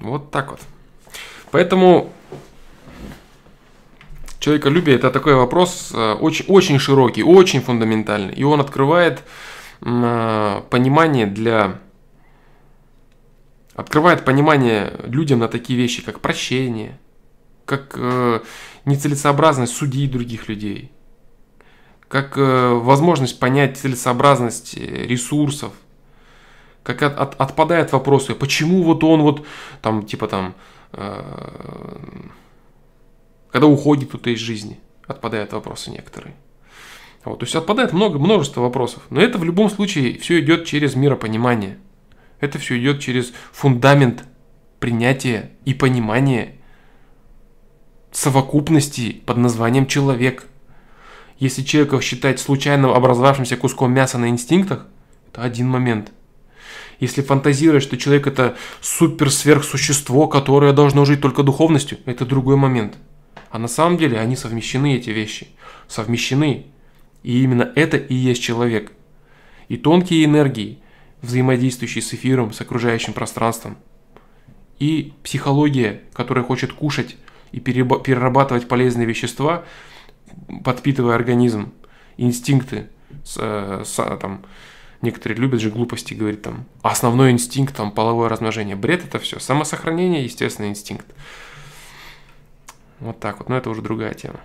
Вот 0.00 0.30
так 0.30 0.50
вот. 0.50 0.60
Поэтому 1.50 2.12
человеколюбие 4.38 4.96
это 4.96 5.10
такой 5.10 5.34
вопрос 5.34 5.92
э, 5.94 6.14
очень, 6.14 6.46
очень 6.46 6.78
широкий, 6.78 7.22
очень 7.22 7.60
фундаментальный. 7.60 8.34
И 8.34 8.42
он 8.42 8.60
открывает 8.60 9.22
э, 9.82 10.62
понимание 10.70 11.26
для... 11.26 11.78
Открывает 13.74 14.24
понимание 14.24 14.92
людям 15.04 15.38
на 15.38 15.48
такие 15.48 15.78
вещи, 15.78 16.02
как 16.02 16.20
прощение, 16.20 16.98
как 17.64 17.94
э, 17.96 18.40
нецелесообразность 18.84 19.74
судить 19.76 20.10
других 20.10 20.48
людей, 20.48 20.90
как 22.08 22.36
возможность 22.36 23.38
понять 23.38 23.78
целесообразность 23.78 24.74
ресурсов, 24.76 25.72
как 26.82 27.02
от, 27.02 27.18
от, 27.18 27.40
отпадают 27.40 27.92
вопросы, 27.92 28.34
почему 28.34 28.82
вот 28.82 29.04
он 29.04 29.22
вот 29.22 29.46
там 29.82 30.04
типа 30.04 30.28
там 30.28 30.54
когда 33.50 33.66
уходит 33.66 34.08
кто-то 34.08 34.30
из 34.30 34.38
жизни, 34.38 34.80
отпадают 35.06 35.52
вопросы 35.52 35.90
некоторые. 35.90 36.34
Вот, 37.24 37.40
то 37.40 37.44
есть 37.44 37.54
отпадает 37.54 37.92
много, 37.92 38.18
множество 38.18 38.62
вопросов. 38.62 39.02
Но 39.10 39.20
это 39.20 39.38
в 39.38 39.44
любом 39.44 39.68
случае 39.68 40.18
все 40.18 40.40
идет 40.40 40.64
через 40.64 40.94
миропонимание. 40.94 41.78
Это 42.40 42.58
все 42.58 42.78
идет 42.78 43.00
через 43.00 43.32
фундамент 43.52 44.24
принятия 44.78 45.50
и 45.66 45.74
понимания 45.74 46.56
совокупности 48.10 49.22
под 49.26 49.36
названием 49.36 49.86
человек. 49.86 50.46
Если 51.38 51.62
человека 51.62 52.00
считать 52.00 52.40
случайно 52.40 52.94
образовавшимся 52.94 53.56
куском 53.56 53.92
мяса 53.92 54.16
на 54.16 54.28
инстинктах, 54.28 54.86
это 55.30 55.42
один 55.42 55.68
момент. 55.68 56.12
Если 57.00 57.22
фантазировать, 57.22 57.82
что 57.82 57.96
человек 57.96 58.26
это 58.26 58.56
супер 58.82 59.30
сверхсущество, 59.30 60.26
которое 60.26 60.72
должно 60.72 61.06
жить 61.06 61.22
только 61.22 61.42
духовностью, 61.42 61.98
это 62.04 62.26
другой 62.26 62.56
момент. 62.56 62.98
А 63.50 63.58
на 63.58 63.68
самом 63.68 63.96
деле 63.96 64.20
они 64.20 64.36
совмещены, 64.36 64.96
эти 64.96 65.10
вещи. 65.10 65.48
Совмещены. 65.88 66.66
И 67.22 67.42
именно 67.42 67.72
это 67.74 67.96
и 67.96 68.14
есть 68.14 68.42
человек. 68.42 68.92
И 69.68 69.78
тонкие 69.78 70.24
энергии, 70.24 70.78
взаимодействующие 71.22 72.02
с 72.02 72.12
эфиром, 72.12 72.52
с 72.52 72.60
окружающим 72.60 73.14
пространством. 73.14 73.78
И 74.78 75.14
психология, 75.22 76.02
которая 76.12 76.44
хочет 76.44 76.72
кушать 76.72 77.16
и 77.52 77.60
перерабатывать 77.60 78.68
полезные 78.68 79.06
вещества, 79.06 79.64
подпитывая 80.64 81.14
организм. 81.14 81.72
Инстинкты, 82.18 82.88
с, 83.24 83.36
э, 83.38 83.82
с, 83.84 84.18
там, 84.18 84.42
некоторые 85.02 85.38
любят 85.38 85.60
же 85.60 85.70
глупости 85.70 86.14
говорить 86.14 86.42
там, 86.42 86.66
основной 86.82 87.30
инстинкт, 87.30 87.76
там, 87.76 87.92
половое 87.92 88.28
размножение. 88.28 88.76
Бред 88.76 89.04
это 89.04 89.18
все. 89.18 89.38
Самосохранение, 89.38 90.24
естественный 90.24 90.68
инстинкт. 90.68 91.06
Вот 92.98 93.18
так 93.18 93.38
вот, 93.38 93.48
но 93.48 93.56
это 93.56 93.70
уже 93.70 93.82
другая 93.82 94.14
тема. 94.14 94.40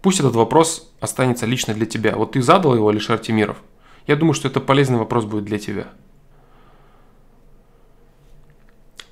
Пусть 0.00 0.18
этот 0.18 0.34
вопрос 0.34 0.92
останется 1.00 1.46
лично 1.46 1.74
для 1.74 1.86
тебя. 1.86 2.16
Вот 2.16 2.32
ты 2.32 2.42
задал 2.42 2.74
его, 2.74 2.88
Алишер 2.88 3.18
Тимиров. 3.18 3.58
Я 4.06 4.16
думаю, 4.16 4.34
что 4.34 4.48
это 4.48 4.60
полезный 4.60 4.98
вопрос 4.98 5.24
будет 5.24 5.44
для 5.44 5.58
тебя. 5.58 5.88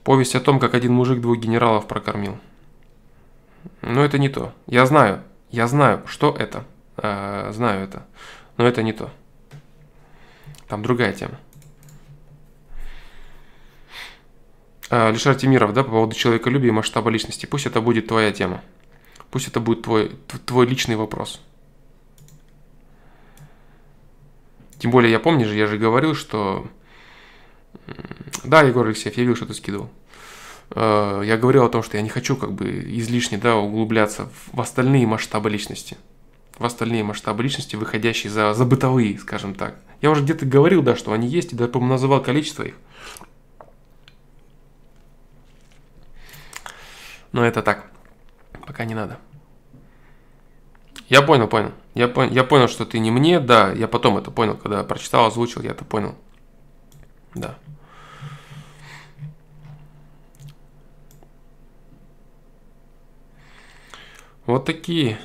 Повесть 0.05 0.35
о 0.35 0.41
том, 0.41 0.59
как 0.59 0.75
один 0.75 0.93
мужик 0.93 1.21
двух 1.21 1.39
генералов 1.39 1.87
прокормил. 1.87 2.39
Но 3.83 4.05
это 4.05 4.19
не 4.19 4.29
то. 4.29 4.55
Я 4.67 4.87
знаю, 4.87 5.23
я 5.51 5.67
знаю, 5.67 6.03
что 6.07 6.35
это. 6.37 6.65
Э, 6.97 7.51
знаю 7.53 7.85
это. 7.85 8.07
Но 8.57 8.67
это 8.67 8.83
не 8.83 8.93
то. 8.93 9.11
Там 10.69 10.83
другая 10.83 11.13
тема. 11.13 11.39
А, 14.91 15.11
Лишар 15.11 15.37
Тимиров, 15.37 15.73
да, 15.73 15.85
по 15.85 15.91
поводу 15.91 16.15
человеколюбия 16.15 16.69
и 16.69 16.73
масштаба 16.73 17.11
личности. 17.11 17.47
Пусть 17.47 17.67
это 17.67 17.81
будет 17.81 18.09
твоя 18.09 18.33
тема. 18.33 18.63
Пусть 19.31 19.49
это 19.49 19.61
будет 19.61 19.83
твой, 19.83 20.17
твой 20.47 20.67
личный 20.67 20.97
вопрос. 20.97 21.41
Тем 24.79 24.91
более, 24.91 25.13
я 25.13 25.21
помню 25.21 25.47
же, 25.47 25.55
я 25.55 25.67
же 25.67 25.79
говорил, 25.79 26.15
что 26.15 26.67
Да, 28.45 28.63
Егор 28.63 28.87
Алексеев, 28.87 29.17
я 29.17 29.23
видел, 29.23 29.37
что 29.37 29.47
ты 29.47 29.55
скидывал. 29.55 29.91
Э, 30.71 31.23
я 31.25 31.37
говорил 31.37 31.65
о 31.65 31.69
том, 31.69 31.83
что 31.83 31.97
я 31.97 32.03
не 32.03 32.09
хочу 32.09 32.37
как 32.37 32.53
бы 32.53 32.69
излишне 32.69 33.39
да, 33.39 33.57
углубляться 33.57 34.29
в 34.53 34.61
остальные 34.61 35.07
масштабы 35.07 35.51
личности. 35.51 35.97
В 36.59 36.65
остальные 36.65 37.05
масштабы 37.05 37.43
личности, 37.43 37.77
выходящие 37.77 38.31
за, 38.31 38.55
за 38.55 38.65
бытовые, 38.65 39.19
скажем 39.19 39.55
так. 39.55 39.77
Я 40.01 40.11
уже 40.11 40.23
где-то 40.23 40.47
говорил, 40.47 40.83
да, 40.83 40.97
что 40.97 41.13
они 41.13 41.27
есть, 41.29 41.53
и 41.53 41.57
даже, 41.57 41.71
по-моему, 41.71 41.95
называл 41.95 42.23
количество 42.23 42.63
их. 42.63 42.75
Но 47.33 47.45
это 47.45 47.63
так. 47.63 47.91
Пока 48.67 48.85
не 48.85 48.95
надо. 48.95 49.19
Я 51.09 51.23
понял, 51.23 51.49
понял. 51.49 51.73
Я, 51.95 52.07
пон- 52.07 52.33
я 52.33 52.45
понял, 52.45 52.69
что 52.69 52.85
ты 52.85 52.99
не 52.99 53.11
мне, 53.11 53.41
да. 53.41 53.73
Я 53.73 53.89
потом 53.89 54.17
это 54.17 54.31
понял, 54.31 54.57
когда 54.57 54.85
прочитал, 54.85 55.27
озвучил, 55.27 55.63
я 55.63 55.71
это 55.71 55.85
понял. 55.85 56.15
Да. 57.35 57.59
Вот 64.47 64.65
такие 64.65 65.19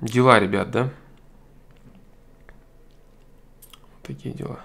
дела, 0.00 0.40
ребят, 0.40 0.70
да? 0.70 0.90
Вот 3.92 4.02
такие 4.02 4.34
дела. 4.34 4.60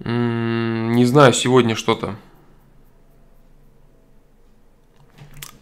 Не 0.00 1.04
знаю, 1.06 1.32
сегодня 1.32 1.76
что-то. 1.76 2.16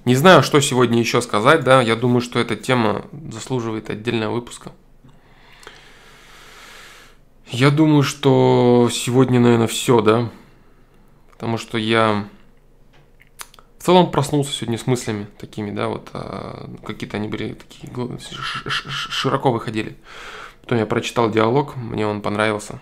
Не 0.05 0.17
знаю, 0.17 0.43
что 0.43 0.61
сегодня 0.61 0.99
еще 0.99 1.21
сказать, 1.23 1.63
да. 1.63 1.83
Я 1.83 1.95
думаю, 1.95 2.23
что 2.23 2.39
эта 2.41 2.57
тема 2.57 3.05
заслуживает 3.31 3.91
отдельного 3.91 4.35
выпуска. 4.35 4.73
Я 7.59 7.73
думаю, 7.73 8.05
что 8.05 8.89
сегодня, 8.93 9.41
наверное, 9.41 9.67
все, 9.67 10.01
да. 10.01 10.31
Потому 11.33 11.59
что 11.59 11.77
я 11.77 12.29
в 13.79 13.83
целом 13.83 14.13
проснулся 14.13 14.53
сегодня 14.53 14.79
с 14.79 14.87
мыслями 14.87 15.27
такими, 15.41 15.73
да, 15.73 15.89
вот 15.89 16.09
а, 16.13 16.71
какие-то 16.87 17.17
они 17.17 17.27
были 17.27 17.55
такие 17.55 17.93
широко 18.69 19.51
выходили. 19.51 19.97
Потом 20.61 20.79
я 20.79 20.87
прочитал 20.87 21.33
диалог, 21.33 21.75
мне 21.75 22.07
он 22.07 22.23
понравился. 22.23 22.79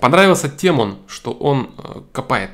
Понравился 0.00 0.48
тем 0.48 0.80
он, 0.80 0.96
что 1.06 1.32
он 1.32 1.74
э, 1.76 2.00
копает. 2.14 2.52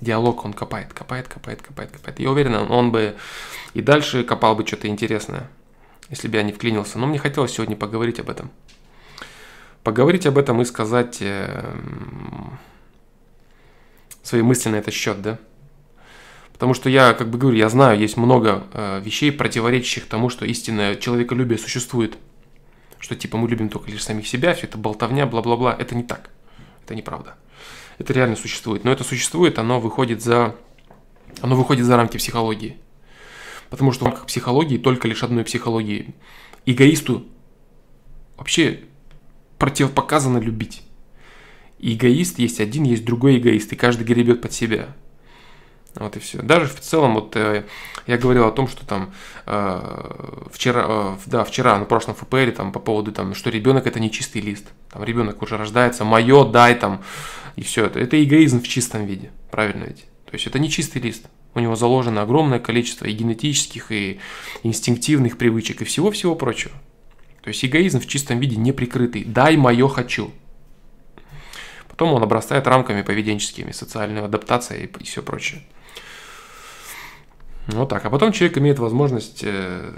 Диалог 0.00 0.44
он 0.44 0.52
копает, 0.52 0.92
копает, 0.92 1.26
копает, 1.26 1.62
копает, 1.62 1.90
копает. 1.90 2.20
Я 2.20 2.30
уверен, 2.30 2.70
он 2.70 2.92
бы 2.92 3.16
и 3.74 3.82
дальше 3.82 4.22
копал 4.22 4.54
бы 4.54 4.64
что-то 4.64 4.86
интересное, 4.86 5.50
если 6.10 6.28
бы 6.28 6.36
я 6.36 6.44
не 6.44 6.52
вклинился. 6.52 6.96
Но 7.00 7.08
мне 7.08 7.18
хотелось 7.18 7.50
сегодня 7.50 7.74
поговорить 7.74 8.20
об 8.20 8.30
этом. 8.30 8.52
Поговорить 9.82 10.26
об 10.26 10.36
этом 10.36 10.60
и 10.60 10.64
сказать 10.64 11.18
э, 11.20 11.74
свои 14.22 14.42
мысли 14.42 14.68
на 14.68 14.76
этот 14.76 14.92
счет, 14.92 15.22
да. 15.22 15.38
Потому 16.52 16.74
что 16.74 16.90
я, 16.90 17.14
как 17.14 17.30
бы 17.30 17.38
говорю, 17.38 17.56
я 17.56 17.70
знаю, 17.70 17.98
есть 17.98 18.18
много 18.18 18.64
э, 18.74 19.00
вещей, 19.02 19.32
противоречащих 19.32 20.06
тому, 20.06 20.28
что 20.28 20.44
истинное 20.44 20.96
человеколюбие 20.96 21.58
существует. 21.58 22.18
Что 22.98 23.16
типа 23.16 23.38
мы 23.38 23.48
любим 23.48 23.70
только 23.70 23.90
лишь 23.90 24.04
самих 24.04 24.28
себя, 24.28 24.52
все 24.52 24.66
это 24.66 24.76
болтовня, 24.76 25.24
бла-бла-бла. 25.24 25.74
Это 25.78 25.94
не 25.94 26.02
так. 26.02 26.28
Это 26.84 26.94
неправда. 26.94 27.36
Это 27.96 28.12
реально 28.12 28.36
существует. 28.36 28.84
Но 28.84 28.92
это 28.92 29.04
существует, 29.04 29.58
оно 29.58 29.80
выходит 29.80 30.22
за, 30.22 30.54
оно 31.40 31.56
выходит 31.56 31.86
за 31.86 31.96
рамки 31.96 32.18
психологии. 32.18 32.76
Потому 33.70 33.92
что 33.92 34.04
в 34.04 34.08
рамках 34.08 34.26
психологии 34.26 34.76
только 34.76 35.08
лишь 35.08 35.22
одной 35.22 35.44
психологии. 35.44 36.14
Эгоисту 36.66 37.24
вообще 38.36 38.80
противопоказано 39.60 40.38
любить. 40.38 40.82
И 41.78 41.94
эгоист 41.94 42.38
есть 42.40 42.60
один, 42.60 42.82
есть 42.82 43.04
другой 43.04 43.38
эгоист, 43.38 43.72
и 43.72 43.76
каждый 43.76 44.04
гребет 44.04 44.42
под 44.42 44.52
себя. 44.52 44.88
Вот 45.94 46.16
и 46.16 46.20
все. 46.20 46.40
Даже 46.42 46.66
в 46.66 46.80
целом, 46.80 47.14
вот 47.14 47.36
э, 47.36 47.64
я 48.06 48.16
говорил 48.16 48.46
о 48.46 48.52
том, 48.52 48.68
что 48.68 48.86
там 48.86 49.12
э, 49.46 50.46
вчера, 50.52 50.86
э, 50.88 51.16
да, 51.26 51.44
вчера 51.44 51.78
на 51.78 51.84
прошлом 51.84 52.14
ФПЛ 52.14 52.52
там 52.56 52.72
по 52.72 52.78
поводу 52.78 53.12
там, 53.12 53.34
что 53.34 53.50
ребенок 53.50 53.86
это 53.86 53.98
не 54.00 54.10
чистый 54.10 54.40
лист. 54.40 54.66
Там 54.90 55.02
ребенок 55.04 55.42
уже 55.42 55.56
рождается, 55.56 56.04
мое, 56.04 56.44
дай 56.44 56.74
там, 56.74 57.02
и 57.56 57.62
все 57.62 57.86
это. 57.86 57.98
Это 57.98 58.22
эгоизм 58.22 58.62
в 58.62 58.68
чистом 58.68 59.04
виде, 59.04 59.30
правильно 59.50 59.84
ведь? 59.84 60.06
То 60.26 60.34
есть 60.34 60.46
это 60.46 60.58
не 60.58 60.70
чистый 60.70 61.02
лист. 61.02 61.26
У 61.54 61.60
него 61.60 61.74
заложено 61.74 62.22
огромное 62.22 62.60
количество 62.60 63.06
и 63.06 63.12
генетических, 63.12 63.90
и 63.90 64.20
инстинктивных 64.62 65.36
привычек, 65.36 65.82
и 65.82 65.84
всего-всего 65.84 66.36
прочего. 66.36 66.72
То 67.42 67.48
есть 67.48 67.64
эгоизм 67.64 68.00
в 68.00 68.06
чистом 68.06 68.38
виде 68.38 68.56
не 68.56 68.72
прикрытый. 68.72 69.24
Дай 69.24 69.56
мое 69.56 69.88
хочу. 69.88 70.32
Потом 71.88 72.12
он 72.12 72.22
обрастает 72.22 72.66
рамками 72.66 73.02
поведенческими, 73.02 73.72
социальной 73.72 74.22
адаптацией 74.22 74.86
и 74.86 75.04
все 75.04 75.22
прочее. 75.22 75.62
Вот 77.66 77.88
так. 77.88 78.04
А 78.04 78.10
потом 78.10 78.32
человек 78.32 78.58
имеет 78.58 78.78
возможность 78.78 79.40
э, 79.42 79.92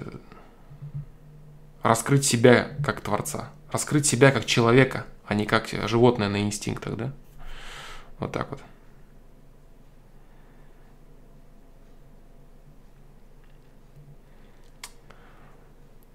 раскрыть 1.83 2.25
себя 2.25 2.71
как 2.85 3.01
творца, 3.01 3.51
раскрыть 3.71 4.07
себя 4.07 4.31
как 4.31 4.45
человека, 4.45 5.07
а 5.27 5.35
не 5.35 5.47
как 5.47 5.69
животное 5.69 6.29
на 6.29 6.43
инстинктах, 6.43 6.97
да? 6.97 7.13
Вот 8.19 8.33
так 8.33 8.51
вот. 8.51 8.61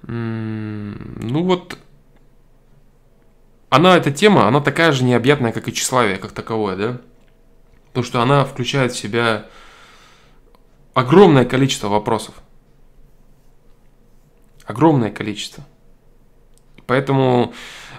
Ну 0.08 1.44
вот, 1.44 1.78
она, 3.70 3.98
эта 3.98 4.12
тема, 4.12 4.48
она 4.48 4.62
такая 4.62 4.94
же 4.94 5.04
необъятная, 5.04 5.52
как 5.52 5.68
и 5.68 5.74
тщеславие, 5.74 6.18
как 6.18 6.32
таковое, 6.32 6.76
да? 6.78 7.02
Потому 7.88 8.06
что 8.06 8.22
она 8.22 8.46
включает 8.46 8.94
в 8.94 8.98
себя 8.98 9.48
огромное 10.94 11.44
количество 11.44 11.90
вопросов. 11.90 12.36
Огромное 14.66 15.12
количество. 15.12 15.66
Поэтому 16.86 17.54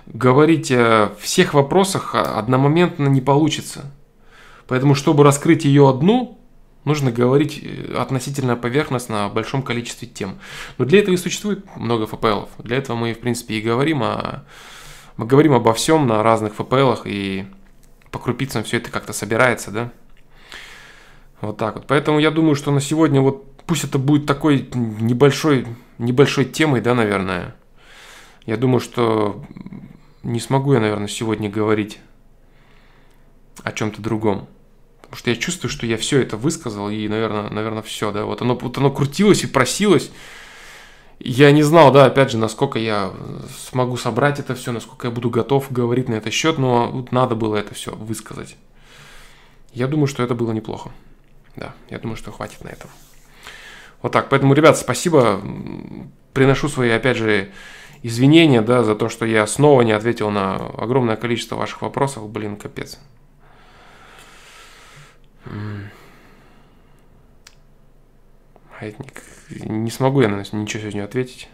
говорить 0.07 0.73
о 0.73 1.15
всех 1.21 1.53
вопросах 1.53 2.15
одномоментно 2.15 3.09
не 3.09 3.21
получится. 3.21 3.93
Поэтому, 4.67 4.95
чтобы 4.95 5.25
раскрыть 5.25 5.67
ее 5.67 5.89
одну, 5.89 6.38
нужно 6.85 7.11
говорить 7.11 7.61
э, 7.63 7.95
относительно 7.97 8.57
поверхностно 8.57 9.27
о 9.27 9.29
большом 9.29 9.63
количестве 9.63 10.09
тем. 10.09 10.39
Но 10.79 10.85
для 10.85 11.01
этого 11.01 11.15
и 11.15 11.19
существует 11.19 11.65
много 11.77 12.07
ФПЛов. 12.07 12.49
Для 12.59 12.77
этого 12.77 12.97
мы, 12.97 13.13
в 13.15 13.21
принципе, 13.21 13.55
и 13.55 13.61
говорим 13.61 14.03
о... 14.03 14.45
Мы 15.17 15.27
говорим 15.27 15.53
обо 15.53 15.75
всем 15.75 16.07
на 16.07 16.23
разных 16.23 16.55
ФПЛах, 16.55 17.03
и 17.05 17.47
по 18.11 18.19
крупицам 18.19 18.63
все 18.63 18.77
это 18.77 18.91
как-то 18.91 19.13
собирается, 19.13 19.71
да? 19.71 19.93
Вот 21.41 21.57
так 21.57 21.77
вот. 21.77 21.87
Поэтому 21.87 22.19
я 22.19 22.31
думаю, 22.31 22.55
что 22.55 22.71
на 22.71 22.81
сегодня 22.81 23.21
вот 23.21 23.45
пусть 23.67 23.85
это 23.85 23.99
будет 23.99 24.27
такой 24.27 24.69
небольшой, 24.75 25.67
небольшой 25.99 26.45
темой, 26.45 26.81
да, 26.81 26.95
наверное. 26.95 27.55
Я 28.47 28.57
думаю, 28.57 28.81
что 28.81 29.45
не 30.23 30.41
смогу 30.41 30.73
я, 30.73 30.81
наверное, 30.81 31.09
сегодня 31.09 31.51
говорить 31.51 31.99
о 33.63 33.73
чем-то 33.73 34.01
другом. 34.01 34.49
Потому 35.09 35.21
что 35.21 35.31
я 35.31 35.37
чувствую, 35.37 35.71
что 35.71 35.87
я 35.87 35.97
все 35.97 36.21
это 36.21 36.37
высказал, 36.37 36.91
и, 36.91 37.09
наверное, 37.09 37.49
наверное, 37.49 37.83
все, 37.83 38.13
да. 38.13 38.25
Вот 38.25 38.43
оно, 38.43 38.55
вот 38.55 38.77
оно 38.77 38.91
крутилось 38.91 39.43
и 39.43 39.47
просилось. 39.47 40.11
Я 41.19 41.51
не 41.51 41.63
знал, 41.63 41.91
да, 41.91 42.05
опять 42.05 42.31
же, 42.31 42.39
насколько 42.39 42.79
я 42.79 43.13
смогу 43.71 43.97
собрать 43.97 44.39
это 44.39 44.55
все, 44.55 44.71
насколько 44.71 45.09
я 45.09 45.11
буду 45.11 45.31
готов 45.31 45.73
говорить 45.73 46.09
на 46.09 46.15
этот 46.15 46.33
счет, 46.33 46.59
но 46.59 46.91
вот 46.91 47.11
надо 47.11 47.35
было 47.35 47.57
это 47.57 47.75
все 47.75 47.93
высказать. 47.95 48.57
Я 49.73 49.87
думаю, 49.89 50.07
что 50.07 50.23
это 50.23 50.35
было 50.35 50.53
неплохо. 50.53 50.91
Да, 51.57 51.75
я 51.89 51.99
думаю, 51.99 52.17
что 52.17 52.31
хватит 52.31 52.63
на 52.63 52.69
этом. 52.69 52.91
Вот 54.03 54.13
так. 54.13 54.29
Поэтому, 54.29 54.55
ребят, 54.55 54.77
спасибо. 54.77 55.41
Приношу 56.35 56.69
свои, 56.69 56.91
опять 56.91 57.17
же, 57.17 57.51
извинения, 58.03 58.61
да, 58.61 58.85
за 58.85 58.95
то, 58.95 59.09
что 59.09 59.25
я 59.25 59.47
снова 59.47 59.83
не 59.83 59.93
ответил 59.93 60.31
на 60.31 60.57
огромное 60.57 61.17
количество 61.17 61.57
ваших 61.57 61.83
вопросов. 61.83 62.29
Блин, 62.29 62.57
капец. 62.57 62.99
Маятник. 68.81 69.23
Не 69.51 69.91
смогу 69.91 70.21
я, 70.21 70.29
наверное, 70.29 70.61
ничего 70.61 70.83
сегодня 70.83 71.05
ответить. 71.05 71.49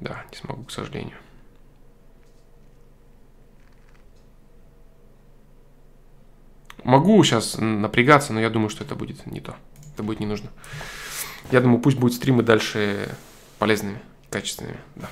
Да, 0.00 0.24
не 0.30 0.36
смогу, 0.36 0.64
к 0.64 0.70
сожалению. 0.70 1.16
Могу 6.82 7.22
сейчас 7.24 7.56
напрягаться, 7.58 8.34
но 8.34 8.40
я 8.40 8.50
думаю, 8.50 8.68
что 8.68 8.84
это 8.84 8.94
будет 8.94 9.24
не 9.24 9.40
то. 9.40 9.56
Это 9.94 10.02
будет 10.02 10.20
не 10.20 10.26
нужно. 10.26 10.50
Я 11.50 11.62
думаю, 11.62 11.80
пусть 11.80 11.96
будут 11.96 12.14
стримы 12.14 12.42
дальше 12.42 13.08
полезными, 13.58 14.00
качественными. 14.28 14.78
Да. 14.96 15.08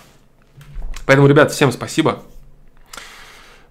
Поэтому, 1.07 1.29
ребят, 1.29 1.51
всем 1.51 1.73
спасибо. 1.73 2.23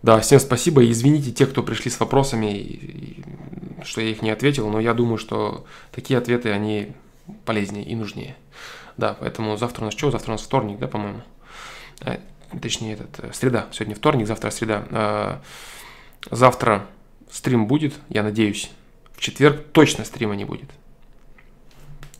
Да, 0.04 0.20
всем 0.20 0.39
спасибо. 0.39 0.84
И 0.84 0.91
извините 0.91 1.32
те, 1.32 1.45
кто 1.45 1.64
пришли 1.64 1.91
с 1.91 1.99
вопросами, 1.99 3.24
что 3.84 4.02
я 4.02 4.10
их 4.10 4.22
не 4.22 4.32
ответил, 4.32 4.70
но 4.70 4.80
я 4.80 4.93
думаю, 4.93 5.18
что 5.18 5.66
такие 5.91 6.18
ответы, 6.18 6.52
они 6.52 6.93
полезнее 7.45 7.86
и 7.86 7.95
нужнее. 7.95 8.36
Да, 8.97 9.16
поэтому 9.20 9.58
завтра 9.58 9.84
у 9.84 9.86
нас 9.86 9.93
что? 9.93 10.12
Завтра 10.12 10.32
у 10.32 10.34
нас 10.34 10.41
вторник, 10.41 10.80
да, 10.80 10.88
по-моему? 10.88 11.22
э, 12.02 12.18
точнее, 12.62 12.93
этот, 12.93 13.20
э, 13.20 13.34
среда, 13.34 13.68
сегодня 13.72 13.95
вторник, 13.95 14.28
завтра 14.28 14.49
среда. 14.49 14.84
Э, 14.89 15.38
завтра 16.30 16.86
стрим 17.30 17.68
будет, 17.68 17.93
я 18.10 18.24
надеюсь. 18.24 18.72
В 19.14 19.22
четверг 19.22 19.68
точно 19.72 20.04
стрима 20.06 20.36
не 20.36 20.45
будет. 20.45 20.70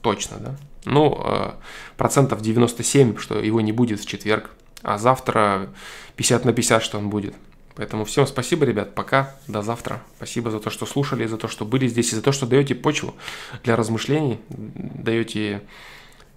Точно, 0.02 0.38
да? 0.38 0.56
Ну, 0.86 1.20
э, 1.24 1.52
процентов 1.98 2.42
97, 2.42 3.18
что 3.18 3.40
его 3.40 3.62
не 3.62 3.72
будет 3.72 4.00
в 4.00 4.06
четверг. 4.06 4.52
А 4.84 4.98
завтра 4.98 5.70
50 6.16 6.46
на 6.46 6.54
50, 6.54 6.82
что 6.82 6.98
он 6.98 7.10
будет. 7.10 7.36
Поэтому 7.76 8.06
всем 8.06 8.28
спасибо, 8.28 8.66
ребят, 8.66 8.96
пока, 8.96 9.36
до 9.48 9.62
завтра. 9.62 10.02
Спасибо 10.18 10.52
за 10.52 10.60
то, 10.60 10.70
что 10.70 10.86
слушали, 10.86 11.26
за 11.26 11.38
то, 11.38 11.48
что 11.48 11.66
были 11.66 11.88
здесь, 11.88 12.12
и 12.12 12.16
за 12.16 12.22
то, 12.22 12.32
что 12.32 12.46
даете 12.46 12.76
почву 12.76 13.16
для 13.64 13.76
размышлений, 13.76 14.40
даете 14.50 15.62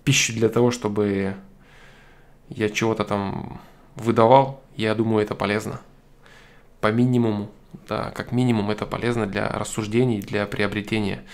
пищу 0.05 0.33
для 0.33 0.49
того, 0.49 0.71
чтобы 0.71 1.35
я 2.49 2.69
чего-то 2.69 3.05
там 3.05 3.61
выдавал. 3.97 4.63
Я 4.77 4.95
думаю, 4.95 5.25
это 5.25 5.35
полезно. 5.35 5.81
По 6.81 6.93
минимуму, 6.93 7.51
да, 7.89 8.11
как 8.11 8.33
минимум 8.33 8.71
это 8.71 8.87
полезно 8.87 9.27
для 9.27 9.49
рассуждений, 9.49 10.21
для 10.21 10.47
приобретения 10.47 11.25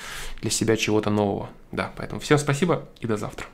для 0.41 0.51
себя 0.51 0.77
чего-то 0.77 1.11
нового. 1.11 1.51
Да, 1.73 1.93
поэтому 1.97 2.21
всем 2.21 2.39
спасибо 2.39 2.89
и 3.01 3.07
до 3.07 3.17
завтра. 3.17 3.47